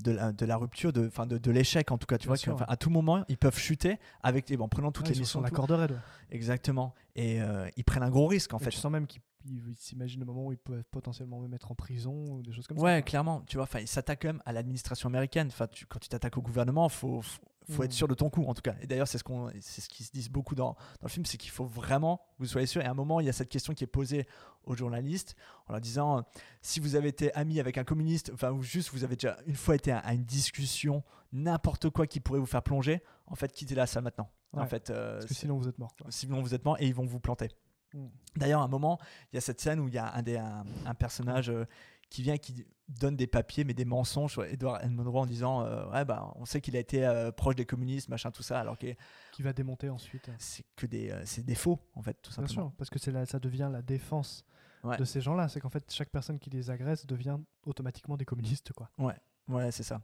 de, 0.03 0.12
la, 0.12 0.31
de 0.33 0.45
la 0.45 0.57
rupture, 0.57 0.91
de, 0.91 1.09
de, 1.27 1.38
de 1.38 1.51
l'échec, 1.51 1.91
en 1.91 1.97
tout 1.97 2.07
cas. 2.07 2.17
Tu 2.17 2.27
Bien 2.27 2.36
vois, 2.36 2.55
ouais. 2.55 2.65
à 2.67 2.75
tout 2.77 2.89
moment, 2.89 3.23
ils 3.29 3.38
peuvent 3.38 3.57
chuter 3.57 3.99
avec, 4.23 4.51
en 4.59 4.67
prenant 4.67 4.91
toutes 4.91 5.05
Ouais, 5.07 5.13
les 5.13 5.19
ils 5.19 5.25
sont 5.25 5.39
missions. 5.39 5.41
la 5.41 5.49
corde 5.51 5.71
raide, 5.71 5.91
ouais. 5.91 5.97
Exactement. 6.31 6.93
Et 7.15 7.41
euh, 7.41 7.69
ils 7.77 7.83
prennent 7.83 8.03
un 8.03 8.09
gros 8.09 8.27
risque, 8.27 8.53
en 8.53 8.57
Et 8.57 8.63
fait. 8.63 8.69
Tu 8.71 8.77
sens 8.77 8.91
même 8.91 9.07
qu'ils 9.07 9.21
ils- 9.45 9.62
ils 9.71 9.75
s'imaginent 9.75 10.21
le 10.21 10.25
moment 10.25 10.45
où 10.47 10.51
ils 10.53 10.57
peuvent 10.57 10.86
potentiellement 10.89 11.39
me 11.41 11.49
mettre 11.49 11.69
en 11.69 11.75
prison 11.75 12.13
ou 12.29 12.41
des 12.41 12.53
choses 12.53 12.65
comme 12.65 12.77
ça. 12.77 12.83
Ouais, 12.83 13.03
clairement. 13.03 13.41
Tu 13.45 13.57
vois, 13.57 13.67
ils 13.79 13.88
s'attaquent 13.89 14.21
quand 14.21 14.29
même 14.29 14.41
à 14.45 14.53
l'administration 14.53 15.09
américaine. 15.09 15.47
Enfin, 15.47 15.67
quand 15.89 15.99
tu 15.99 16.07
t'attaques 16.07 16.38
au 16.38 16.41
gouvernement, 16.41 16.88
faut, 16.88 17.21
faut, 17.21 17.41
faut 17.69 17.84
être 17.84 17.91
Mm. 17.91 17.93
sûr 17.93 18.08
de 18.08 18.13
ton 18.13 18.30
coup, 18.30 18.43
en 18.45 18.54
tout 18.54 18.62
cas. 18.62 18.76
Et 18.82 18.88
d'ailleurs, 18.88 19.08
c'est 19.08 19.17
ce 19.17 19.23
qu'on, 19.23 19.49
c'est 19.62 19.82
ce 19.82 19.89
qui 19.89 20.04
se 20.04 20.12
dit 20.12 20.28
beaucoup 20.30 20.56
dans, 20.56 20.73
dans 20.73 20.78
le 21.04 21.10
film, 21.10 21.26
c'est 21.26 21.38
qu'il 21.38 21.52
faut 21.52 21.65
vraiment 21.65 22.17
que 22.17 22.23
vous 22.39 22.45
soyez 22.47 22.67
sûr. 22.67 22.82
Et 22.82 22.86
à 22.86 22.91
un 22.91 22.95
moment, 22.95 23.19
il 23.19 23.26
y 23.26 23.30
a 23.30 23.34
cette 23.34 23.49
question 23.49 23.73
qui 23.73 23.84
est 23.84 23.88
posée 23.88 24.26
aux 24.65 24.76
journalistes 24.76 25.36
en 25.67 25.73
leur 25.73 25.82
disant 25.82 26.17
euh, 26.17 26.21
si 26.62 26.80
vous 26.80 26.95
avez 26.95 27.10
été 27.10 27.34
ami 27.36 27.60
avec 27.60 27.78
un 27.78 27.84
communiste, 27.84 28.32
enfin, 28.34 28.52
ou 28.52 28.62
juste 28.63 28.91
vous 28.93 29.04
avez 29.04 29.15
déjà 29.15 29.38
une 29.45 29.56
fois 29.56 29.76
été 29.76 29.91
à, 29.91 29.99
à 29.99 30.13
une 30.13 30.23
discussion, 30.26 31.04
n'importe 31.32 31.89
quoi 31.89 32.08
qui 32.08 32.19
pourrait 32.19 32.39
vous 32.39 32.45
faire 32.45 32.63
plonger, 32.63 33.02
en 33.28 33.36
fait, 33.36 33.52
quittez 33.52 33.76
la 33.76 33.88
salle 33.88 34.04
maintenant. 34.04 34.30
En 34.56 34.67
fait, 34.67 34.89
euh, 34.91 35.13
Parce 35.15 35.26
que 35.26 35.34
sinon 35.34 35.58
vous 35.58 35.67
êtes 35.67 35.80
mort. 35.80 35.95
quoi. 35.97 36.06
sinon 36.12 36.41
vous 36.41 36.54
êtes 36.54 36.63
mort 36.63 36.78
et 36.80 36.86
ils 36.88 36.93
vont 36.93 37.06
vous 37.06 37.19
planter. 37.19 37.49
Mm. 37.95 38.06
D'ailleurs, 38.36 38.62
à 38.62 38.65
un 38.65 38.67
moment, 38.67 38.99
il 39.32 39.36
y 39.36 39.38
a 39.38 39.41
cette 39.41 39.60
scène 39.60 39.80
où 39.80 39.88
il 39.88 39.93
y 39.95 39.97
a 39.97 40.13
un, 40.13 40.21
des, 40.21 40.38
un, 40.38 40.63
un 40.86 40.93
personnage 40.93 41.49
euh, 41.49 41.65
qui 42.13 42.21
vient 42.21 42.38
qui 42.38 42.65
donne 42.89 43.15
des 43.15 43.26
papiers, 43.28 43.63
mais 43.63 43.73
des 43.73 43.86
mensonges 43.86 44.34
sur 44.34 44.43
Edward 44.45 44.82
N. 44.84 44.93
Monroe 44.93 45.21
en 45.21 45.26
disant 45.26 45.62
euh, 45.65 45.89
Ouais, 45.91 46.06
bah, 46.06 46.32
on 46.36 46.45
sait 46.45 46.62
qu'il 46.62 46.76
a 46.78 46.80
été 46.80 47.06
euh, 47.06 47.32
proche 47.32 47.56
des 47.56 47.65
communistes, 47.65 48.08
machin, 48.08 48.30
tout 48.30 48.43
ça, 48.43 48.60
alors 48.60 48.78
que 48.78 48.88
Qui 49.32 49.41
va 49.41 49.52
démonter 49.52 49.89
ensuite. 49.89 50.30
c'est 50.38 50.63
que 50.76 50.86
des, 50.86 51.10
euh, 51.10 51.23
c'est 51.26 51.43
des 51.43 51.56
faux, 51.56 51.80
en 51.95 52.04
fait, 52.04 52.13
tout 52.21 52.30
Bien 52.30 52.36
simplement. 52.47 52.67
sûr, 52.69 52.73
parce 52.78 52.89
que 52.91 52.99
c'est 52.99 53.12
la- 53.12 53.26
ça 53.26 53.39
devient 53.39 53.69
la 53.71 53.82
défense 53.82 54.45
Ouais. 54.84 54.97
de 54.97 55.06
ces 55.06 55.21
gens-là. 55.21 55.47
C'est 55.47 55.60
qu'en 55.60 55.69
fait, 55.69 55.91
chaque 55.91 56.10
personne 56.10 56.38
qui 56.39 56.49
les 56.52 56.69
agresse 56.69 57.06
devient 57.08 57.38
automatiquement 57.65 58.15
des 58.17 58.26
communistes. 58.26 58.73
Quoi. 58.73 58.89
Ouais, 58.99 59.15
ouais, 59.47 59.71
c'est 59.71 59.82
ça. 59.84 60.02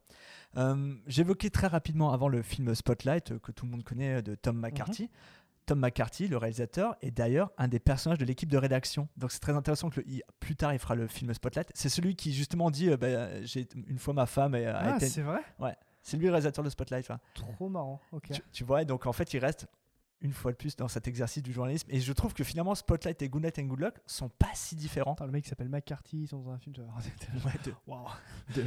Euh, 0.58 0.96
J'évoquais 1.06 1.50
très 1.52 1.68
rapidement 1.68 2.12
avant 2.12 2.30
le 2.30 2.42
film 2.42 2.74
Spotlight, 2.74 3.38
que 3.40 3.52
tout 3.52 3.66
le 3.66 3.72
monde 3.72 3.84
connaît, 3.84 4.22
de 4.24 4.34
Tom 4.36 4.58
McCarthy. 4.58 5.10
Tom 5.70 5.80
McCarthy, 5.80 6.28
le 6.28 6.38
réalisateur, 6.38 6.96
est 7.04 7.12
d'ailleurs 7.12 7.52
un 7.60 7.68
des 7.68 7.78
personnages 7.80 8.18
de 8.18 8.26
l'équipe 8.26 8.50
de 8.50 8.58
rédaction. 8.58 9.08
Donc 9.18 9.32
c'est 9.32 9.40
très 9.40 9.54
intéressant 9.56 9.92
que 9.92 10.00
le- 10.00 10.08
il- 10.10 10.24
plus 10.40 10.56
tard 10.56 10.74
il 10.74 10.80
fera 10.80 10.96
le 10.96 11.06
film 11.08 11.32
Spotlight. 11.32 11.70
C'est 11.76 11.90
celui 11.90 12.16
qui 12.16 12.34
justement 12.34 12.72
dit 12.72 12.90
euh, 12.90 12.98
bah, 12.98 13.40
j'ai 13.44 13.68
une 13.88 14.00
fois 14.00 14.16
ma 14.16 14.26
femme 14.26 14.56
et 14.56 14.66
Ah, 14.66 14.96
été- 14.96 15.08
c'est 15.08 15.22
vrai? 15.22 15.42
Ouais, 15.60 15.76
c'est 16.02 16.18
lui 16.18 16.26
le 16.26 16.32
réalisateur 16.32 16.64
de 16.66 16.72
Spotlight. 16.72 17.06
vois. 17.06 17.20
Trop 17.36 17.70
marrant. 17.70 18.02
Ok. 18.12 18.32
Tu, 18.32 18.42
tu 18.52 18.64
vois, 18.64 18.82
et 18.82 18.86
donc 18.86 19.06
en 19.06 19.14
fait 19.14 19.32
il 19.36 19.40
reste 19.40 19.68
une 20.22 20.34
fois 20.34 20.52
de 20.52 20.58
plus 20.58 20.76
dans 20.76 20.88
cet 20.88 21.08
exercice 21.08 21.44
du 21.44 21.54
journalisme. 21.54 21.88
Et 21.92 22.00
je 22.00 22.14
trouve 22.14 22.34
que 22.34 22.44
finalement 22.44 22.76
Spotlight 22.76 23.22
et 23.22 23.30
Good 23.30 23.44
Night 23.44 23.60
and 23.60 23.64
Good 23.64 23.80
Luck 23.80 23.96
sont 24.06 24.30
pas 24.30 24.52
si 24.54 24.76
différents. 24.76 25.14
Attends, 25.14 25.26
le 25.26 25.32
mec 25.32 25.44
qui 25.44 25.50
s'appelle 25.50 25.70
McCarthy, 25.70 26.24
ils 26.24 26.28
sont 26.28 26.40
dans 26.40 26.52
un 26.52 26.60
film. 26.60 26.76
Ouais, 27.46 27.54
de, 28.56 28.66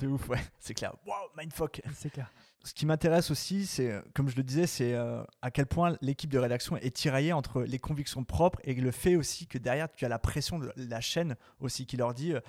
de 0.00 0.06
ouf, 0.06 0.28
ouais, 0.28 0.38
c'est 0.58 0.74
clair. 0.74 0.94
Wow, 1.06 1.14
mindfuck. 1.36 1.80
c'est 1.94 2.10
clair. 2.10 2.30
Ce 2.64 2.74
qui 2.74 2.86
m'intéresse 2.86 3.30
aussi, 3.30 3.66
c'est, 3.66 3.90
euh, 3.90 4.00
comme 4.14 4.28
je 4.28 4.36
le 4.36 4.44
disais, 4.44 4.66
c'est 4.68 4.94
euh, 4.94 5.24
à 5.40 5.50
quel 5.50 5.66
point 5.66 5.96
l'équipe 6.00 6.30
de 6.30 6.38
rédaction 6.38 6.76
est 6.76 6.94
tiraillée 6.94 7.32
entre 7.32 7.62
les 7.62 7.78
convictions 7.80 8.22
propres 8.22 8.60
et 8.62 8.74
le 8.74 8.90
fait 8.92 9.16
aussi 9.16 9.48
que 9.48 9.58
derrière, 9.58 9.92
tu 9.92 10.04
as 10.04 10.08
la 10.08 10.20
pression 10.20 10.60
de 10.60 10.72
la 10.76 11.00
chaîne 11.00 11.34
aussi 11.58 11.86
qui 11.86 11.96
leur 11.96 12.14
dit, 12.14 12.34
euh, 12.34 12.40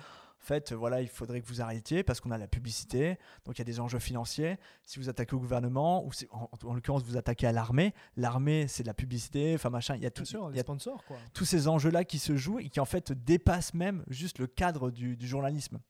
en 0.44 0.46
fait, 0.46 0.72
euh, 0.72 0.74
voilà, 0.74 1.00
il 1.00 1.08
faudrait 1.08 1.40
que 1.40 1.46
vous 1.46 1.62
arrêtiez 1.62 2.02
parce 2.02 2.20
qu'on 2.20 2.30
a 2.30 2.36
la 2.36 2.46
publicité, 2.46 3.16
donc 3.46 3.56
il 3.56 3.60
y 3.60 3.62
a 3.62 3.64
des 3.64 3.80
enjeux 3.80 3.98
financiers. 3.98 4.58
Si 4.82 4.98
vous 4.98 5.08
attaquez 5.08 5.34
au 5.34 5.38
gouvernement, 5.38 6.04
ou 6.04 6.12
si- 6.12 6.28
en, 6.32 6.50
en 6.64 6.74
l'occurrence 6.74 7.02
vous 7.02 7.16
attaquez 7.16 7.46
à 7.46 7.52
l'armée, 7.52 7.94
l'armée 8.16 8.68
c'est 8.68 8.82
de 8.82 8.88
la 8.88 8.92
publicité, 8.94 9.54
enfin 9.54 9.70
machin, 9.70 9.96
il 9.96 10.02
y 10.02 10.06
a 10.06 10.10
tout, 10.10 10.22
Bien 10.24 10.30
sûr, 10.30 10.50
il 10.50 10.56
y 10.56 10.60
a 10.60 10.62
sponsors, 10.62 11.02
quoi. 11.06 11.16
tous 11.32 11.46
ces 11.46 11.66
enjeux-là 11.66 12.04
qui 12.04 12.18
se 12.18 12.36
jouent 12.36 12.58
et 12.60 12.68
qui 12.68 12.78
en 12.78 12.84
fait 12.84 13.10
dépassent 13.12 13.72
même 13.72 14.04
juste 14.08 14.38
le 14.38 14.46
cadre 14.46 14.90
du, 14.90 15.16
du 15.16 15.26
journalisme. 15.26 15.80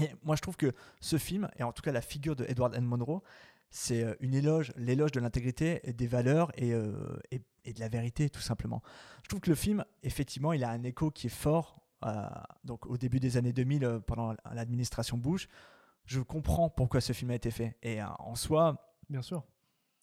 Et 0.00 0.08
moi 0.22 0.34
je 0.36 0.40
trouve 0.40 0.56
que 0.56 0.72
ce 1.00 1.18
film, 1.18 1.48
et 1.58 1.62
en 1.62 1.72
tout 1.72 1.82
cas 1.82 1.92
la 1.92 2.00
figure 2.00 2.34
de 2.36 2.46
Edward 2.48 2.74
N. 2.74 2.84
Monroe, 2.86 3.20
c'est 3.68 4.02
euh, 4.02 4.14
une 4.20 4.32
éloge, 4.34 4.72
l'éloge 4.76 5.12
de 5.12 5.20
l'intégrité 5.20 5.80
et 5.84 5.92
des 5.92 6.06
valeurs 6.06 6.50
et, 6.56 6.72
euh, 6.72 6.94
et, 7.30 7.42
et 7.66 7.74
de 7.74 7.80
la 7.80 7.88
vérité 7.88 8.30
tout 8.30 8.40
simplement. 8.40 8.82
Je 9.24 9.28
trouve 9.28 9.40
que 9.40 9.50
le 9.50 9.56
film, 9.56 9.84
effectivement, 10.02 10.54
il 10.54 10.64
a 10.64 10.70
un 10.70 10.82
écho 10.84 11.10
qui 11.10 11.26
est 11.26 11.30
fort. 11.30 11.81
Euh, 12.04 12.28
donc 12.64 12.86
au 12.86 12.96
début 12.98 13.20
des 13.20 13.36
années 13.36 13.52
2000, 13.52 13.84
euh, 13.84 14.00
pendant 14.00 14.34
l'administration 14.52 15.16
Bush, 15.18 15.48
je 16.04 16.20
comprends 16.20 16.68
pourquoi 16.68 17.00
ce 17.00 17.12
film 17.12 17.30
a 17.30 17.34
été 17.34 17.50
fait. 17.50 17.76
Et 17.82 18.02
euh, 18.02 18.06
en 18.18 18.34
soi, 18.34 18.96
Bien 19.08 19.22
sûr. 19.22 19.44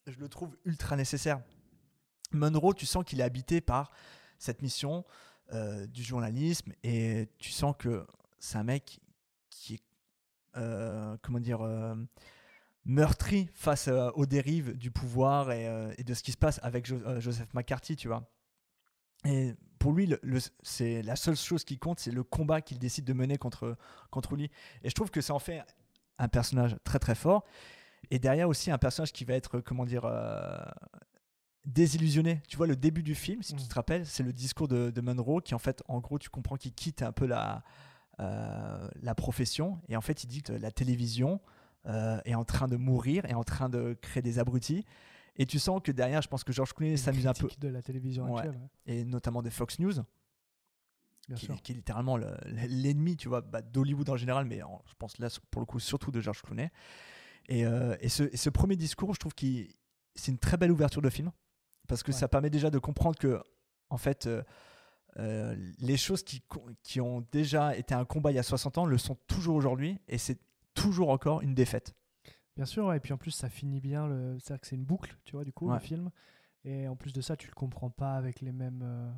je 0.07 0.17
le 0.19 0.27
trouve 0.29 0.57
ultra 0.65 0.95
nécessaire. 0.95 1.41
Monroe, 2.31 2.73
tu 2.73 2.85
sens 2.85 3.03
qu'il 3.03 3.19
est 3.19 3.23
habité 3.23 3.59
par 3.61 3.91
cette 4.37 4.61
mission 4.61 5.03
euh, 5.51 5.87
du 5.87 6.03
journalisme 6.03 6.73
et 6.83 7.27
tu 7.39 7.51
sens 7.51 7.75
que 7.77 8.05
c'est 8.39 8.57
un 8.57 8.63
mec 8.63 8.99
qui 9.49 9.75
est, 9.75 9.83
euh, 10.57 11.17
comment 11.23 11.39
dire, 11.39 11.61
euh, 11.61 11.95
meurtri 12.85 13.49
face 13.53 13.87
aux 13.87 14.25
dérives 14.25 14.77
du 14.77 14.91
pouvoir 14.91 15.51
et, 15.51 15.65
et 15.97 16.03
de 16.03 16.13
ce 16.13 16.23
qui 16.23 16.31
se 16.31 16.37
passe 16.37 16.59
avec 16.63 16.85
Jo- 16.85 17.19
Joseph 17.19 17.53
McCarthy, 17.53 17.95
tu 17.95 18.07
vois. 18.07 18.29
Et 19.25 19.53
pour 19.79 19.93
lui, 19.93 20.05
le- 20.05 20.19
le- 20.21 20.39
c'est 20.61 21.01
la 21.01 21.15
seule 21.15 21.35
chose 21.35 21.63
qui 21.63 21.77
compte, 21.77 21.99
c'est 21.99 22.11
le 22.11 22.23
combat 22.23 22.61
qu'il 22.61 22.77
décide 22.79 23.05
de 23.05 23.13
mener 23.13 23.37
contre, 23.37 23.77
contre 24.11 24.35
lui. 24.35 24.51
Et 24.83 24.89
je 24.89 24.93
trouve 24.95 25.09
que 25.09 25.21
ça 25.21 25.33
en 25.33 25.39
fait 25.39 25.63
un 26.17 26.27
personnage 26.27 26.75
très 26.83 26.99
très 26.99 27.15
fort. 27.15 27.43
Et 28.11 28.19
derrière 28.19 28.49
aussi 28.49 28.71
un 28.71 28.77
personnage 28.77 29.11
qui 29.11 29.25
va 29.25 29.33
être, 29.33 29.59
comment 29.59 29.85
dire, 29.85 30.03
euh, 30.05 30.57
désillusionné. 31.65 32.41
Tu 32.47 32.57
vois, 32.57 32.67
le 32.67 32.75
début 32.75 33.03
du 33.03 33.15
film, 33.15 33.43
si 33.43 33.53
tu 33.55 33.67
te 33.67 33.73
rappelles, 33.73 34.05
c'est 34.05 34.23
le 34.23 34.33
discours 34.33 34.67
de, 34.67 34.89
de 34.89 35.01
Monroe 35.01 35.41
qui, 35.41 35.53
en 35.55 35.59
fait, 35.59 35.83
en 35.87 35.99
gros, 35.99 36.17
tu 36.17 36.29
comprends 36.29 36.55
qu'il 36.55 36.73
quitte 36.73 37.01
un 37.01 37.11
peu 37.11 37.25
la, 37.25 37.63
euh, 38.19 38.89
la 39.01 39.15
profession. 39.15 39.79
Et 39.89 39.95
en 39.95 40.01
fait, 40.01 40.23
il 40.23 40.27
dit 40.27 40.41
que 40.41 40.53
la 40.53 40.71
télévision 40.71 41.39
euh, 41.85 42.19
est 42.25 42.35
en 42.35 42.45
train 42.45 42.67
de 42.67 42.77
mourir, 42.77 43.25
est 43.25 43.33
en 43.33 43.43
train 43.43 43.69
de 43.69 43.97
créer 44.01 44.23
des 44.23 44.39
abrutis. 44.39 44.85
Et 45.35 45.45
tu 45.45 45.59
sens 45.59 45.81
que 45.83 45.91
derrière, 45.91 46.21
je 46.21 46.27
pense 46.27 46.43
que 46.43 46.51
George 46.51 46.73
Clooney 46.73 46.97
s'amuse 46.97 47.27
un 47.27 47.33
peu. 47.33 47.47
de 47.59 47.67
la 47.69 47.81
télévision 47.81 48.25
Ouais. 48.25 48.39
actuelle. 48.41 48.57
ouais. 48.59 48.93
Et 48.93 49.05
notamment 49.05 49.41
des 49.41 49.49
Fox 49.51 49.79
News. 49.79 49.93
Bien 51.27 51.37
qui, 51.37 51.45
sûr. 51.45 51.61
qui 51.61 51.71
est 51.73 51.75
littéralement 51.75 52.17
le- 52.17 52.35
l'ennemi, 52.45 53.15
tu 53.15 53.29
vois, 53.29 53.41
bah, 53.41 53.61
d'Hollywood 53.61 54.09
en 54.09 54.17
général, 54.17 54.45
mais 54.45 54.63
en- 54.63 54.81
je 54.87 54.93
pense 54.95 55.19
là, 55.19 55.27
pour 55.51 55.61
le 55.61 55.65
coup, 55.67 55.79
surtout 55.79 56.09
de 56.11 56.19
George 56.21 56.41
Clooney. 56.41 56.71
Et, 57.47 57.65
euh, 57.65 57.95
et 58.01 58.09
ce, 58.09 58.23
et 58.23 58.37
ce 58.37 58.49
premier 58.49 58.75
discours, 58.75 59.13
je 59.13 59.19
trouve 59.19 59.33
que 59.35 59.45
c'est 60.15 60.31
une 60.31 60.39
très 60.39 60.57
belle 60.57 60.71
ouverture 60.71 61.01
de 61.03 61.09
film, 61.09 61.31
parce 61.87 62.01
que 62.03 62.11
Ouais. 62.11 62.17
ça 62.17 62.27
permet 62.27 62.49
déjà 62.49 62.69
de 62.71 62.79
comprendre 62.79 63.17
que, 63.17 63.41
en 63.91 63.97
fait, 63.97 64.25
euh, 64.25 64.41
euh, 65.17 65.55
les 65.79 65.97
choses 65.97 66.23
qui, 66.23 66.41
qui 66.83 66.99
ont 66.99 67.25
déjà 67.31 67.75
été 67.77 67.93
un 67.93 68.05
combat 68.05 68.31
il 68.31 68.35
y 68.35 68.39
a 68.39 68.43
60 68.43 68.77
ans 68.79 68.85
le 68.85 68.97
sont 68.97 69.15
toujours 69.27 69.55
aujourd'hui, 69.55 69.99
et 70.07 70.17
c'est 70.17 70.39
toujours 70.73 71.09
encore 71.09 71.41
une 71.41 71.53
défaite. 71.53 71.93
Bien 72.59 72.65
sûr, 72.65 72.85
ouais, 72.87 72.97
et 72.97 72.99
puis 72.99 73.13
en 73.13 73.17
plus, 73.17 73.31
ça 73.31 73.47
finit 73.49 73.79
bien. 73.79 74.05
le- 74.07 74.37
C'est-à-dire 74.39 74.59
que 74.61 74.67
c'est 74.67 74.75
une 74.75 74.83
boucle, 74.83 75.17
tu 75.23 75.31
vois, 75.31 75.45
du 75.45 75.53
coup, 75.53 75.67
Ouais. 75.67 75.75
le 75.75 75.79
film. 75.79 76.11
Et 76.65 76.87
en 76.89 76.95
plus 76.97 77.13
de 77.13 77.21
ça, 77.21 77.37
tu 77.37 77.47
le 77.47 77.53
comprends 77.53 77.89
pas 77.89 78.15
avec 78.15 78.41
les 78.41 78.51
mêmes. 78.51 78.81
euh, 78.83 79.09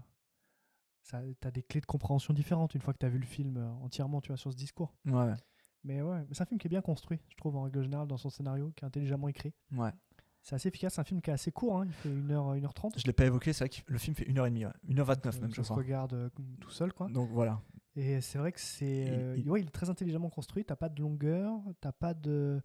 Ça, 1.04 1.22
t'as 1.40 1.50
des 1.50 1.64
clés 1.64 1.82
de 1.82 1.88
compréhension 1.88 2.32
différentes 2.36 2.76
une 2.76 2.82
fois 2.82 2.94
que 2.94 3.00
tu 3.00 3.06
as 3.08 3.10
vu 3.10 3.18
le 3.18 3.26
film 3.26 3.58
euh, 3.58 3.68
entièrement, 3.84 4.22
tu 4.22 4.28
vois, 4.28 4.38
sur 4.38 4.52
ce 4.52 4.56
discours. 4.58 4.94
Ouais, 5.08 5.34
Mais 5.84 6.04
ouais, 6.04 6.24
c'est 6.32 6.44
un 6.44 6.46
film 6.46 6.60
qui 6.60 6.68
est 6.68 6.70
bien 6.70 6.82
construit, 6.84 7.20
je 7.30 7.36
trouve, 7.38 7.56
en 7.58 7.64
règle 7.64 7.82
générale, 7.82 8.08
dans 8.08 8.18
son 8.18 8.30
scénario, 8.30 8.72
qui 8.76 8.84
est 8.86 8.88
intelligemment 8.88 9.28
écrit. 9.28 9.52
ouais. 9.76 9.90
C'est 10.44 10.56
assez 10.56 10.70
efficace, 10.70 10.94
c'est 10.96 11.02
un 11.02 11.04
film 11.04 11.22
qui 11.22 11.30
est 11.32 11.34
assez 11.34 11.52
court, 11.52 11.80
hein, 11.80 11.86
il 11.86 11.92
fait 11.94 12.10
1h, 12.10 12.56
1h30. 12.60 12.94
Je 13.00 13.06
l'ai 13.06 13.14
pas 13.14 13.26
évoqué, 13.26 13.54
c'est 13.54 13.64
vrai 13.66 13.70
que 13.70 13.82
le 13.92 13.98
film 14.00 14.16
fait 14.16 14.26
1h30, 14.26 14.66
ouais. 14.66 14.72
1h29 14.90 15.40
même, 15.42 15.50
je 15.52 15.56
ça 15.58 15.64
se 15.64 15.68
crois. 15.70 15.78
regarde 15.84 16.14
euh, 16.14 16.30
tout 16.60 16.70
seul, 16.72 16.94
quoi. 16.94 17.08
Donc 17.10 17.30
voilà. 17.32 17.62
Et 17.96 18.22
c'est 18.22 18.38
vrai 18.40 18.52
que 18.52 18.60
c'est. 18.60 18.86
Il- 19.06 19.12
euh, 19.12 19.38
il- 19.38 19.50
ouais, 19.50 19.62
il 19.62 19.68
est 19.68 19.72
très 19.72 19.90
intelligemment 19.90 20.30
construit, 20.30 20.64
t'as 20.66 20.76
pas 20.76 20.90
de 20.90 21.02
longueur, 21.02 21.60
t'as 21.80 21.92
pas 21.92 22.14
de. 22.14 22.62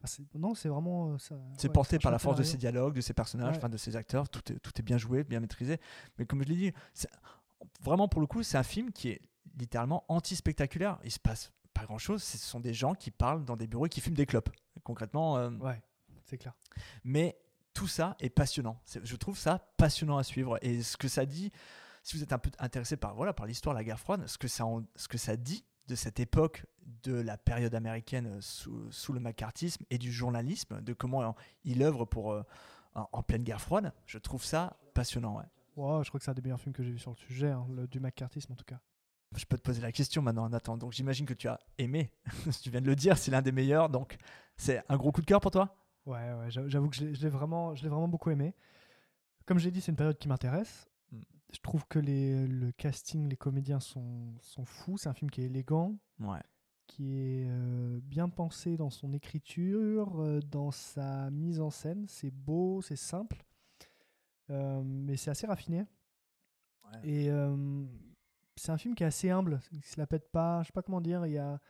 Enfin, 0.00 0.06
c'est- 0.06 0.34
non, 0.38 0.54
c'est 0.54 0.68
vraiment. 0.68 1.12
euh, 1.14 1.16
C'est 1.18 1.66
ouais, 1.68 1.72
porté 1.72 1.98
par 1.98 2.12
la 2.12 2.18
force 2.18 2.36
de 2.38 2.42
ses 2.44 2.56
dialogues, 2.56 2.94
de 2.94 3.00
ses 3.00 3.14
personnages, 3.14 3.50
Ouais. 3.52 3.56
enfin 3.58 3.68
de 3.68 3.76
ses 3.76 3.96
acteurs. 3.96 4.28
Tout 4.28 4.52
est, 4.52 4.58
tout 4.60 4.72
est 4.78 4.82
bien 4.82 4.96
joué, 4.98 5.24
bien 5.24 5.40
maîtrisé. 5.40 5.80
Mais 6.18 6.24
comme 6.26 6.42
je 6.42 6.48
l'ai 6.48 6.56
dit, 6.56 6.72
vraiment 7.82 8.08
pour 8.08 8.20
le 8.20 8.26
coup, 8.26 8.42
c'est 8.42 8.56
un 8.58 8.62
film 8.62 8.92
qui 8.92 9.08
est 9.08 9.20
littéralement 9.58 10.04
anti-spectaculaire. 10.08 10.98
Il 11.04 11.10
se 11.10 11.18
passe 11.18 11.52
pas 11.74 11.84
grand-chose. 11.84 12.22
Ce 12.22 12.38
sont 12.38 12.60
des 12.60 12.74
gens 12.74 12.94
qui 12.94 13.10
parlent 13.10 13.44
dans 13.44 13.56
des 13.56 13.66
bureaux 13.66 13.86
et 13.86 13.88
qui 13.88 14.00
fument 14.00 14.14
des 14.14 14.26
clopes. 14.26 14.50
Concrètement. 14.84 15.36
euh, 15.38 15.50
Ouais, 15.58 15.80
c'est 16.24 16.38
clair. 16.38 16.54
Mais 17.04 17.36
tout 17.74 17.88
ça 17.88 18.16
est 18.20 18.30
passionnant. 18.30 18.80
Je 19.02 19.16
trouve 19.16 19.36
ça 19.38 19.58
passionnant 19.76 20.18
à 20.18 20.22
suivre. 20.22 20.58
Et 20.62 20.82
ce 20.82 20.96
que 20.96 21.08
ça 21.08 21.26
dit, 21.26 21.50
si 22.04 22.16
vous 22.16 22.22
êtes 22.22 22.32
un 22.32 22.38
peu 22.38 22.50
intéressé 22.58 22.96
par 22.96 23.14
voilà 23.14 23.32
par 23.32 23.46
l'histoire 23.46 23.74
de 23.74 23.80
la 23.80 23.84
guerre 23.84 23.98
froide, 24.00 24.26
ce 24.28 24.38
que 24.38 24.48
ça 24.48 24.64
ce 24.96 25.08
que 25.08 25.18
ça 25.18 25.36
dit 25.36 25.64
de 25.88 25.94
cette 25.94 26.20
époque 26.20 26.64
de 27.02 27.14
la 27.14 27.36
période 27.36 27.74
américaine 27.74 28.40
sous, 28.40 28.90
sous 28.90 29.12
le 29.12 29.20
macartisme 29.20 29.84
et 29.90 29.98
du 29.98 30.12
journalisme, 30.12 30.80
de 30.80 30.92
comment 30.92 31.22
euh, 31.22 31.30
il 31.64 31.82
œuvre 31.82 32.04
pour 32.04 32.32
euh, 32.32 32.42
en, 32.94 33.08
en 33.12 33.22
pleine 33.22 33.42
guerre 33.42 33.60
froide, 33.60 33.92
je 34.06 34.18
trouve 34.18 34.44
ça 34.44 34.76
passionnant. 34.94 35.36
Ouais. 35.36 35.44
Je 35.76 36.08
crois 36.08 36.18
que 36.18 36.24
c'est 36.24 36.30
un 36.30 36.34
des 36.34 36.42
meilleurs 36.42 36.60
films 36.60 36.72
que 36.74 36.82
j'ai 36.82 36.90
vu 36.90 36.98
sur 36.98 37.10
le 37.10 37.16
sujet, 37.16 37.50
hein, 37.50 37.66
le, 37.74 37.86
du 37.86 38.00
McCarthyisme 38.00 38.52
en 38.52 38.56
tout 38.56 38.64
cas. 38.64 38.80
Je 39.36 39.44
peux 39.44 39.56
te 39.58 39.62
poser 39.62 39.80
la 39.82 39.92
question 39.92 40.22
maintenant, 40.22 40.48
Nathan. 40.48 40.76
Donc 40.78 40.92
j'imagine 40.92 41.26
que 41.26 41.34
tu 41.34 41.48
as 41.48 41.60
aimé. 41.76 42.10
tu 42.62 42.70
viens 42.70 42.80
de 42.80 42.86
le 42.86 42.96
dire, 42.96 43.16
c'est 43.18 43.30
l'un 43.30 43.42
des 43.42 43.52
meilleurs. 43.52 43.88
Donc 43.88 44.16
c'est 44.56 44.82
un 44.88 44.96
gros 44.96 45.12
coup 45.12 45.20
de 45.20 45.26
cœur 45.26 45.40
pour 45.40 45.50
toi? 45.50 45.76
Ouais, 46.06 46.32
ouais, 46.34 46.50
j'avoue 46.50 46.88
que 46.88 46.96
je 46.96 47.04
l'ai- 47.04 47.28
vraiment, 47.28 47.74
je 47.74 47.86
vraiment 47.86 48.08
beaucoup 48.08 48.30
aimé. 48.30 48.54
comme 49.46 49.58
j'ai 49.58 49.70
dit, 49.70 49.80
c'est 49.80 49.92
une 49.92 49.96
période 49.96 50.18
qui 50.18 50.28
m'intéresse. 50.28 50.87
Je 51.52 51.60
trouve 51.60 51.86
que 51.86 51.98
les, 51.98 52.46
le 52.46 52.72
casting, 52.72 53.28
les 53.28 53.36
comédiens 53.36 53.80
sont, 53.80 54.34
sont 54.42 54.64
fous. 54.64 54.98
C'est 54.98 55.08
un 55.08 55.14
film 55.14 55.30
qui 55.30 55.40
est 55.40 55.46
élégant, 55.46 55.96
Ouais. 56.20 56.42
qui 56.86 57.14
est 57.14 57.46
euh, 57.48 58.00
bien 58.02 58.28
pensé 58.28 58.76
dans 58.76 58.90
son 58.90 59.12
écriture, 59.14 60.20
euh, 60.20 60.40
dans 60.40 60.70
sa 60.70 61.30
mise 61.30 61.60
en 61.60 61.70
scène. 61.70 62.06
C'est 62.08 62.30
beau, 62.30 62.82
c'est 62.82 62.96
simple, 62.96 63.44
euh, 64.50 64.82
mais 64.84 65.16
c'est 65.16 65.30
assez 65.30 65.46
raffiné. 65.46 65.84
Ouais. 66.84 67.08
Et 67.08 67.30
c'est 68.56 68.72
un 68.72 68.78
film 68.78 68.94
qui 68.94 69.02
est 69.04 69.06
assez 69.06 69.30
humble. 69.30 69.60
Il 69.72 69.84
se 69.84 69.98
la 69.98 70.06
pète 70.06 70.30
pas. 70.30 70.62
Je 70.62 70.66
sais 70.68 70.72
pas 70.72 70.82
comment 70.82 71.00
dire. 71.00 71.24
Il 71.26 71.32
y 71.32 71.38
a 71.38 71.60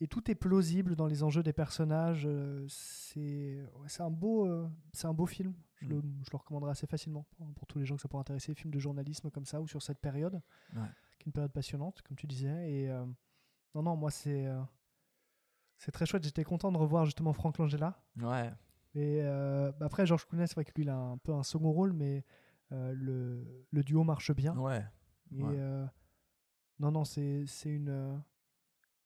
et 0.00 0.06
tout 0.08 0.30
est 0.30 0.34
plausible 0.34 0.96
dans 0.96 1.06
les 1.06 1.22
enjeux 1.22 1.42
des 1.42 1.52
personnages. 1.52 2.24
euh, 2.26 2.64
C'est 2.68 3.62
ouais, 3.78 3.88
un 4.00 4.10
beau, 4.10 4.46
euh, 4.46 4.68
c'est 4.92 5.06
un 5.06 5.14
beau 5.14 5.26
film. 5.26 5.54
Je, 5.76 5.86
le, 5.88 6.00
je 6.22 6.30
le 6.32 6.36
recommanderais 6.38 6.70
assez 6.72 6.86
facilement 6.86 7.26
pour, 7.56 7.66
tous 7.66 7.78
les 7.78 7.84
gens 7.86 7.96
que 7.96 8.02
ça 8.02 8.08
pourrait 8.08 8.22
intéresser. 8.22 8.54
Films 8.54 8.72
de 8.72 8.78
journalisme 8.78 9.30
comme 9.30 9.44
ça 9.44 9.60
ou 9.60 9.66
sur 9.68 9.82
cette 9.82 9.98
période, 10.00 10.40
Ouais. 10.74 10.88
qui 11.18 11.24
est 11.24 11.26
une 11.26 11.32
période 11.32 11.52
passionnante, 11.52 12.00
comme 12.02 12.16
tu 12.16 12.26
disais. 12.26 12.70
Et 12.70 12.90
euh, 12.90 13.04
non, 13.74 13.82
non, 13.82 13.96
moi 13.96 14.10
c'est 14.10 14.46
euh, 14.46 14.60
c'est 15.78 15.90
très 15.92 16.06
chouette. 16.06 16.24
J'étais 16.24 16.44
content 16.44 16.72
de 16.72 16.78
revoir 16.78 17.04
justement 17.04 17.32
Franck 17.32 17.58
Langella. 17.58 18.00
Ouais. 18.20 18.50
Et 18.94 19.22
bah 19.24 19.86
après, 19.86 20.06
Georges 20.06 20.24
Clooney, 20.26 20.46
c'est 20.46 20.54
vrai 20.54 20.64
que 20.64 20.70
lui, 20.76 20.84
il 20.84 20.88
a 20.88 20.96
un 20.96 21.18
peu 21.18 21.32
un 21.34 21.42
second 21.42 21.72
rôle, 21.72 21.92
mais 21.92 22.24
le, 22.70 23.66
le 23.70 23.82
duo 23.82 24.04
marche 24.04 24.32
bien. 24.32 24.56
Ouais. 24.56 24.84
Et 25.32 25.42
Ouais. 25.42 25.86
non, 26.78 26.92
non, 26.92 27.04
c'est 27.04 27.44
c'est 27.46 27.70
une, 27.70 28.22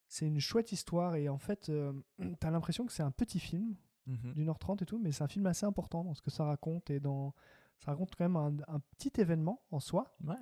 c'est 0.09 0.27
une 0.27 0.41
chouette 0.41 0.73
histoire. 0.73 1.15
Et 1.17 1.29
en 1.29 1.39
fait, 1.39 1.69
euh, 1.69 1.93
t'as 2.41 2.51
l'impression 2.51 2.87
que 2.87 2.93
c'est 2.93 3.03
un 3.03 3.11
petit 3.13 3.39
film 3.41 3.77
Mhm. 4.07 4.33
d'une 4.33 4.49
heure 4.49 4.59
trente 4.59 4.81
et 4.81 4.87
tout, 4.87 4.99
mais 4.99 5.13
c'est 5.13 5.23
un 5.23 5.29
film 5.29 5.45
assez 5.47 5.67
important 5.67 6.03
dans 6.03 6.15
ce 6.15 6.23
que 6.23 6.31
ça 6.31 6.45
raconte. 6.45 6.89
Et 6.89 6.99
dans, 6.99 7.35
ça 7.79 7.91
raconte 7.91 8.15
quand 8.17 8.25
même 8.25 8.37
un, 8.37 8.57
un 8.75 8.81
petit 8.97 9.13
événement 9.21 9.63
en 9.71 9.81
soi, 9.81 10.17
Ouais. 10.25 10.35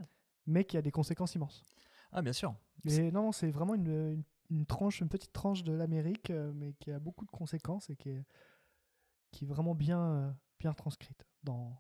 mais 0.46 0.64
qui 0.64 0.76
a 0.76 0.82
des 0.82 0.92
conséquences 0.92 1.34
immenses. 1.34 1.64
Ah, 2.12 2.22
bien 2.22 2.32
sûr. 2.32 2.54
Mais 2.84 3.10
non, 3.10 3.32
c'est 3.32 3.50
vraiment 3.50 3.74
une, 3.74 3.88
une, 3.88 4.22
une 4.50 4.66
tranche, 4.66 5.00
une 5.00 5.08
petite 5.08 5.32
tranche 5.32 5.64
de 5.64 5.72
l'Amérique, 5.72 6.30
euh, 6.30 6.52
mais 6.54 6.74
qui 6.74 6.92
a 6.92 7.00
beaucoup 7.00 7.24
de 7.24 7.30
conséquences 7.32 7.90
et 7.90 7.96
qui 7.96 8.10
est, 8.10 8.24
qui 9.32 9.44
est 9.44 9.48
vraiment 9.48 9.74
bien, 9.74 10.00
euh, 10.00 10.32
bien 10.60 10.72
transcrite 10.72 11.26
dans 11.42 11.76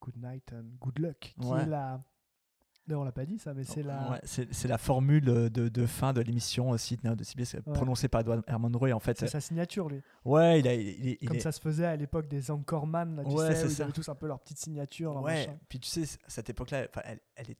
Good 0.00 0.16
Night 0.16 0.52
and 0.52 0.70
Good 0.80 0.98
Luck, 0.98 1.34
qui 1.40 1.46
Ouais. 1.46 1.62
est 1.62 1.66
la. 1.66 2.02
D'ailleurs, 2.86 3.02
on 3.02 3.04
l'a 3.04 3.12
pas 3.12 3.24
dit 3.24 3.38
ça, 3.38 3.54
mais 3.54 3.62
c'est 3.64 3.82
la. 3.84 4.10
Ouais, 4.10 4.20
c'est 4.24 4.66
la 4.68 4.76
formule 4.78 5.24
de, 5.24 5.48
de 5.48 5.86
fin 5.86 6.12
de 6.12 6.20
l'émission 6.20 6.72
euh, 6.72 6.76
Sydney 6.78 7.14
de 7.14 7.22
CBS, 7.22 7.54
Ouais. 7.54 7.72
prononcée 7.74 8.08
par 8.08 8.22
Edward 8.22 8.42
Herman 8.48 8.74
Roy. 8.74 8.92
En 8.92 8.98
fait, 8.98 9.16
C'est 9.18 9.28
sa 9.28 9.40
signature, 9.40 9.88
lui. 9.88 10.02
Ouais, 10.24 10.58
il 10.60 10.66
a. 10.66 10.74
il- 10.74 10.88
il- 10.88 11.18
il 11.20 11.28
Comme 11.28 11.36
est- 11.36 11.40
ça 11.40 11.52
se 11.52 11.60
faisait 11.60 11.86
à 11.86 11.94
l'époque 11.94 12.26
des 12.26 12.50
Anchorman, 12.50 13.16
là, 13.16 13.24
tu 13.24 13.30
Ouais, 13.30 13.46
sais, 13.48 13.54
c'est 13.54 13.66
où 13.66 13.70
ils 13.70 13.82
avaient 13.82 13.92
tous 13.92 14.08
un 14.08 14.14
peu 14.16 14.26
leur 14.26 14.40
petite 14.40 14.58
signature. 14.58 15.12
leur 15.14 15.22
Ouais, 15.22 15.46
machin. 15.46 15.58
puis 15.68 15.78
tu 15.78 15.88
sais, 15.88 16.18
cette 16.26 16.50
époque-là, 16.50 16.88
elle, 17.04 17.20
elle 17.36 17.50
est 17.52 17.58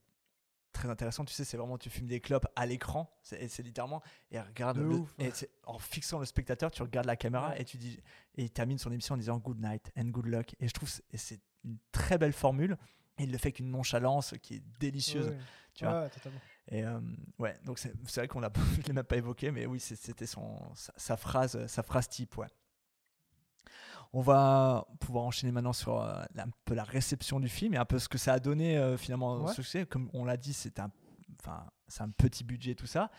très 0.73 0.89
intéressante. 0.89 1.29
Tu 1.29 1.35
sais, 1.35 1.45
c'est 1.45 1.57
vraiment, 1.57 1.79
tu 1.79 1.89
fumes 1.89 2.07
des 2.09 2.19
clopes 2.19 2.47
à 2.57 2.67
l'écran. 2.67 3.09
C'est 3.23 3.59
littéralement. 3.63 4.03
Et 4.33 4.41
regarde. 4.41 4.79
De 4.79 4.83
le- 4.83 4.89
ouf. 4.97 5.15
et 5.21 5.31
c'est- 5.33 5.51
en 5.67 5.79
fixant 5.79 6.19
le 6.19 6.25
spectateur, 6.25 6.71
tu 6.73 6.83
regardes 6.83 7.07
la 7.07 7.15
caméra 7.17 7.57
et 7.59 7.65
tu 7.65 7.77
dis. 7.77 8.01
Et 8.35 8.43
il 8.45 8.51
termine 8.51 8.79
son 8.79 8.91
émission 8.91 9.15
en 9.15 9.19
disant 9.19 9.39
Good 9.39 9.61
night 9.61 9.93
and 9.97 10.07
good 10.07 10.27
luck. 10.27 10.57
Et 10.59 10.67
je 10.67 10.73
trouve 10.73 10.91
c'est 11.15 11.41
une 11.65 11.77
très 11.93 12.19
belle 12.19 12.33
formule. 12.33 12.77
Et 13.19 13.25
il 13.25 13.31
le 13.33 13.39
fait 13.39 13.49
avec 13.49 13.59
une 13.61 13.71
nonchalance 13.71 14.35
qui 14.43 14.55
est 14.55 14.63
délicieuse. 14.81 15.35
Tu 15.75 15.85
vois 15.85 16.03
Ouais, 16.03 16.09
totalement. 16.11 16.41
Et 16.69 16.85
euh, 16.85 17.01
ouais, 17.39 17.57
donc 17.65 17.79
c'est 17.79 17.93
vrai 18.17 18.29
qu'on 18.29 18.41
l'a, 18.41 18.51
l'ai 18.87 18.93
même 18.93 19.05
pas 19.05 19.17
évoqué, 19.17 19.51
mais 19.51 19.67
oui, 19.67 19.81
c'était 19.81 20.27
son 20.27 20.59
sa, 20.75 20.93
sa 20.97 21.17
phrase, 21.17 21.67
sa 21.67 21.83
phrase 21.83 22.09
type, 22.09 22.37
ouais. 22.39 22.47
On 24.13 24.21
va 24.21 24.87
pouvoir 25.01 25.25
enchaîner 25.25 25.53
maintenant 25.53 25.73
sur 25.73 26.01
euh, 26.03 26.23
la- 26.35 26.45
un 26.45 26.51
peu 26.67 26.75
la 26.75 26.85
réception 26.85 27.41
du 27.41 27.49
film 27.49 27.73
et 27.75 27.79
un 27.79 27.85
peu 27.87 27.99
ce 27.99 28.09
que 28.09 28.19
ça 28.19 28.35
a 28.35 28.39
donné 28.39 28.77
euh, 28.77 28.97
finalement 28.99 29.33
au 29.37 29.47
Ouais. 29.49 29.55
succès. 29.55 29.87
Comme 29.87 30.11
on 30.13 30.25
l'a 30.25 30.37
dit, 30.37 30.53
c'est 30.53 30.79
un, 30.79 30.91
enfin, 31.41 31.67
un 32.01 32.11
petit 32.11 32.45
budget 32.45 32.75
tout 32.75 32.87
ça. 32.87 33.11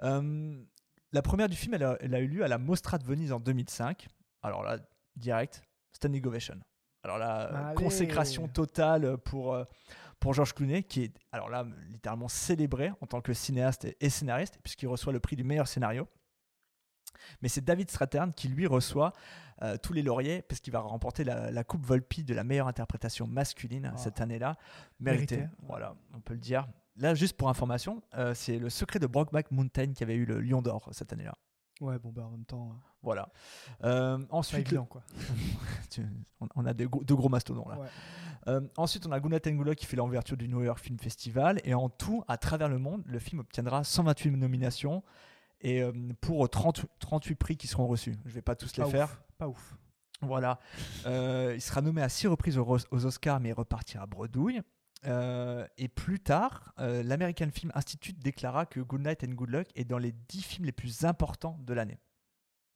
La 0.00 1.22
première 1.22 1.48
du 1.48 1.56
film, 1.56 1.74
elle 1.74 1.84
a, 1.84 1.96
elle 2.00 2.14
a 2.14 2.20
eu 2.20 2.26
lieu 2.28 2.44
à 2.44 2.48
la 2.48 2.58
Mostra 2.58 2.98
de 2.98 3.04
Venise 3.04 3.32
en 3.32 3.40
2005. 3.40 4.08
Alors 4.42 4.62
là, 4.62 4.78
direct, 5.16 5.62
standing 5.92 6.24
ovation. 6.26 6.58
Alors 7.02 7.18
là, 7.18 7.48
euh, 7.52 7.66
Allez. 7.70 7.74
consécration 7.76 8.48
totale 8.48 9.16
pour 9.18 9.54
euh, 9.54 9.64
pour 10.20 10.34
Georges 10.34 10.52
Clooney, 10.52 10.82
qui 10.82 11.04
est 11.04 11.12
alors 11.30 11.48
là 11.48 11.64
littéralement 11.92 12.26
célébré 12.28 12.90
en 13.00 13.06
tant 13.06 13.20
que 13.20 13.32
cinéaste 13.32 13.84
et, 13.84 13.96
et 14.00 14.10
scénariste, 14.10 14.58
puisqu'il 14.64 14.88
reçoit 14.88 15.12
le 15.12 15.20
prix 15.20 15.36
du 15.36 15.44
meilleur 15.44 15.68
scénario. 15.68 16.08
Mais 17.40 17.48
c'est 17.48 17.64
David 17.64 17.90
Strathairn 17.90 18.32
qui 18.32 18.48
lui 18.48 18.66
reçoit 18.66 19.12
euh, 19.62 19.76
tous 19.76 19.92
les 19.92 20.02
lauriers, 20.02 20.42
parce 20.42 20.60
qu'il 20.60 20.72
va 20.72 20.80
remporter 20.80 21.24
la, 21.24 21.50
la 21.50 21.64
Coupe 21.64 21.84
Volpi 21.84 22.24
de 22.24 22.34
la 22.34 22.44
meilleure 22.44 22.68
interprétation 22.68 23.26
masculine 23.26 23.90
Ah. 23.92 23.96
cette 23.96 24.20
année-là. 24.20 24.56
Mérité, 25.00 25.36
Mérité. 25.38 25.54
voilà, 25.62 25.94
on 26.14 26.20
peut 26.20 26.34
le 26.34 26.40
dire. 26.40 26.66
Là, 26.96 27.14
juste 27.14 27.36
pour 27.36 27.48
information, 27.48 28.02
euh, 28.14 28.34
c'est 28.34 28.58
le 28.58 28.70
secret 28.70 28.98
de 28.98 29.06
Brokeback 29.06 29.50
Mountain 29.52 29.92
qui 29.92 30.02
avait 30.02 30.16
eu 30.16 30.24
le 30.26 30.40
Lion 30.40 30.62
d'Or 30.62 30.88
cette 30.92 31.12
année-là. 31.12 31.34
Ouais, 31.80 31.98
bon, 31.98 32.10
bah 32.10 32.24
en 32.26 32.30
même 32.30 32.44
temps, 32.44 32.70
euh, 32.70 32.76
Voilà. 33.02 33.28
Euh, 33.84 34.18
pas 34.18 34.36
ensuite, 34.36 34.66
évident, 34.66 34.86
quoi. 34.86 35.02
tu- 35.90 36.04
on, 36.56 36.66
a 36.66 36.74
des 36.74 36.86
gros- 36.86 37.04
deux 37.04 37.14
gros 37.14 37.28
mastodons 37.28 37.68
là. 37.68 37.78
Ouais. 37.78 37.86
Euh, 38.48 38.60
ensuite, 38.76 39.06
on 39.06 39.12
a 39.12 39.20
qui 39.74 39.86
fait 39.86 39.96
l'ouverture 39.96 40.36
du 40.36 40.48
New 40.48 40.62
York 40.62 40.80
Film 40.80 40.98
Festival. 40.98 41.60
Et 41.64 41.74
en 41.74 41.88
tout, 41.88 42.24
à 42.28 42.36
travers 42.36 42.68
le 42.68 42.78
monde, 42.78 43.02
le 43.06 43.18
film 43.18 43.40
obtiendra 43.40 43.84
128 43.84 44.30
nominations 44.32 45.02
et 45.60 45.82
euh, 45.82 45.92
pour 46.20 46.48
30 46.48 46.86
38 46.98 47.34
prix 47.34 47.56
qui 47.56 47.66
seront 47.66 47.86
reçus. 47.86 48.16
Je 48.24 48.30
vais 48.32 48.42
pas 48.42 48.56
tous 48.56 48.76
les 48.76 48.84
faire. 48.86 49.20
Pas 49.36 49.48
ouf. 49.48 49.76
Voilà. 50.20 50.58
Il 51.06 51.60
sera 51.60 51.80
nommé 51.80 52.02
à 52.02 52.08
six 52.08 52.26
reprises 52.26 52.58
aux, 52.58 53.04
Oscars, 53.06 53.38
mais 53.40 53.50
il 53.50 53.54
repartira 53.54 54.02
à 54.02 54.06
bredouille. 54.06 54.62
Euh, 55.06 55.66
et 55.76 55.88
plus 55.88 56.18
tard, 56.20 56.72
euh, 56.80 57.02
l'American 57.02 57.50
Film 57.52 57.70
Institute 57.74 58.18
déclara 58.18 58.66
que 58.66 58.80
Good 58.80 59.06
Night 59.06 59.24
and 59.24 59.32
Good 59.34 59.50
Luck 59.50 59.66
est 59.76 59.84
dans 59.84 59.98
les 59.98 60.12
10 60.12 60.42
films 60.42 60.64
les 60.66 60.72
plus 60.72 61.04
importants 61.04 61.56
de 61.62 61.72
l'année. 61.74 61.98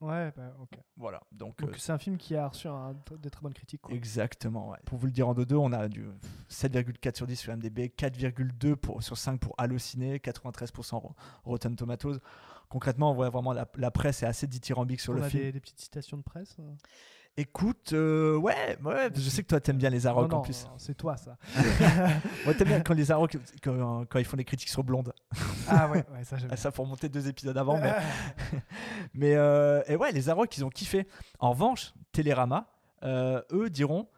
Ouais, 0.01 0.33
bah 0.37 0.53
ok. 0.61 0.79
Voilà. 0.97 1.21
Donc, 1.31 1.61
Donc 1.61 1.71
euh, 1.71 1.75
c'est 1.79 1.93
un 1.93 1.99
film 1.99 2.17
qui 2.17 2.35
a 2.35 2.49
reçu 2.49 2.67
un, 2.67 2.95
des 3.21 3.31
très 3.31 3.41
bonnes 3.41 3.55
critiques. 3.55 3.83
Quoi. 3.83 3.95
Exactement. 3.95 4.71
ouais. 4.71 4.79
Pour 4.85 4.99
vous 4.99 5.07
le 5.07 5.13
dire 5.13 5.29
en 5.29 5.35
deux 5.35 5.55
on 5.55 5.73
a 5.73 5.89
du 5.89 6.07
7,4 6.51 7.17
sur 7.17 7.27
10 7.27 7.37
sur 7.37 7.57
MDB, 7.57 7.89
4,2 7.97 8.75
pour- 8.75 9.03
sur 9.03 9.17
5 9.17 9.39
pour 9.39 9.55
Allociné, 9.59 10.19
93% 10.19 10.97
Ro- 10.99 11.15
Rotten 11.45 11.77
Tomatoes. 11.77 12.19
Concrètement, 12.69 13.13
on 13.13 13.15
voit 13.15 13.31
vraiment 13.31 13.53
la, 13.53 13.69
la 13.77 13.91
presse 13.93 14.23
est 14.23 14.27
assez 14.27 14.47
dithyrambique 14.49 15.01
sur 15.01 15.13
On 15.13 15.17
le 15.17 15.23
a 15.23 15.29
film. 15.31 15.43
des, 15.45 15.53
des 15.53 15.61
petites 15.61 15.81
citations 15.81 16.17
de 16.17 16.23
presse. 16.23 16.57
Écoute, 17.39 17.95
euh, 17.95 18.37
ouais, 18.37 18.77
ouais, 18.85 19.09
je 19.15 19.31
sais 19.31 19.43
que 19.43 19.49
toi 19.49 19.59
t'aimes 19.59 19.79
bien 19.79 19.89
les 19.89 20.07
Arocs 20.07 20.31
Non, 20.31 20.39
en 20.39 20.41
plus. 20.43 20.67
C'est 20.77 20.95
toi 20.95 21.17
ça. 21.17 21.39
Moi 22.45 22.53
t'aimes 22.53 22.69
bien 22.69 22.81
quand 22.83 22.93
les 22.93 23.11
Arocs, 23.11 23.39
quand, 23.63 24.05
quand 24.05 24.19
ils 24.19 24.25
font 24.27 24.37
des 24.37 24.45
critiques 24.45 24.69
sur 24.69 24.85
Blonde. 24.85 25.15
ah 25.67 25.89
ouais, 25.89 26.05
ouais 26.13 26.25
ça 26.25 26.37
j'aime. 26.37 26.49
Ah, 26.53 26.57
ça 26.57 26.71
pour 26.71 26.87
monter 26.87 27.09
deux 27.09 27.29
épisodes 27.29 27.57
avant, 27.57 27.79
mais, 27.79 27.95
mais 29.15 29.35
euh, 29.35 29.83
et 29.89 29.97
ouais, 29.97 30.13
les 30.13 30.29
Arocs 30.29 30.55
ils 30.59 30.65
ont 30.65 30.69
kiffé. 30.69 31.09
En 31.39 31.53
revanche, 31.53 31.95
Télérama, 32.13 32.67
euh, 33.03 33.41
eux 33.51 33.71
diront 33.71 34.09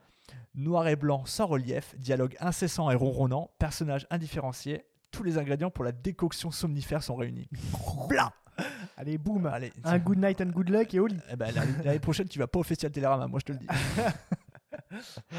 noir 0.56 0.88
et 0.88 0.96
blanc 0.96 1.24
sans 1.24 1.46
relief, 1.46 1.94
dialogue 1.96 2.36
incessant 2.40 2.90
et 2.90 2.96
ronronnant, 2.96 3.50
personnage 3.60 4.08
indifférencié, 4.10 4.84
tous 5.12 5.22
les 5.22 5.38
ingrédients 5.38 5.70
pour 5.70 5.84
la 5.84 5.92
décoction 5.92 6.50
somnifère 6.50 7.04
sont 7.04 7.14
réunis. 7.14 7.48
Blah 8.08 8.32
Allez, 8.96 9.18
boum. 9.18 9.46
Allez, 9.46 9.72
Un 9.84 9.98
good 9.98 10.18
night 10.18 10.40
and 10.40 10.46
good 10.46 10.68
luck 10.70 10.94
et 10.94 11.00
au 11.00 11.06
lit. 11.06 11.18
eh 11.30 11.36
ben, 11.36 11.52
l'année 11.84 11.98
prochaine, 11.98 12.28
tu 12.28 12.38
vas 12.38 12.46
pas 12.46 12.58
au 12.58 12.62
Festival 12.62 12.92
Télérama, 12.92 13.26
moi 13.26 13.40
je 13.40 13.44
te 13.46 13.52
le 13.52 13.58
dis. 13.58 13.66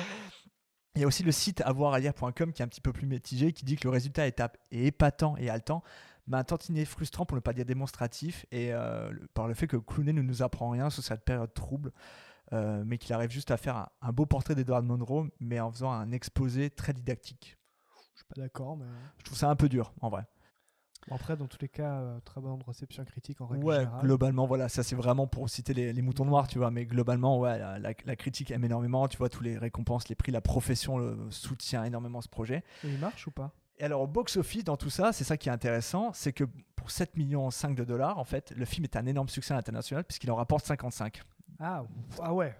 Il 0.96 1.02
y 1.02 1.04
a 1.04 1.08
aussi 1.08 1.24
le 1.24 1.32
site 1.32 1.62
avoiralire.com 1.62 2.54
qui 2.54 2.62
est 2.62 2.66
un 2.66 2.70
petit 2.70 2.82
peu 2.82 2.94
plus 2.94 3.06
mitigé, 3.06 3.52
qui 3.52 3.66
dit 3.66 3.76
que 3.76 3.84
le 3.86 3.90
résultat 3.92 4.28
est, 4.28 4.42
épatant 4.72 5.36
et 5.38 5.50
haletant, 5.50 5.84
mais 6.28 6.38
un 6.38 6.44
tantinet 6.46 6.86
frustrant 6.86 7.26
pour 7.26 7.36
ne 7.36 7.42
pas 7.42 7.52
dire 7.52 7.66
démonstratif, 7.66 8.46
et 8.52 8.74
euh, 8.74 9.12
par 9.34 9.48
le 9.48 9.54
fait 9.54 9.68
que 9.68 9.76
Clooney 9.76 10.14
ne 10.14 10.22
nous 10.22 10.42
apprend 10.42 10.70
rien 10.70 10.90
sur 10.90 11.04
cette 11.04 11.26
période 11.26 11.54
trouble, 11.54 11.92
euh, 12.54 12.84
mais 12.86 12.98
qu'il 12.98 13.12
arrive 13.14 13.30
juste 13.30 13.52
à 13.52 13.58
faire 13.58 13.76
un, 13.76 13.90
un 14.02 14.14
beau 14.14 14.26
portrait 14.26 14.56
d'Edward 14.56 14.86
Monroe, 14.86 15.30
mais 15.42 15.60
en 15.60 15.70
faisant 15.70 15.92
un 15.92 16.12
exposé 16.12 16.70
très 16.70 16.94
didactique. 16.94 17.58
Je 18.14 18.20
suis 18.20 18.28
pas 18.34 18.42
d'accord, 18.42 18.78
mais. 18.78 18.86
Je 19.18 19.26
trouve 19.26 19.38
ça 19.38 19.50
un 19.50 19.56
peu 19.58 19.68
dur, 19.68 19.94
en 20.00 20.08
vrai. 20.10 20.26
Bon, 21.08 21.16
après, 21.16 21.38
dans 21.38 21.46
tous 21.48 21.60
les 21.62 21.70
cas, 21.70 22.00
euh, 22.00 22.20
très 22.26 22.42
bonne 22.42 22.60
réception 22.66 23.06
critique 23.06 23.40
en 23.42 23.46
règle 23.48 23.64
Ouais, 23.64 23.76
générale. 23.82 24.02
globalement, 24.02 24.46
voilà, 24.48 24.70
ça 24.70 24.82
c'est 24.82 24.96
vraiment 24.96 25.28
pour 25.28 25.48
citer 25.50 25.74
les, 25.74 25.94
les 25.94 26.02
moutons 26.02 26.26
noirs, 26.26 26.48
tu 26.48 26.58
vois, 26.58 26.72
mais 26.72 26.86
globalement, 26.86 27.40
ouais, 27.40 27.60
la, 27.60 27.78
la- 27.78 27.94
la 28.06 28.16
critique 28.16 28.50
aime 28.52 28.64
énormément, 28.66 29.08
tu 29.08 29.18
vois, 29.18 29.30
tous 29.30 29.44
les 29.44 29.58
récompenses, 29.58 30.10
les 30.10 30.16
prix, 30.16 30.32
la 30.32 30.42
profession 30.42 30.98
le, 30.98 31.18
soutient 31.30 31.84
énormément 31.84 32.22
ce 32.22 32.30
projet. 32.30 32.64
Et 32.84 32.90
il 32.90 32.98
marche 33.00 33.28
ou 33.28 33.32
pas? 33.32 33.52
Et 33.78 33.84
alors, 33.84 34.02
au 34.02 34.08
box-office, 34.08 34.64
dans 34.64 34.78
tout 34.78 34.90
ça, 34.90 35.12
c'est 35.12 35.26
ça 35.26 35.38
qui 35.38 35.50
est 35.50 35.52
intéressant, 35.52 36.12
c'est 36.14 36.32
que 36.32 36.46
pour 36.76 36.90
7 36.92 37.18
millions 37.18 37.52
5 37.52 37.76
de 37.76 37.84
dollars, 37.84 38.18
en 38.18 38.24
fait, 38.24 38.52
le 38.56 38.64
film 38.66 38.86
est 38.86 38.96
un 38.96 39.06
énorme 39.06 39.28
succès 39.28 39.54
à 39.54 39.58
l'international 39.58 40.06
puisqu'il 40.06 40.32
en 40.32 40.36
rapporte 40.36 40.66
55. 40.66 41.22
Ah, 41.60 41.84
ah 42.22 42.34
ouais. 42.34 42.56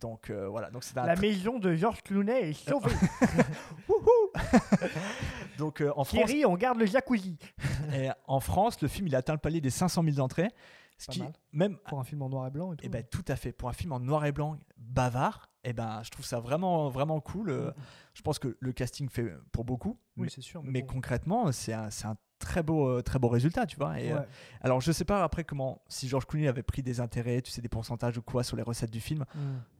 Donc 0.00 0.30
euh, 0.30 0.48
voilà, 0.48 0.70
donc 0.70 0.84
c'est 0.84 0.96
un 0.98 1.06
La 1.06 1.16
maison 1.16 1.58
de 1.58 1.74
Georges 1.74 2.02
Clooney 2.02 2.50
est 2.50 2.52
sauvée. 2.52 2.90
donc 5.58 5.80
euh, 5.80 5.90
en 5.96 6.04
France, 6.04 6.26
Thierry, 6.26 6.44
on 6.44 6.56
garde 6.56 6.78
le 6.78 6.86
jacuzzi. 6.86 7.38
et 7.94 8.08
en 8.26 8.40
France, 8.40 8.80
le 8.82 8.88
film 8.88 9.06
il 9.08 9.14
a 9.14 9.18
atteint 9.18 9.32
le 9.32 9.38
palier 9.38 9.60
des 9.60 9.70
500 9.70 10.02
000 10.04 10.18
entrées, 10.20 10.50
ce 10.98 11.06
Pas 11.06 11.12
qui 11.12 11.22
mal. 11.22 11.32
même 11.52 11.76
Pour 11.88 11.98
un 12.00 12.04
film 12.04 12.22
en 12.22 12.28
noir 12.28 12.46
et 12.46 12.50
blanc 12.50 12.72
et 12.72 12.76
tout. 12.76 12.84
Eh 12.84 12.88
ben, 12.88 13.02
tout 13.04 13.24
à 13.28 13.36
fait. 13.36 13.52
Pour 13.52 13.68
un 13.68 13.72
film 13.72 13.92
en 13.92 14.00
noir 14.00 14.24
et 14.26 14.32
blanc, 14.32 14.56
bavard. 14.76 15.50
Et 15.64 15.72
ben, 15.72 16.00
je 16.04 16.10
trouve 16.10 16.24
ça 16.24 16.38
vraiment, 16.40 16.88
vraiment 16.90 17.20
cool. 17.20 17.50
Euh, 17.50 17.70
Mm. 17.70 17.74
Je 18.14 18.22
pense 18.22 18.38
que 18.38 18.56
le 18.60 18.72
casting 18.72 19.08
fait 19.10 19.30
pour 19.52 19.64
beaucoup. 19.64 19.98
Oui, 20.16 20.24
mais- 20.24 20.28
c'est 20.30 20.40
sûr, 20.40 20.62
Mais, 20.62 20.70
mais 20.70 20.80
bon. 20.82 20.94
concrètement, 20.94 21.52
c'est 21.52 21.72
un, 21.74 21.90
c'est 21.90 22.06
un 22.06 22.16
très 22.46 22.62
beau, 22.62 22.88
euh, 22.88 23.02
très 23.02 23.18
beau 23.18 23.28
résultat, 23.28 23.66
tu 23.66 23.76
vois. 23.76 24.00
Et, 24.00 24.12
euh, 24.12 24.20
alors, 24.62 24.80
je 24.80 24.92
sais 24.92 25.04
pas 25.04 25.22
après 25.24 25.42
comment, 25.44 25.82
si 25.88 26.08
George 26.08 26.26
Clooney 26.26 26.46
avait 26.48 26.62
pris 26.62 26.82
des 26.82 27.00
intérêts, 27.00 27.42
tu 27.42 27.50
sais, 27.50 27.60
des 27.60 27.68
pourcentages 27.68 28.16
ou 28.18 28.22
quoi 28.22 28.44
sur 28.44 28.56
les 28.56 28.62
recettes 28.62 28.90
du 28.92 29.00
film. 29.00 29.24
Mm. 29.34 29.38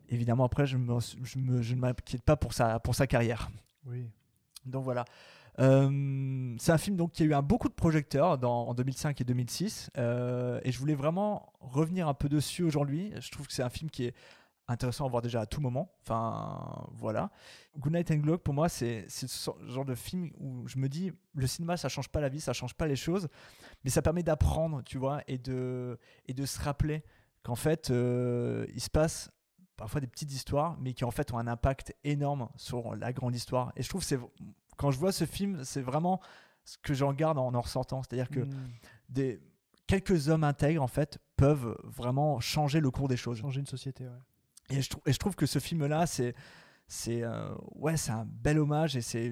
Évidemment, 0.09 0.45
après, 0.45 0.67
je, 0.67 0.77
me, 0.77 0.99
je, 1.23 1.39
me- 1.39 1.63
je 1.63 1.75
ne 1.75 1.81
m'inquiète 1.81 2.23
pas 2.23 2.37
pour 2.37 2.53
sa, 2.53 2.79
pour 2.81 2.95
sa 2.95 3.07
carrière. 3.07 3.49
Oui. 3.87 4.09
Donc 4.65 4.83
voilà. 4.85 5.05
Euh, 5.59 6.55
c'est 6.59 6.73
un 6.73 6.79
film 6.79 6.97
donc, 6.97 7.13
qui 7.13 7.23
a 7.23 7.27
eu 7.27 7.33
un, 7.35 7.43
beaucoup 7.43 7.69
de 7.69 7.75
projecteurs 7.75 8.37
dans, 8.39 8.69
en 8.69 8.75
2005 8.75 9.21
et 9.21 9.25
2006. 9.25 9.91
euh, 9.97 10.61
et 10.65 10.73
je 10.73 10.79
voulais 10.79 10.95
vraiment 10.95 11.53
revenir 11.61 12.09
un 12.09 12.15
peu 12.15 12.29
dessus 12.29 12.63
aujourd'hui. 12.63 13.13
Je 13.21 13.31
trouve 13.31 13.47
que 13.47 13.53
c'est 13.53 13.63
un 13.63 13.71
film 13.71 13.91
qui 13.91 14.05
est 14.05 14.15
intéressant 14.69 15.07
à 15.07 15.09
voir 15.09 15.23
déjà 15.23 15.41
à 15.43 15.47
tout 15.47 15.61
moment. 15.61 15.93
Enfin, 16.03 16.87
voilà. 16.93 17.31
Goodnight 17.79 18.11
and 18.11 18.17
Glock, 18.17 18.43
pour 18.43 18.55
moi, 18.55 18.69
c'est 18.69 19.07
ce 19.09 19.27
genre 19.69 19.85
de 19.85 19.95
film 19.95 20.31
où 20.39 20.67
je 20.67 20.79
me 20.79 20.89
dis, 20.89 21.13
le 21.35 21.47
cinéma, 21.47 21.77
ça 21.77 21.89
change 21.89 22.09
pas 22.09 22.21
la 22.21 22.29
vie, 22.29 22.41
ça 22.41 22.53
change 22.53 22.75
pas 22.75 22.87
les 22.87 22.97
choses, 22.97 23.29
mais 23.85 23.91
ça 23.91 24.03
permet 24.03 24.23
d'apprendre, 24.23 24.83
tu 24.83 24.99
vois, 24.99 25.23
et 25.29 25.39
de, 25.39 25.99
et 26.27 26.35
de 26.35 26.45
se 26.47 26.61
rappeler 26.61 27.05
qu'en 27.43 27.55
fait, 27.55 27.91
euh, 27.91 28.67
il 28.75 28.81
se 28.81 28.91
passe 28.91 29.31
parfois 29.77 30.01
des 30.01 30.07
petites 30.07 30.33
histoires, 30.33 30.77
mais 30.81 30.95
qui 30.95 31.05
en 31.05 31.11
fait 31.11 31.33
ont 31.33 31.39
un 31.39 31.47
impact 31.47 31.95
énorme 32.03 32.49
sur 32.57 32.97
la 32.97 33.13
grande 33.13 33.35
histoire. 33.37 33.73
Et 33.77 33.83
je 33.83 33.89
trouve 33.89 34.01
que 34.01 34.07
c'est 34.07 34.19
quand 34.77 34.91
je 34.91 34.99
vois 34.99 35.13
ce 35.13 35.25
film, 35.27 35.63
c'est 35.65 35.81
vraiment 35.83 36.21
ce 36.65 36.77
que 36.79 36.93
j'en 36.95 37.13
garde 37.13 37.39
en 37.39 37.55
en 37.55 37.61
ressortant. 37.61 38.03
C'est-à-dire 38.03 38.29
que 38.31 38.41
Mm. 38.41 38.67
des, 39.11 39.41
quelques 39.87 40.29
hommes 40.29 40.45
intègres, 40.45 40.83
en 40.83 40.89
fait, 40.89 41.19
peuvent 41.37 41.77
vraiment 41.85 42.41
changer 42.41 42.81
le 42.81 42.91
cours 42.91 43.07
des 43.09 43.17
choses. 43.17 43.39
Changer 43.39 43.61
une 43.61 43.67
société, 43.67 44.05
ouais. 44.05 44.11
Et 44.71 44.83
je, 44.83 44.91
trou- 44.91 45.03
et 45.07 45.13
je 45.13 45.19
trouve 45.19 45.35
que 45.37 45.47
ce 45.47 45.59
film-là, 45.59 46.07
c'est 46.07 46.35
c'est 46.89 47.23
euh, 47.23 47.49
ouais, 47.75 47.97
c'est 47.97 48.13
un 48.13 48.25
bel 48.27 48.59
hommage 48.59 48.97
et 48.97 49.01
c'est 49.01 49.31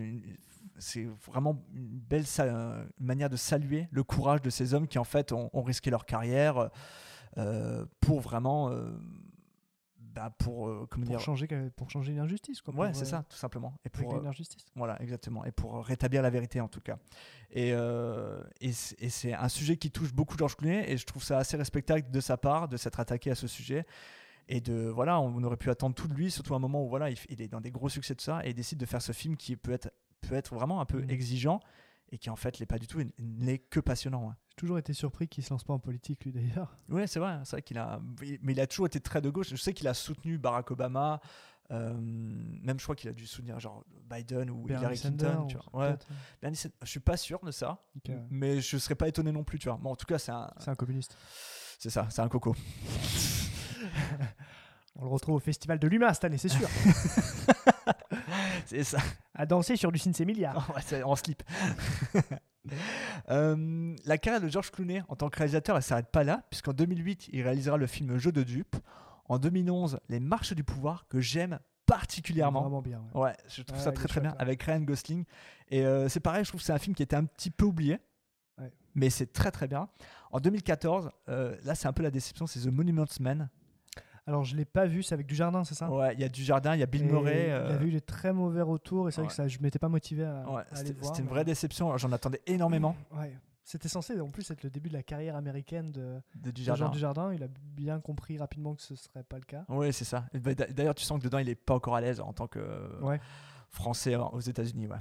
vraiment 1.27 1.63
une 1.73 1.87
belle 2.01 2.25
euh, 2.41 2.85
manière 2.99 3.31
de 3.31 3.37
saluer 3.37 3.89
le 3.93 4.03
courage 4.03 4.43
de 4.43 4.51
ces 4.51 4.75
hommes 4.75 4.89
qui 4.89 4.99
en 4.99 5.05
fait 5.05 5.31
ont, 5.33 5.51
ont 5.53 5.63
risqué 5.63 5.91
leur 5.91 6.05
carrière 6.05 6.71
euh, 7.39 7.85
pour 8.01 8.21
vraiment 8.21 8.71
euh, 8.71 8.91
bah, 9.99 10.31
pour 10.39 10.67
comment 10.89 11.05
Pour 11.07 11.17
dire 11.17 11.21
changer, 11.21 11.49
pour 11.77 11.91
changer 11.91 12.13
une 12.13 12.21
injustice, 12.21 12.61
quoi. 12.61 12.73
Ouais, 12.75 12.95
c'est 12.95 13.05
ça, 13.05 13.25
tout 13.29 13.37
simplement. 13.37 13.75
Et 13.85 13.89
pour 13.89 14.17
une 14.21 14.27
injustice. 14.29 14.65
Voilà, 14.77 15.01
exactement. 15.03 15.45
Et 15.45 15.51
pour 15.53 15.85
rétablir 15.85 16.23
la 16.23 16.31
vérité, 16.31 16.61
en 16.61 16.69
tout 16.69 16.81
cas. 16.81 16.99
Et, 17.51 17.71
et 18.61 18.73
c'est 18.73 19.03
et 19.03 19.09
c'est 19.11 19.33
un 19.35 19.49
sujet 19.49 19.77
qui 19.77 19.91
touche 19.91 20.13
beaucoup 20.13 20.37
Georges 20.39 20.57
Clooney, 20.57 20.89
et 20.91 20.97
je 20.97 21.05
trouve 21.07 21.23
ça 21.25 21.39
assez 21.39 21.57
respectable 21.57 22.09
de 22.11 22.21
sa 22.21 22.37
part 22.37 22.69
de 22.69 22.77
s'être 22.77 23.01
attaqué 23.01 23.31
à 23.33 23.35
ce 23.35 23.49
sujet. 23.49 23.87
Et 24.49 24.61
de 24.61 24.89
voilà, 24.89 25.21
on 25.21 25.43
aurait 25.43 25.57
pu 25.57 25.71
attendre 25.71 25.95
tout 25.95 26.07
de 26.09 26.15
lui, 26.15 26.31
surtout 26.31 26.53
à 26.55 26.57
un 26.57 26.61
moment 26.61 26.85
où 26.85 26.89
voilà, 26.89 27.09
il, 27.11 27.41
est 27.41 27.49
dans 27.49 27.61
des 27.63 27.71
gros 27.71 27.89
succès 27.89 28.15
de 28.15 28.21
ça, 28.21 28.45
et 28.45 28.51
il 28.51 28.55
décide 28.55 28.79
de 28.79 28.87
faire 28.87 29.01
ce 29.01 29.13
film 29.13 29.37
qui 29.37 29.57
peut 29.57 29.73
être 29.73 29.91
peut 30.21 30.35
être 30.35 30.55
vraiment 30.55 30.81
un 30.81 30.85
peu 30.87 31.01
Mhm. 31.03 31.11
exigeant 31.11 31.61
et 32.11 32.19
qui 32.19 32.31
en 32.31 32.37
fait 32.37 32.59
l'est 32.59 32.67
pas 32.67 32.79
du 32.79 32.87
tout, 32.87 33.01
n'est 33.19 33.59
que 33.59 33.81
passionnant. 33.81 34.29
ouais. 34.29 34.35
J'ai 34.51 34.57
toujours 34.57 34.79
été 34.79 34.93
surpris 34.93 35.29
qu'il 35.29 35.43
se 35.45 35.51
lance 35.51 35.65
pas 35.65 35.73
en 35.75 35.79
politique, 35.79 36.25
lui, 36.25 36.33
d'ailleurs. 36.33 36.77
Ouais, 36.89 37.07
c'est 37.07 37.19
vrai, 37.21 37.39
c'est 37.45 37.53
vrai 37.57 37.63
qu'il 37.63 37.77
a, 37.79 38.01
mais 38.43 38.53
il 38.53 38.61
a 38.61 38.67
toujours 38.67 38.87
été 38.87 39.01
très 39.01 39.21
de 39.21 39.29
gauche. 39.31 39.49
Je 39.51 39.57
sais 39.57 39.73
qu'il 39.73 39.89
a 39.89 39.95
soutenu 39.95 40.39
Barack 40.39 40.71
Obama, 40.71 41.21
euh, 41.71 41.93
même 41.97 42.79
je 42.79 42.85
crois 42.85 42.95
qu'il 42.95 43.09
a 43.11 43.13
dû 43.15 43.27
soutenir 43.27 43.59
genre 43.59 43.85
Biden 44.09 44.51
ou 44.51 44.67
Hillary 44.69 44.99
Clinton. 44.99 45.47
Tu 45.49 45.57
vois. 45.73 45.89
Ouais. 45.91 45.97
Bernie 46.41 46.57
Sanders, 46.57 46.77
je 46.83 46.89
suis 46.91 47.01
pas 47.01 47.17
sûr 47.17 47.41
de 47.45 47.51
ça, 47.51 47.83
mais 48.31 48.61
je 48.61 48.77
serais 48.79 48.95
pas 48.95 49.09
étonné 49.09 49.33
non 49.33 49.43
plus, 49.45 49.59
tu 49.59 49.69
vois. 49.69 49.79
Bon, 49.79 49.91
en 49.91 49.97
tout 49.97 50.07
cas, 50.07 50.19
c'est 50.19 50.33
un, 50.33 50.51
C'est 50.59 50.71
un 50.71 50.75
communiste. 50.75 51.17
c'est 51.79 51.91
ça, 51.91 52.07
c'est 52.11 52.21
un 52.23 52.29
coco. 52.29 52.55
On 54.97 55.05
le 55.05 55.11
retrouve 55.11 55.35
au 55.35 55.41
festival 55.41 55.79
de 55.79 55.89
l'humain 55.89 56.13
cette 56.15 56.25
année, 56.25 56.39
c'est 56.39 56.49
sûr. 56.49 56.69
c'est 58.67 58.85
ça. 58.85 58.99
À 59.35 59.45
danser 59.45 59.77
sur 59.77 59.91
du 59.91 59.99
c'est 60.85 61.03
en 61.03 61.17
slip. 61.17 61.43
Euh, 63.29 63.95
la 64.07 64.19
carrière 64.19 64.41
de 64.41 64.49
George 64.49 64.71
Clooney 64.71 65.03
en 65.09 65.17
tant 65.17 65.29
que 65.29 65.37
réalisateur, 65.37 65.77
elle 65.77 65.83
s'arrête 65.83 66.11
pas 66.11 66.25
là, 66.25 66.45
puisqu'en 66.49 66.73
2008, 66.73 67.29
il 67.33 67.43
réalisera 67.43 67.77
le 67.77 67.87
film 67.87 68.17
Jeu 68.19 68.33
de 68.33 68.43
dupes. 68.43 68.77
En 69.27 69.39
2011, 69.39 69.99
Les 70.09 70.21
Marches 70.21 70.55
du 70.55 70.65
pouvoir, 70.65 71.07
que 71.09 71.21
j'aime 71.21 71.59
particulièrement. 71.87 72.63
Vraiment 72.63 72.83
bien, 72.83 73.03
ouais. 73.15 73.23
Ouais, 73.23 73.37
je 73.49 73.63
trouve 73.63 73.79
ça 73.79 73.93
très 73.93 74.09
très 74.09 74.21
bien 74.21 74.35
avec 74.39 74.63
Ryan 74.63 74.81
Gosling. 74.81 75.25
Et 75.69 75.85
euh, 75.85 76.09
c'est 76.09 76.21
pareil, 76.21 76.45
je 76.45 76.51
trouve 76.51 76.61
que 76.61 76.67
c'est 76.67 76.73
un 76.73 76.79
film 76.79 76.95
qui 76.95 77.03
était 77.03 77.17
un 77.17 77.25
petit 77.25 77.51
peu 77.51 77.65
oublié. 77.65 77.99
Ouais. 78.59 78.73
Mais 78.95 79.11
c'est 79.11 79.33
très 79.33 79.51
très 79.51 79.67
bien. 79.67 79.89
En 80.31 80.41
2014, 80.41 81.11
euh, 81.29 81.57
là 81.65 81.75
c'est 81.75 81.89
un 81.89 81.93
peu 81.93 82.03
la 82.03 82.11
déception, 82.11 82.47
c'est 82.47 82.61
The 82.61 82.73
Monuments 82.73 83.07
Men. 83.21 83.49
Alors, 84.27 84.45
je 84.45 84.57
l'ai 84.57 84.65
pas 84.65 84.87
vu, 84.87 85.03
c'est 85.03 85.13
avec 85.15 85.27
du 85.27 85.35
jardin, 85.35 85.65
c'est 85.65 85.75
ça? 85.75 85.91
Ouais, 85.91 86.15
il 86.15 86.21
y 86.21 86.25
a 86.25 86.29
du 86.29 86.43
jardin, 86.43 86.75
il 86.75 86.81
y 86.81 86.83
a 86.83 86.87
Bill 86.87 87.05
Murray. 87.05 87.47
Il 87.49 87.51
euh, 87.53 87.75
avait 87.75 87.87
eu 87.87 87.91
des 87.93 88.01
très 88.01 88.33
mauvais 88.33 88.63
retours 88.63 89.09
et 89.09 89.13
c'est 89.13 89.21
vrai 89.21 89.29
que 89.29 89.35
ça, 89.35 89.47
je 89.49 89.59
m'étais 89.61 89.79
pas 89.79 89.89
motivé 89.89 90.25
à, 90.25 90.49
ouais, 90.49 90.55
à 90.57 90.59
aller 90.61 90.67
c'était 90.77 90.93
le 90.93 90.99
voir. 91.01 91.07
c'était 91.09 91.19
une 91.21 91.25
mais- 91.27 91.31
vraie 91.35 91.45
déception, 91.45 91.97
j'en 91.99 92.11
attendais 92.13 92.41
énormément 92.47 92.97
Ouais. 93.17 93.33
C'était 93.67 93.89
censé 93.89 94.21
en 94.21 94.29
plus 94.29 94.51
être 94.51 94.63
le 94.63 94.69
début 94.69 94.91
de 94.91 94.95
la 94.95 95.03
carrière 95.03 95.37
américaine 95.37 95.91
de, 95.91 96.21
de 96.37 96.51
Dujardin. 96.51 96.91
Dujardin. 96.91 97.33
Il 97.33 97.43
a 97.43 97.49
bien 97.49 97.99
compris 97.99 98.37
rapidement 98.37 98.75
que 98.75 98.83
ce 98.83 98.95
serait 98.95 99.23
pas 99.23 99.39
le 99.39 99.45
cas. 99.45 99.65
Oui, 99.71 99.91
c'est 99.91 100.05
ça. 100.05 100.27
Bah, 100.35 100.55
d'a- 100.55 100.67
D'ailleurs, 100.67 100.95
tu 100.95 101.03
sens 101.03 101.19
que 101.19 101.25
dedans, 101.25 101.39
il 101.39 101.49
est 101.49 101.55
pas 101.55 101.75
encore 101.75 101.97
à 101.97 102.03
l'aise 102.03 102.21
en 102.21 102.35
tant 102.35 102.47
que 102.47 102.61
Ouais. 103.01 103.19
Français 103.71 104.17
aux 104.17 104.41
États-Unis. 104.41 104.87
Ouais. 104.87 104.99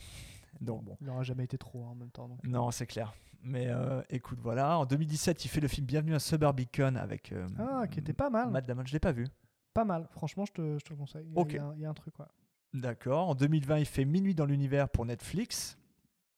Donc 0.61 0.83
bon. 0.85 0.95
Il 1.01 1.07
n'aura 1.07 1.23
jamais 1.23 1.43
été 1.43 1.57
trop 1.57 1.83
hein, 1.83 1.89
en 1.91 1.95
même 1.95 2.09
temps. 2.09 2.29
donc. 2.29 2.39
Non, 2.45 2.71
c'est 2.71 2.87
clair. 2.87 3.13
Mais 3.43 3.67
euh, 3.67 4.01
écoute, 4.09 4.39
voilà. 4.41 4.77
En 4.79 4.85
2017, 4.85 5.43
il 5.45 5.47
fait 5.49 5.59
le 5.61 5.67
film 5.67 5.85
Bienvenue 5.85 6.15
à 6.15 6.19
Suburbicon 6.19 6.95
avec 6.95 7.31
euh, 7.31 7.47
Ah, 7.59 7.87
qui 7.87 7.99
était 7.99 8.13
pas 8.13 8.29
mal. 8.29 8.49
Matt 8.49 8.65
Damon. 8.65 8.83
Je 8.85 8.93
l'ai 8.93 8.99
pas 8.99 9.11
vu. 9.11 9.27
Pas 9.73 9.83
mal. 9.85 10.07
Franchement, 10.11 10.45
je 10.45 10.51
te, 10.53 10.77
je 10.79 10.83
te 10.85 10.89
le 10.91 10.95
conseille. 10.95 11.25
Il 11.27 11.33
y 11.53 11.55
a- 11.57 11.57
y, 11.57 11.59
un- 11.59 11.73
il 11.75 11.81
y 11.81 11.85
a 11.85 11.89
un 11.89 11.93
truc, 11.93 12.13
quoi. 12.13 12.29
D'accord. 12.73 13.27
En 13.29 13.35
2020, 13.35 13.79
il 13.79 13.85
fait 13.85 14.05
Minuit 14.05 14.33
dans 14.33 14.45
l'univers 14.45 14.87
pour 14.89 15.05
Netflix. 15.05 15.77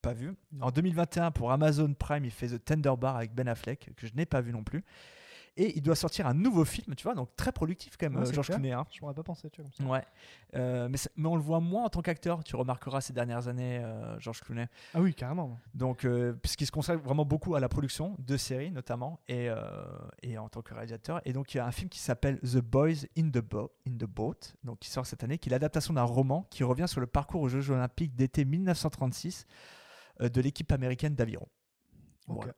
Pas 0.02 0.14
vu. 0.14 0.34
En 0.62 0.72
2021, 0.72 1.32
pour 1.32 1.52
Amazon 1.52 1.94
Prime, 1.94 2.26
il 2.26 2.32
fait 2.32 2.48
The 2.48 2.64
Tender 2.64 2.94
Bar 3.00 3.16
avec 3.18 3.34
Ben 3.34 3.48
Affleck, 3.48 3.92
que 3.96 4.06
je 4.08 4.14
n'ai 4.16 4.26
pas 4.26 4.42
vu 4.42 4.52
non 4.52 4.64
plus. 4.64 4.84
Et 5.58 5.78
il 5.78 5.82
doit 5.82 5.96
sortir 5.96 6.28
un 6.28 6.34
nouveau 6.34 6.66
film, 6.66 6.96
tu 6.96 7.04
vois, 7.04 7.16
donc 7.16 7.34
très 7.38 7.54
productif 7.54 7.96
quand 7.98 8.10
même, 8.10 8.20
Ouais, 8.22 8.28
euh, 8.28 8.34
Georges. 8.34 8.48
Clooney. 8.48 8.74
hein. 8.74 8.86
Je 8.92 9.00
m'aurais 9.02 9.14
pas 9.14 9.24
pensé, 9.24 9.50
tu 9.50 9.62
vois, 9.62 9.72
comme 9.78 9.86
ça. 9.88 9.92
Ouais. 9.92 10.04
Euh, 10.56 10.90
mais, 10.90 10.98
on 11.26 11.36
le 11.38 11.42
voit 11.42 11.62
moins 11.62 11.86
en 11.86 11.90
tant 11.90 12.02
qu'acteur, 12.02 12.44
tu 12.44 12.58
remarqueras 12.58 13.00
ces 13.00 13.14
dernières 13.14 13.48
années, 13.48 13.80
euh, 13.82 14.20
Georges 14.20 14.42
Clooney. 14.42 14.68
Ah 14.94 15.00
oui, 15.00 15.14
carrément. 15.16 15.58
Donc, 15.74 16.04
euh, 16.04 16.34
puisqu'il 16.34 16.66
se 16.66 16.72
consacre 16.74 17.02
vraiment 17.02 17.24
beaucoup 17.24 17.56
à 17.56 17.62
la 17.62 17.70
production 17.70 18.18
de 18.20 18.36
séries, 18.36 18.70
notamment, 18.72 19.22
et, 19.30 19.48
et 20.24 20.38
en 20.38 20.50
tant 20.50 20.62
que 20.62 20.74
réalisateur. 20.74 21.22
Et 21.24 21.32
donc, 21.32 21.54
il 21.54 21.58
y 21.58 21.60
a 21.62 21.66
un 21.66 21.72
film 21.72 21.88
qui 21.90 22.00
s'appelle 22.00 22.38
The 22.42 22.58
Boys 22.58 23.06
in 23.18 23.30
the, 23.30 23.40
Bo- 23.40 23.72
in 23.88 23.92
the 23.92 24.04
Boat, 24.06 24.36
donc 24.66 24.80
qui 24.80 24.90
sort 24.90 25.06
cette 25.06 25.24
année, 25.24 25.38
qui 25.38 25.48
est 25.48 25.52
l'adaptation 25.52 25.94
d'un 25.94 26.04
roman 26.04 26.46
qui 26.52 26.66
revient 26.66 26.88
sur 26.90 27.00
le 27.00 27.08
parcours 27.08 27.40
aux 27.42 27.48
Jeux 27.50 27.70
Olympiques 27.72 28.14
d'été 28.16 28.44
1936 28.44 29.46
euh, 30.22 30.28
de 30.28 30.42
l'équipe 30.42 30.72
américaine 30.74 31.16
d'aviron. 31.16 31.48
Ok. 32.28 32.36
Voilà. 32.38 32.54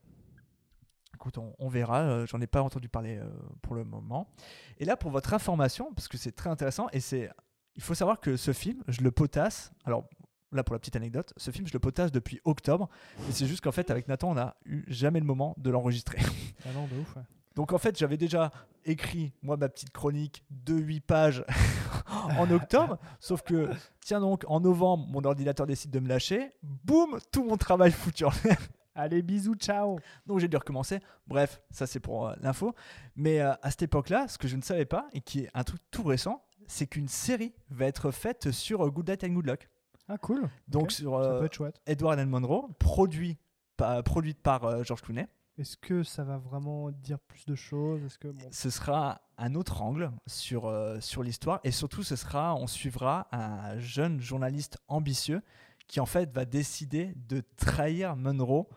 Écoute, 1.17 1.39
on, 1.39 1.55
on 1.57 1.67
verra. 1.67 2.01
euh, 2.01 2.25
J'en 2.27 2.39
ai 2.41 2.47
pas 2.47 2.61
entendu 2.61 2.89
parler 2.89 3.17
euh, 3.17 3.27
pour 3.63 3.73
le 3.75 3.83
moment. 3.83 4.29
Et 4.77 4.85
là, 4.85 4.95
pour 4.95 5.09
votre 5.09 5.33
information, 5.33 5.91
parce 5.95 6.07
que 6.07 6.15
c'est 6.17 6.31
très 6.31 6.49
intéressant, 6.51 6.87
et 6.93 6.99
c'est, 6.99 7.31
il 7.75 7.81
faut 7.81 7.95
savoir 7.95 8.19
que 8.19 8.37
ce 8.37 8.53
film, 8.53 8.83
je 8.87 9.01
le 9.01 9.09
potasse. 9.09 9.71
Alors 9.85 10.05
là, 10.51 10.63
pour 10.63 10.73
la 10.75 10.79
petite 10.79 10.95
anecdote, 10.95 11.33
ce 11.35 11.49
film, 11.49 11.65
je 11.67 11.73
le 11.73 11.79
potasse 11.79 12.11
depuis 12.11 12.39
octobre. 12.45 12.87
Mais 13.25 13.31
c'est 13.33 13.47
juste 13.47 13.61
qu'en 13.61 13.71
fait, 13.71 13.89
avec 13.89 14.07
Nathan, 14.07 14.29
on 14.29 14.35
n'a 14.35 14.57
eu 14.65 14.83
jamais 14.87 15.19
le 15.19 15.25
moment 15.25 15.55
de 15.57 15.69
l'enregistrer. 15.71 16.19
Ah 16.65 16.73
non, 16.73 16.85
de 16.87 16.99
ouf. 16.99 17.15
ouais. 17.15 17.23
Donc 17.55 17.73
en 17.73 17.77
fait, 17.79 17.97
j'avais 17.97 18.17
déjà 18.17 18.51
écrit, 18.85 19.33
moi, 19.41 19.57
ma 19.57 19.69
petite 19.69 19.89
chronique 19.91 20.43
de 20.51 20.75
8 20.75 20.99
pages 21.01 21.43
en 22.37 22.49
octobre. 22.51 22.99
sauf 23.19 23.41
que, 23.41 23.69
tiens 24.01 24.19
donc, 24.19 24.43
en 24.47 24.59
novembre, 24.59 25.07
mon 25.07 25.23
ordinateur 25.23 25.65
décide 25.65 25.89
de 25.91 25.99
me 25.99 26.07
lâcher. 26.07 26.51
Boum, 26.61 27.17
tout 27.31 27.43
mon 27.43 27.57
travail 27.57 27.91
foutu 27.91 28.25
en 28.25 28.31
l'air. 28.43 28.59
Allez, 28.97 29.21
bisous, 29.21 29.53
ciao. 29.55 29.99
Donc 30.25 30.39
j'ai 30.39 30.47
dû 30.47 30.57
recommencer. 30.57 30.99
Bref, 31.27 31.61
ça 31.69 31.85
c'est 31.85 31.99
pour 31.99 32.27
euh, 32.27 32.33
l'info. 32.41 32.73
Mais 33.15 33.39
euh, 33.41 33.53
à 33.61 33.69
cette 33.69 33.83
époque-là, 33.83 34.27
ce 34.27 34.37
que 34.39 34.47
je 34.47 34.55
ne 34.55 34.61
savais 34.63 34.85
pas, 34.85 35.07
et 35.13 35.21
qui 35.21 35.41
est 35.41 35.49
un 35.53 35.63
truc 35.63 35.79
tout 35.91 36.03
récent, 36.03 36.43
c'est 36.67 36.87
qu'une 36.87 37.07
série 37.07 37.53
va 37.69 37.85
être 37.85 38.09
faite 38.11 38.49
sur 38.51 38.83
euh, 38.83 38.89
Good 38.89 39.09
Night 39.09 39.23
and 39.23 39.29
Good 39.29 39.45
Luck. 39.45 39.69
Ah, 40.09 40.17
cool. 40.17 40.49
Donc 40.67 40.91
sur 40.91 41.23
Ça 41.23 41.29
peut 41.39 41.45
être 41.45 41.53
chouette. 41.53 41.79
Edward 41.85 42.19
and 42.19 42.25
Monroe, 42.25 42.69
produit, 42.79 43.37
par- 43.77 44.03
produite 44.03 44.41
par 44.41 44.83
George 44.83 45.01
Clooney. 45.01 45.27
Est-ce 45.59 45.75
que 45.77 46.03
ça 46.03 46.23
va 46.23 46.37
vraiment 46.37 46.89
dire 46.91 47.19
plus 47.19 47.45
de 47.45 47.55
choses? 47.55 48.03
Est-ce 48.03 48.17
que 48.17 48.27
bon, 48.29 48.47
Ce 48.51 48.69
sera 48.69 49.21
un 49.37 49.53
autre 49.55 49.81
angle 49.81 50.11
sur, 50.27 50.71
sur 51.01 51.23
l'histoire 51.23 51.59
et 51.63 51.71
surtout 51.71 52.03
ce 52.03 52.15
sera, 52.15 52.55
on 52.55 52.67
suivra 52.67 53.27
un 53.31 53.77
jeune 53.79 54.21
journaliste 54.21 54.77
ambitieux 54.87 55.41
qui 55.87 55.99
en 55.99 56.05
fait 56.05 56.31
va 56.31 56.45
décider 56.45 57.13
de 57.15 57.41
trahir 57.55 58.15
Monroe 58.15 58.67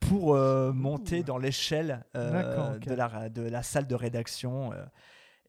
pour 0.00 0.34
euh, 0.34 0.72
monter 0.72 1.22
dans 1.22 1.38
l'échelle 1.38 2.04
euh, 2.16 2.78
de, 2.78 2.94
la, 2.94 3.28
de 3.28 3.42
la 3.42 3.62
salle 3.62 3.86
de 3.86 3.94
rédaction. 3.94 4.72
euh, 4.72 4.84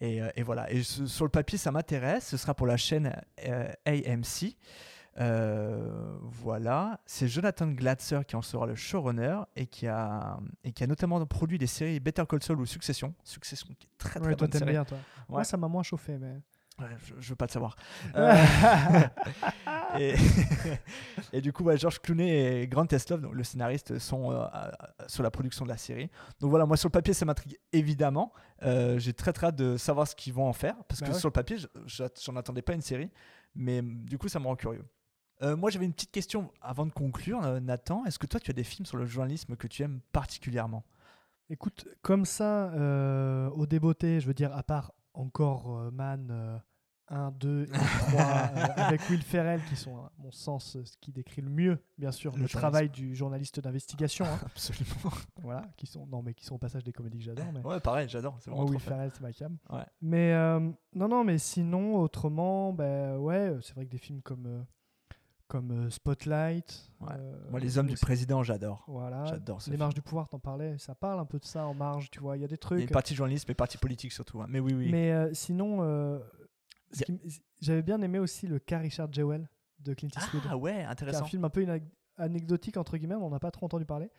et, 0.01 0.21
et 0.35 0.43
voilà. 0.43 0.71
Et 0.71 0.81
ce- 0.83 1.05
sur 1.07 1.25
le 1.25 1.29
papier, 1.31 1.57
ça 1.57 1.71
m'intéresse. 1.71 2.27
Ce 2.27 2.37
sera 2.37 2.53
pour 2.53 2.67
la 2.67 2.77
chaîne 2.77 3.13
AMC. 3.85 4.55
Voilà, 6.21 6.99
c'est 7.05 7.27
Jonathan 7.27 7.67
Glatzer 7.67 8.21
qui 8.25 8.35
en 8.35 8.41
sera 8.41 8.65
le 8.65 8.75
showrunner 8.75 9.39
et 9.55 9.65
qui 9.67 9.87
a 9.87 10.39
et 10.63 10.71
qui 10.71 10.83
a 10.83 10.87
notamment 10.87 11.23
produit 11.25 11.57
des 11.57 11.67
séries 11.67 11.99
Better 11.99 12.23
Call 12.27 12.41
Saul 12.43 12.59
ou 12.61 12.65
Succession. 12.65 13.13
Succession 13.23 13.67
qui 13.77 13.87
est 13.87 13.97
très 13.97 14.19
très 14.19 14.29
Ouais, 14.29 14.35
toi 14.35 14.47
bonne 14.47 14.51
t'aimes 14.51 14.59
série. 14.59 14.71
bien, 14.71 14.85
toi. 14.85 14.97
Ouais. 14.97 15.25
Moi, 15.29 15.43
ça 15.43 15.57
m'a 15.57 15.67
moins 15.67 15.83
chauffé, 15.83 16.17
mais. 16.17 16.39
Ouais, 16.79 16.85
je, 17.03 17.13
je 17.19 17.29
veux 17.29 17.35
pas 17.35 17.45
le 17.45 17.51
savoir. 17.51 17.75
Euh, 18.15 18.35
et, 19.99 20.13
et 21.33 21.41
du 21.41 21.51
coup, 21.51 21.63
ouais, 21.63 21.77
George 21.77 21.99
Clooney 21.99 22.61
et 22.61 22.67
Grant 22.67 22.85
Teslov, 22.85 23.21
donc 23.21 23.33
le 23.33 23.43
scénariste, 23.43 23.97
sont 23.99 24.31
euh, 24.31 24.45
sur 25.07 25.23
la 25.23 25.31
production 25.31 25.65
de 25.65 25.69
la 25.69 25.77
série. 25.77 26.09
Donc 26.39 26.49
voilà, 26.51 26.65
moi 26.65 26.77
sur 26.77 26.87
le 26.87 26.91
papier, 26.91 27.13
ça 27.13 27.25
m'intrigue 27.25 27.57
évidemment. 27.73 28.31
Euh, 28.63 28.99
J'ai 28.99 29.13
très 29.13 29.33
très 29.33 29.47
hâte 29.47 29.55
de 29.55 29.77
savoir 29.77 30.07
ce 30.07 30.15
qu'ils 30.15 30.33
vont 30.33 30.47
en 30.47 30.53
faire 30.53 30.75
parce 30.87 31.01
Bah 31.01 31.07
que 31.07 31.13
ouais. 31.13 31.19
sur 31.19 31.27
le 31.27 31.33
papier, 31.33 31.57
je- 31.57 31.67
je- 31.85 32.03
j'en 32.23 32.35
attendais 32.35 32.61
pas 32.61 32.73
une 32.73 32.81
série, 32.81 33.09
mais 33.55 33.81
mm, 33.81 34.05
du 34.05 34.17
coup, 34.17 34.27
ça 34.27 34.39
me 34.39 34.45
rend 34.45 34.55
curieux. 34.55 34.85
Moi, 35.41 35.69
j'avais 35.71 35.85
une 35.85 35.93
petite 35.93 36.11
question 36.11 36.51
avant 36.61 36.85
de 36.85 36.91
conclure, 36.91 37.39
Nathan. 37.61 38.03
Est-ce 38.05 38.19
que 38.19 38.27
toi, 38.27 38.41
tu 38.41 38.51
as 38.51 38.53
des 38.53 38.65
films 38.65 38.85
sur 38.85 38.97
le 38.97 39.05
journalisme 39.05 39.55
que 39.55 39.67
tu 39.67 39.83
aimes 39.83 40.01
particulièrement? 40.11 40.83
Écoute, 41.49 41.87
comme 42.01 42.25
ça, 42.25 42.73
au 43.55 43.65
débeauté, 43.65 44.19
je 44.19 44.27
veux 44.27 44.33
dire, 44.33 44.53
à 44.53 44.63
part 44.63 44.91
encore 45.19 45.77
euh, 45.77 45.91
Man 45.91 46.29
euh, 46.31 46.57
1, 47.11 47.31
2 47.31 47.63
et 47.63 47.67
3, 48.11 48.21
euh, 48.21 48.65
avec 48.77 49.09
Will 49.09 49.21
Ferrell, 49.23 49.61
qui 49.67 49.75
sont, 49.75 49.97
à 49.97 50.11
mon 50.19 50.31
sens, 50.31 50.75
euh, 50.75 50.85
ce 50.85 50.95
qui 50.97 51.11
décrit 51.11 51.41
le 51.41 51.49
mieux, 51.49 51.83
bien 51.97 52.11
sûr, 52.11 52.35
Le 52.37 52.47
travail 52.47 52.89
du 52.89 53.15
journaliste 53.15 53.59
d'investigation. 53.59 54.25
hein. 54.25 54.39
Absolument. 54.45 55.11
voilà, 55.41 55.63
qui 55.75 55.87
sont, 55.87 56.05
non, 56.05 56.21
mais 56.21 56.33
qui 56.35 56.45
sont 56.45 56.55
au 56.55 56.59
passage 56.59 56.83
des 56.83 56.93
comédies 56.93 57.17
que 57.17 57.23
j'adore. 57.23 57.45
Mais... 57.51 57.61
Ouais, 57.65 57.79
pareil, 57.79 58.07
j'adore. 58.07 58.37
C'est 58.39 58.51
vraiment 58.51 58.65
Will. 58.67 58.79
Ferrell, 58.79 59.09
c'est 59.13 59.21
ma 59.21 59.33
cam. 59.33 59.57
Ouais. 59.71 59.85
Mais 60.01 60.33
euh, 60.33 60.59
non, 60.93 61.07
non, 61.07 61.23
mais 61.23 61.39
sinon, 61.39 61.95
autrement, 61.99 62.73
ben 62.73 63.17
ouais, 63.17 63.55
c'est 63.61 63.73
vrai 63.73 63.85
que 63.85 63.91
des 63.91 63.97
films 63.97 64.21
comme, 64.21 64.45
euh, 64.45 64.61
comme 65.49 65.71
euh, 65.71 65.89
Spotlight. 65.89 66.89
Ouais. 67.01 67.07
euh, 67.17 67.49
Moi, 67.51 67.59
Les 67.59 67.77
Hommes 67.77 67.87
du 67.87 67.95
Président, 67.95 68.41
j'adore. 68.43 68.85
Voilà. 68.87 69.25
J'adore 69.25 69.61
ce 69.61 69.69
Les 69.69 69.73
film. 69.75 69.79
marges 69.79 69.95
du 69.95 70.01
pouvoir, 70.01 70.29
t'en 70.29 70.39
parlais. 70.39 70.77
Ça 70.77 70.95
parle 70.95 71.19
un 71.19 71.25
peu 71.25 71.39
de 71.39 71.45
ça 71.45 71.65
en 71.65 71.73
marge, 71.73 72.09
tu 72.09 72.19
vois. 72.21 72.37
Il 72.37 72.41
y 72.41 72.45
a 72.45 72.47
des 72.47 72.51
Il 72.51 72.51
y 72.51 72.53
a 72.53 72.57
trucs. 72.59 72.81
une 72.81 72.87
partie 72.89 73.13
journalisme 73.15 73.51
et 73.51 73.55
partie 73.55 73.77
politique 73.77 74.13
surtout. 74.13 74.41
hein. 74.41 74.45
Mais 74.47 74.61
oui, 74.61 74.73
oui. 74.73 74.87
Mais 74.89 75.11
euh, 75.11 75.33
sinon, 75.33 75.79
euh, 75.81 76.19
j'avais 77.61 77.81
bien 77.81 78.01
aimé 78.01 78.19
aussi 78.19 78.47
le 78.47 78.59
cas 78.59 78.79
Richard 78.79 79.11
Jewell 79.11 79.49
de 79.79 79.93
Clint 79.93 80.09
Eastwood. 80.17 80.43
Ah 80.49 80.57
ouais, 80.57 80.83
intéressant. 80.83 81.23
un 81.23 81.27
film 81.27 81.43
un 81.45 81.49
peu 81.49 81.65
anecdotique, 82.17 82.77
entre 82.77 82.97
guillemets, 82.97 83.15
on 83.15 83.29
n'en 83.29 83.35
a 83.35 83.39
pas 83.39 83.51
trop 83.51 83.65
entendu 83.65 83.85
parler. 83.85 84.09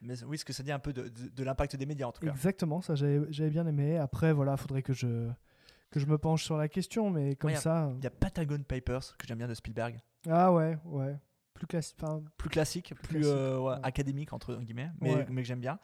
Mais 0.00 0.22
oui, 0.24 0.36
ce 0.38 0.44
que 0.44 0.52
ça 0.52 0.62
dit 0.62 0.72
un 0.72 0.78
peu 0.78 0.92
de, 0.92 1.08
de- 1.08 1.28
de 1.28 1.44
l'impact 1.44 1.76
des 1.76 1.86
médias 1.86 2.06
en 2.06 2.12
tout 2.12 2.20
cas. 2.26 2.30
Exactement, 2.32 2.80
ça 2.82 2.94
j'avais 2.94 3.20
j'avais 3.30 3.50
bien 3.50 3.66
aimé. 3.66 3.96
Après, 3.96 4.32
voilà, 4.32 4.56
faudrait 4.56 4.82
que 4.82 4.92
je, 4.92 5.30
que 5.94 6.00
je 6.00 6.06
me 6.06 6.18
penche 6.18 6.42
sur 6.42 6.56
la 6.56 6.66
question, 6.66 7.08
mais 7.08 7.36
comme 7.36 7.52
Ouais, 7.52 7.56
ça. 7.56 7.92
Il 7.98 8.02
y 8.02 8.06
a 8.08 8.10
Patagon 8.10 8.58
Papers 8.66 9.16
que 9.16 9.28
j'aime 9.28 9.38
bien 9.38 9.46
de 9.46 9.54
Spielberg. 9.54 10.00
Ah 10.28 10.52
ouais, 10.52 10.76
ouais. 10.86 11.16
Plus 11.54 11.68
classique. 11.68 11.96
Enfin, 12.02 12.20
Plus 12.36 12.50
classique, 12.50 12.94
plus, 12.96 13.20
classique, 13.20 13.32
euh, 13.32 13.58
ouais, 13.60 13.74
ouais. 13.74 13.80
académique 13.84 14.32
entre 14.32 14.56
guillemets, 14.56 14.90
mais, 15.00 15.24
que 15.24 15.42
j'aime 15.44 15.60
bien. 15.60 15.78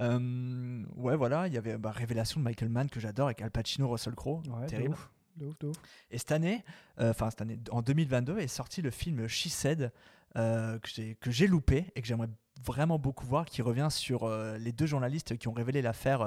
Euh, 0.00 0.84
ouais, 0.96 1.16
voilà, 1.16 1.46
il 1.46 1.54
y 1.54 1.56
avait 1.56 1.78
bah, 1.78 1.92
Révélation 1.92 2.40
de 2.40 2.44
Michael 2.44 2.68
Mann 2.68 2.90
que 2.90 3.00
j'adore 3.00 3.28
avec 3.28 3.40
Al 3.40 3.50
Pacino, 3.50 3.88
Russell 3.88 4.14
Crowe, 4.14 4.42
de 4.42 4.66
terrible. 4.66 4.92
ouf, 4.92 5.10
de 5.38 5.46
ouf, 5.46 5.58
de 5.60 5.68
ouf. 5.68 5.76
Et 6.10 6.18
cette 6.18 6.32
année, 6.32 6.62
euh, 7.00 7.08
enfin 7.08 7.30
cette 7.30 7.40
année, 7.40 7.58
en 7.70 7.80
2022, 7.80 8.40
est 8.40 8.48
sorti 8.48 8.82
le 8.82 8.90
film 8.90 9.26
She 9.28 9.48
Said 9.48 9.92
que 10.34 11.30
j'ai 11.30 11.46
loupé 11.46 11.86
et 11.94 12.02
que 12.02 12.06
j'aimerais 12.06 12.28
vraiment 12.62 12.98
beaucoup 12.98 13.24
voir, 13.24 13.46
qui 13.46 13.62
revient 13.62 13.88
sur 13.90 14.28
les 14.58 14.72
deux 14.72 14.86
journalistes 14.86 15.38
qui 15.38 15.48
ont 15.48 15.52
révélé 15.54 15.80
l'affaire 15.80 16.20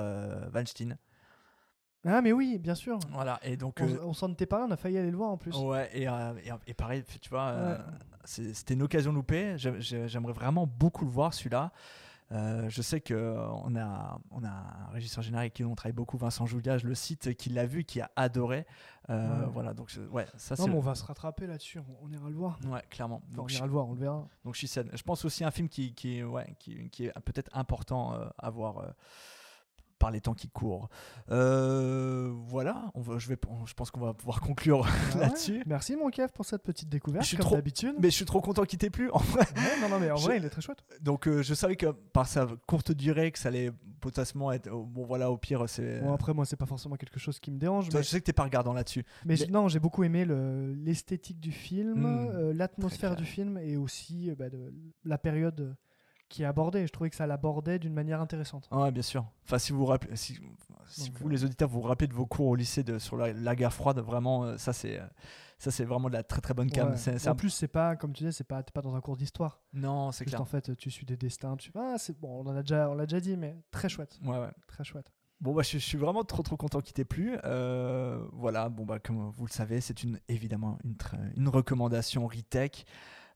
Weinstein. 0.55 0.97
Ah, 2.07 2.21
mais 2.21 2.31
oui, 2.31 2.57
bien 2.57 2.75
sûr. 2.75 2.97
Voilà, 3.11 3.39
et 3.43 3.57
donc. 3.57 3.77
On, 3.81 3.87
euh, 3.87 3.97
on 4.03 4.13
s'en 4.13 4.31
était 4.31 4.45
parlé, 4.45 4.65
on 4.67 4.71
a 4.71 4.77
failli 4.77 4.97
aller 4.97 5.11
le 5.11 5.17
voir 5.17 5.29
en 5.31 5.37
plus. 5.37 5.55
Ouais, 5.55 5.89
et, 5.93 6.07
euh, 6.07 6.33
et, 6.45 6.51
et 6.71 6.73
pareil, 6.73 7.03
tu 7.21 7.29
vois, 7.29 7.47
euh, 7.49 7.77
Ouais. 7.77 7.83
c'était 8.53 8.73
une 8.73 8.81
occasion 8.83 9.11
loupée. 9.11 9.53
J'ai- 9.57 9.79
j'ai- 9.81 10.07
J'aimerais 10.07 10.33
vraiment 10.33 10.65
beaucoup 10.67 11.05
le 11.05 11.11
voir, 11.11 11.33
celui-là. 11.33 11.71
Euh, 12.33 12.67
je 12.67 12.81
sais 12.81 12.99
qu'on 12.99 13.75
a, 13.77 14.19
on 14.31 14.43
a 14.43 14.49
un 14.49 14.91
régisseur 14.91 15.23
général 15.23 15.43
avec 15.43 15.53
qui 15.53 15.63
on 15.63 15.75
travaille 15.75 15.93
beaucoup, 15.93 16.17
Vincent 16.17 16.45
Julia, 16.45 16.77
je 16.77 16.85
le 16.85 16.93
cite, 16.93 17.33
qui 17.35 17.49
l'a 17.49 17.65
vu, 17.65 17.85
qui 17.85 18.01
a 18.01 18.11
adoré. 18.17 18.65
Euh, 19.09 19.43
Ouais. 19.45 19.49
Voilà, 19.53 19.73
donc 19.73 19.87
je- 19.89 20.01
ouais, 20.01 20.25
ça 20.35 20.55
non, 20.59 20.67
mais 20.67 20.75
on 20.75 20.81
va 20.81 20.93
se 20.95 21.05
rattraper 21.05 21.47
là-dessus, 21.47 21.79
on, 21.79 21.85
on 22.05 22.11
ira 22.11 22.27
le 22.29 22.35
voir. 22.35 22.59
Ouais, 22.67 22.83
clairement. 22.89 23.21
Enfin, 23.31 23.43
on 23.43 23.47
ira 23.47 23.63
She- 23.63 23.65
le 23.65 23.71
voir, 23.71 23.87
on 23.87 23.93
le 23.93 23.99
verra. 24.01 24.27
donc 24.43 24.57
Said. 24.57 24.89
Je 24.93 25.03
pense 25.03 25.23
aussi 25.23 25.45
un 25.45 25.51
film 25.51 25.69
qui, 25.69 25.93
qui, 25.93 26.21
ouais, 26.21 26.53
qui, 26.59 26.89
qui 26.89 27.05
est 27.05 27.13
peut-être 27.21 27.49
important 27.57 28.13
euh, 28.15 28.25
à 28.37 28.49
voir 28.49 28.79
euh, 28.79 28.87
par 29.99 30.11
les 30.11 30.21
temps 30.21 30.33
qui 30.33 30.47
courent. 30.49 30.89
Euh, 31.31 32.31
voilà, 32.47 32.91
on 32.95 33.01
va, 33.01 33.17
je, 33.17 33.27
vais, 33.27 33.37
je 33.65 33.73
pense 33.73 33.91
qu'on 33.91 33.99
va 33.99 34.13
pouvoir 34.13 34.41
conclure 34.41 34.85
Ah 34.87 35.15
ouais. 35.15 35.21
là-dessus. 35.27 35.63
Merci 35.65 35.95
mon 35.95 36.09
Kev 36.09 36.29
pour 36.33 36.45
cette 36.45 36.63
petite 36.63 36.89
découverte, 36.89 37.23
Je 37.23 37.29
suis 37.29 37.37
comme 37.37 37.51
d'habitude. 37.51 37.95
Mais 37.99 38.09
je 38.09 38.15
suis 38.15 38.25
trop 38.25 38.41
content 38.41 38.63
qu'il 38.63 38.79
t'ait 38.79 38.89
plu. 38.89 39.09
En 39.11 39.19
vrai, 39.19 39.45
Ouais, 39.55 39.81
non, 39.81 39.89
non, 39.89 39.99
mais 39.99 40.11
en 40.11 40.15
Je- 40.17 40.23
vrai, 40.25 40.37
il 40.37 40.45
est 40.45 40.49
très 40.49 40.61
chouette. 40.61 40.83
Donc 41.01 41.27
euh, 41.27 41.41
je 41.41 41.53
savais 41.53 41.75
que 41.75 41.87
par 41.87 42.27
sa 42.27 42.47
courte 42.67 42.91
durée 42.91 43.31
que 43.31 43.39
ça 43.39 43.49
allait 43.49 43.71
potentiellement 43.99 44.51
être 44.51 44.69
oh, 44.71 44.83
bon 44.85 45.05
voilà 45.05 45.31
au 45.31 45.37
pire 45.37 45.63
c'est 45.67 45.99
Bon, 46.01 46.13
après, 46.13 46.33
moi, 46.33 46.45
c'est 46.45 46.55
pas 46.55 46.65
forcément 46.67 46.95
quelque 46.95 47.19
chose 47.19 47.39
qui 47.39 47.51
me 47.51 47.57
dérange. 47.57 47.89
Toi, 47.89 47.99
mais 47.99 48.03
je 48.03 48.09
sais 48.09 48.19
que 48.19 48.25
t'es 48.25 48.33
pas 48.33 48.43
regardant 48.43 48.73
là-dessus. 48.73 49.03
mais 49.25 49.35
non, 49.49 49.67
j'ai 49.67 49.79
beaucoup 49.79 50.03
aimé 50.03 50.25
le- 50.25 50.73
l'esthétique 50.73 51.39
du 51.39 51.51
film, 51.51 51.95
Mm, 52.01 52.05
euh, 52.33 52.53
l'atmosphère 52.53 53.15
du 53.15 53.25
film 53.25 53.57
et 53.57 53.77
aussi 53.77 54.31
bah, 54.37 54.49
de, 54.49 54.73
la 55.05 55.17
période 55.17 55.75
qui 56.29 56.43
est 56.43 56.45
abordée. 56.45 56.85
Je 56.87 56.91
trouvais 56.91 57.09
que 57.09 57.15
ça 57.15 57.27
l'abordait 57.27 57.79
d'une 57.79 57.93
manière 57.93 58.21
intéressante. 58.21 58.67
Ouais, 58.71 58.91
bien 58.91 59.01
sûr. 59.03 59.25
Enfin, 59.45 59.57
si 59.59 59.71
vous 59.71 59.85
rappelez, 59.85 60.15
si, 60.15 60.39
si 60.87 61.09
Donc, 61.09 61.19
vous 61.19 61.27
euh, 61.27 61.31
les 61.31 61.43
auditeurs 61.45 61.69
vous 61.69 61.81
vous 61.81 61.87
rappelez 61.87 62.07
de 62.07 62.13
vos 62.13 62.25
cours 62.25 62.47
au 62.47 62.55
lycée 62.55 62.83
de, 62.83 62.99
sur 62.99 63.17
la, 63.17 63.33
la 63.33 63.55
guerre 63.55 63.73
froide, 63.73 63.99
vraiment, 63.99 64.43
euh, 64.43 64.57
ça 64.57 64.73
c'est, 64.73 64.99
euh, 64.99 65.05
ça 65.57 65.71
c'est 65.71 65.85
vraiment 65.85 66.09
de 66.09 66.13
la 66.13 66.23
très 66.23 66.41
très 66.41 66.53
bonne 66.53 66.69
cam. 66.69 66.89
Ouais. 66.91 66.97
C'est- 66.97 67.17
c'est 67.19 67.29
En 67.29 67.33
un- 67.33 67.35
plus, 67.35 67.49
c'est 67.49 67.67
pas, 67.67 67.95
comme 67.95 68.13
tu 68.13 68.19
disais, 68.23 68.31
c'est 68.31 68.43
pas, 68.43 68.61
t'es 68.63 68.71
pas 68.71 68.81
dans 68.81 68.95
un 68.95 69.01
cours 69.01 69.17
d'histoire. 69.17 69.61
Non, 69.73 70.11
c'est 70.11 70.25
Juste 70.25 70.35
clair. 70.35 70.41
en 70.41 70.45
fait, 70.45 70.75
tu 70.77 70.91
suis 70.91 71.05
des 71.05 71.17
destins. 71.17 71.55
Tu... 71.57 71.71
Ah, 71.75 71.95
c'est 71.97 72.19
bon, 72.19 72.43
on 72.43 72.49
en 72.49 72.55
a 72.55 72.61
déjà, 72.61 72.89
on 72.89 72.93
l'a 72.95 73.05
déjà 73.05 73.19
dit, 73.19 73.37
mais 73.37 73.57
très 73.71 73.89
chouette, 73.89 74.19
Ouais, 74.25 74.37
ouais. 74.37 74.51
très 74.67 74.83
chouette. 74.83 75.11
Bon, 75.39 75.53
bah, 75.53 75.61
je, 75.61 75.73
je 75.73 75.77
suis 75.77 75.99
vraiment 75.99 76.23
trop 76.23 76.41
trop 76.41 76.57
content 76.57 76.81
qu'il 76.81 76.93
t'ait 76.93 77.05
plu. 77.05 77.37
Euh, 77.43 78.25
voilà, 78.33 78.69
bon, 78.69 78.85
bah, 78.85 78.97
comme 78.97 79.29
vous 79.29 79.45
le 79.45 79.51
savez, 79.51 79.81
c'est 79.81 80.01
une, 80.03 80.19
évidemment 80.27 80.79
une, 80.83 80.95
très- 80.97 81.19
une 81.35 81.47
recommandation 81.47 82.25
Retech. 82.27 82.85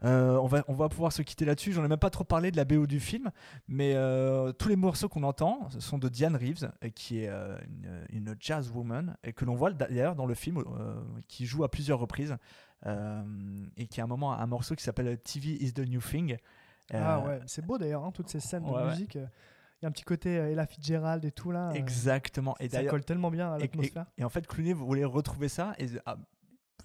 Euh, 0.04 0.38
on, 0.38 0.47
va, 0.47 0.64
on 0.68 0.74
va 0.74 0.89
pouvoir 0.89 1.12
se 1.12 1.22
quitter 1.22 1.45
là-dessus. 1.45 1.74
J'en 1.74 1.86
ai 1.86 1.88
même 1.88 1.99
pas 1.99 2.10
trop 2.10 2.24
parlé 2.24 2.52
de 2.52 2.58
la 2.58 2.66
BO 2.66 2.88
du 2.88 2.99
film, 2.99 3.30
mais 3.68 3.93
euh, 3.95 4.52
tous 4.52 4.70
les 4.70 4.76
morceaux 4.76 5.10
qu'on 5.10 5.24
entend 5.24 5.70
sont 5.80 5.97
de 5.97 6.10
Diane 6.10 6.36
Reeves, 6.36 6.72
euh, 6.84 6.89
qui 6.89 7.20
est 7.24 7.30
euh, 7.30 7.58
une, 8.10 8.28
une 8.30 8.36
jazz 8.39 8.72
woman, 8.74 9.16
et 9.24 9.34
que 9.34 9.45
l'on 9.45 9.56
voit 9.56 9.72
d'ailleurs 9.72 10.16
dans 10.16 10.26
le 10.26 10.34
film, 10.34 10.64
qui 11.28 11.45
joue 11.45 11.64
à 11.64 11.70
plusieurs 11.70 11.99
reprises, 11.99 12.36
et 12.86 13.88
qui 13.88 14.02
a 14.02 14.04
un 14.04 14.08
moment 14.08 14.34
un 14.34 14.47
morceau 14.47 14.76
qui 14.76 14.84
s'appelle 14.84 15.18
TV 15.20 15.52
is 15.64 15.74
the 15.74 15.88
New 15.88 16.02
Thing. 16.02 16.38
Ah 16.93 17.20
ouais, 17.22 17.39
c'est 17.45 17.66
beau 17.66 17.78
d'ailleurs, 17.78 18.04
hein, 18.04 18.12
toutes 18.12 18.30
ces 18.30 18.39
scènes 18.39 18.66
de 18.66 18.70
ouais. 18.72 18.89
musique. 18.89 19.16
Il 19.16 19.86
y 19.86 19.86
a 19.86 19.88
un 19.88 19.91
petit 19.91 20.04
côté 20.04 20.30
Ella 20.34 20.68
Fitzgerald 20.68 21.26
et 21.26 21.32
tout 21.32 21.52
là. 21.52 21.72
Exactement. 21.74 22.56
Et 22.60 22.70
ça 22.70 22.84
colle 22.84 23.04
tellement 23.04 23.32
bien 23.32 23.54
à 23.54 23.58
Et- 23.58 23.62
l'atmosphère. 23.62 24.06
Et, 24.18 24.22
et 24.22 24.24
en 24.24 24.30
fait, 24.30 24.45
Clooney 24.45 24.74
voulait 24.74 25.06
retrouver 25.06 25.49
ça. 25.49 25.74
Et 25.80 25.88
ah, 26.06 26.18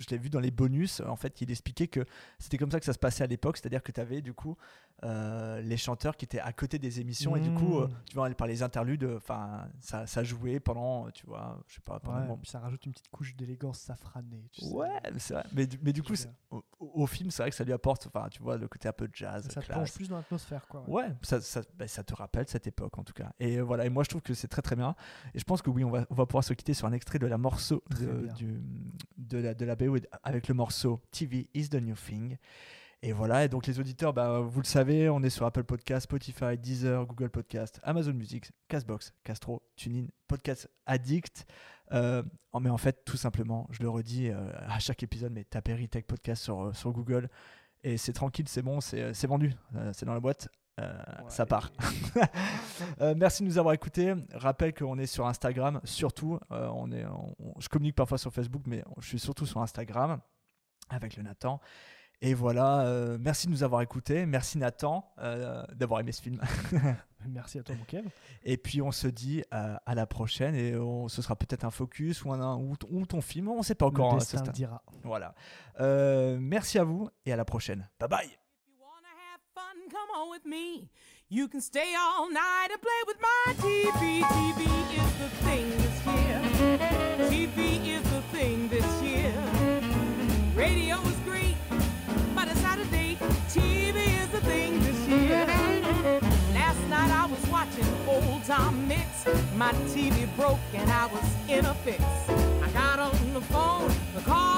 je 0.03 0.09
l'ai 0.11 0.19
vu 0.19 0.31
dans 0.31 0.41
les 0.41 0.51
bonus. 0.51 1.01
En 1.01 1.17
fait, 1.17 1.41
il 1.41 1.51
expliquait 1.51 1.89
que 1.89 2.05
c'était 2.39 2.59
comme 2.59 2.71
ça 2.71 2.79
que 2.81 2.87
ça 2.87 2.93
se 2.93 2.99
passait 2.99 3.25
à 3.25 3.27
l'époque. 3.27 3.57
C'est-à-dire 3.57 3.83
que 3.83 3.93
tu 3.93 4.01
avais 4.01 4.23
du 4.23 4.33
coup 4.33 4.57
euh, 5.05 5.61
les 5.61 5.77
chanteurs 5.77 6.17
qui 6.17 6.25
étaient 6.25 6.41
à 6.41 6.53
côté 6.53 6.79
des 6.79 7.01
émissions. 7.01 7.37
Et 7.37 7.41
du 7.41 7.53
coup, 7.53 7.81
euh, 7.81 7.87
Mm. 7.87 7.91
tu 8.07 8.15
vois, 8.15 8.31
par 8.31 8.47
les 8.47 8.63
interludes, 8.63 9.05
enfin, 9.17 9.69
ça, 9.81 10.07
ça 10.07 10.25
jouait 10.25 10.59
pendant, 10.61 11.11
tu 11.11 11.27
vois, 11.27 11.63
je 11.69 11.75
sais 11.75 11.81
pas, 11.83 12.01
pendant 12.01 12.35
Ouais, 12.35 12.39
ça 12.45 12.61
rajoute 12.61 12.85
une 12.87 12.93
petite 12.93 13.09
couche 13.11 13.37
d'élégance 13.37 13.79
safranée. 13.79 14.49
Tu 14.53 14.63
sais. 14.63 14.73
Ouais, 14.73 14.89
mais 15.13 15.19
c'est 15.19 15.35
vrai. 15.35 15.45
Mais, 15.53 15.67
du- 15.67 15.79
mais 15.83 15.93
du 15.93 16.03
coup, 16.03 16.15
au, 16.51 16.65
au 16.81 17.07
film, 17.07 17.31
c'est 17.31 17.43
vrai 17.43 17.51
que 17.51 17.57
ça 17.57 17.65
lui 17.65 17.73
apporte, 17.75 18.07
enfin, 18.07 18.29
tu 18.31 18.43
vois, 18.43 18.57
le 18.57 18.69
côté 18.69 18.89
un 18.89 18.93
peu 18.93 19.09
jazz, 19.13 19.47
ça 19.51 19.61
te 19.61 19.67
plonge 19.67 19.93
plus 19.93 20.09
dans 20.09 20.17
l'atmosphère 20.17 20.67
quoi. 20.67 20.83
Ouais, 20.89 21.09
ça, 21.23 21.41
ça, 21.41 21.61
bah, 21.77 21.87
ça 21.89 22.03
te 22.03 22.15
rappelle 22.15 22.47
cette 22.49 22.67
époque 22.67 22.97
en 22.99 23.05
tout 23.05 23.13
cas. 23.13 23.33
Et 23.39 23.59
euh, 23.59 23.63
voilà, 23.63 23.85
et 23.85 23.91
moi 23.91 24.03
je 24.05 24.09
trouve 24.09 24.23
que 24.23 24.33
c'est 24.35 24.49
très 24.49 24.63
très 24.63 24.77
bien. 24.77 24.95
Et 25.35 25.39
je 25.39 25.45
pense 25.45 25.61
que 25.63 25.71
oui, 25.71 25.85
on 25.85 25.91
va, 25.91 26.07
on 26.11 26.15
va 26.15 26.25
pouvoir 26.27 26.45
se 26.45 26.55
quitter 26.55 26.73
sur 26.75 26.87
un 26.87 26.93
extrait 26.93 27.19
de 27.19 27.27
la 27.27 27.37
morceau 27.39 27.83
de, 28.01 28.29
du, 28.35 28.61
de, 29.19 29.39
la, 29.39 29.55
de 29.55 29.65
la 29.65 29.77
BO 29.77 29.97
avec 30.23 30.49
le 30.49 30.55
morceau 30.55 31.01
TV 31.11 31.49
is 31.55 31.69
the 31.69 31.75
new 31.83 31.95
thing. 31.97 32.37
Et 33.03 33.13
voilà, 33.13 33.45
et 33.45 33.49
donc 33.49 33.67
les 33.67 33.79
auditeurs, 33.79 34.13
bah, 34.13 34.41
vous 34.41 34.61
le 34.61 34.67
savez, 34.67 35.09
on 35.09 35.23
est 35.23 35.31
sur 35.31 35.47
Apple 35.47 35.63
Podcast, 35.65 36.05
Spotify, 36.05 36.57
Deezer, 36.59 37.07
Google 37.07 37.31
Podcast, 37.31 37.79
Amazon 37.85 38.15
Music, 38.15 38.51
Castbox, 38.69 39.13
Castro, 39.23 39.63
TuneIn, 39.77 40.07
Podcast 40.27 40.69
Addict. 40.87 41.47
Euh, 41.93 42.23
mais 42.61 42.71
en 42.71 42.79
fait, 42.79 43.05
tout 43.05 43.17
simplement, 43.19 43.69
je 43.71 43.83
le 43.83 43.89
redis 43.91 44.31
euh, 44.31 44.51
à 44.67 44.79
chaque 44.81 45.03
épisode, 45.03 45.31
mais 45.33 45.45
tapez 45.45 45.75
Retech 45.75 46.07
Podcast 46.07 46.43
sur, 46.43 46.61
euh, 46.69 46.73
sur 46.73 46.91
Google 46.93 47.29
et 47.85 47.97
c'est 47.99 48.15
tranquille, 48.15 48.49
c'est 48.49 48.63
bon, 48.63 48.81
c'est 48.81 49.13
c'est 49.15 49.27
vendu, 49.29 49.55
euh, 49.77 49.93
c'est 49.93 50.07
dans 50.07 50.15
la 50.15 50.19
boîte. 50.21 50.49
euh, 50.81 50.93
ça 51.29 51.47
part. 51.47 51.71
Euh, 53.01 53.15
merci 53.17 53.43
de 53.43 53.49
nous 53.49 53.59
avoir 53.59 53.75
écoutés. 53.75 54.15
Rappelle 54.35 54.75
qu'on 54.75 54.99
est 54.99 55.07
sur 55.07 55.27
Instagram, 55.27 55.81
surtout. 55.85 56.39
euh, 56.51 56.69
on 56.75 56.91
est, 56.93 57.05
on- 57.07 57.35
je 57.59 57.69
communique 57.69 57.95
parfois 57.95 58.19
sur 58.19 58.33
Facebook, 58.33 58.63
mais 58.67 58.83
je 58.99 59.07
suis 59.07 59.19
surtout 59.19 59.47
sur 59.47 59.61
Instagram 59.63 60.19
avec 60.91 61.17
le 61.17 61.23
Nathan. 61.23 61.61
Et 62.23 62.33
voilà, 62.35 62.81
euh, 62.87 63.19
merci 63.21 63.47
de 63.47 63.53
nous 63.53 63.63
avoir 63.63 63.83
écoutés. 63.83 64.25
Merci 64.27 64.57
Nathan 64.59 65.13
euh, 65.19 65.63
d'avoir 65.75 66.01
aimé 66.01 66.13
ce 66.13 66.23
film. 66.23 66.41
Merci 67.29 67.59
à 67.59 67.63
toi 67.65 67.75
mon 67.77 67.85
Kev. 67.85 68.09
Et 68.45 68.57
puis 68.57 68.81
on 68.81 68.93
se 68.93 69.09
dit 69.09 69.43
euh, 69.53 69.77
à 69.85 69.95
la 69.97 70.07
prochaine 70.07 70.55
et 70.55 70.77
on, 70.77 71.09
ce 71.09 71.23
sera 71.23 71.35
peut-être 71.35 71.65
un 71.65 71.71
focus 71.73 72.25
ou, 72.25 72.33
un, 72.33 72.57
ou, 72.57 72.77
ton- 72.77 72.87
ou 72.91 73.05
ton 73.05 73.21
film, 73.21 73.49
on 73.49 73.59
ne 73.59 73.63
sait 73.65 73.75
pas 73.75 73.87
encore. 73.87 74.11
le 74.11 74.15
hein, 74.15 74.19
destin 74.19 74.39
stade. 74.39 74.55
dira. 74.55 74.83
Voilà. 75.03 75.35
Euh, 75.81 76.39
merci 76.41 76.79
à 76.79 76.85
vous 76.85 77.11
et 77.25 77.33
à 77.33 77.37
la 77.37 77.45
prochaine. 77.45 77.89
Bye 77.99 78.09
bye. 78.09 78.31
TV 93.57 93.99
is 94.23 94.29
the 94.29 94.41
thing 94.41 94.79
this 94.81 95.01
year. 95.09 95.47
Last 96.53 96.81
night 96.89 97.11
I 97.11 97.27
was 97.27 97.45
watching 97.49 97.87
old 98.07 98.45
time 98.45 98.87
Mix. 98.87 99.25
My 99.57 99.73
TV 99.93 100.29
broke 100.37 100.59
and 100.75 100.91
I 100.91 101.07
was 101.07 101.25
in 101.49 101.65
a 101.65 101.75
fix. 101.77 102.03
I 102.63 102.69
got 102.73 102.99
on 102.99 103.33
the 103.33 103.41
phone, 103.41 103.91
the 104.15 104.21
car. 104.21 104.56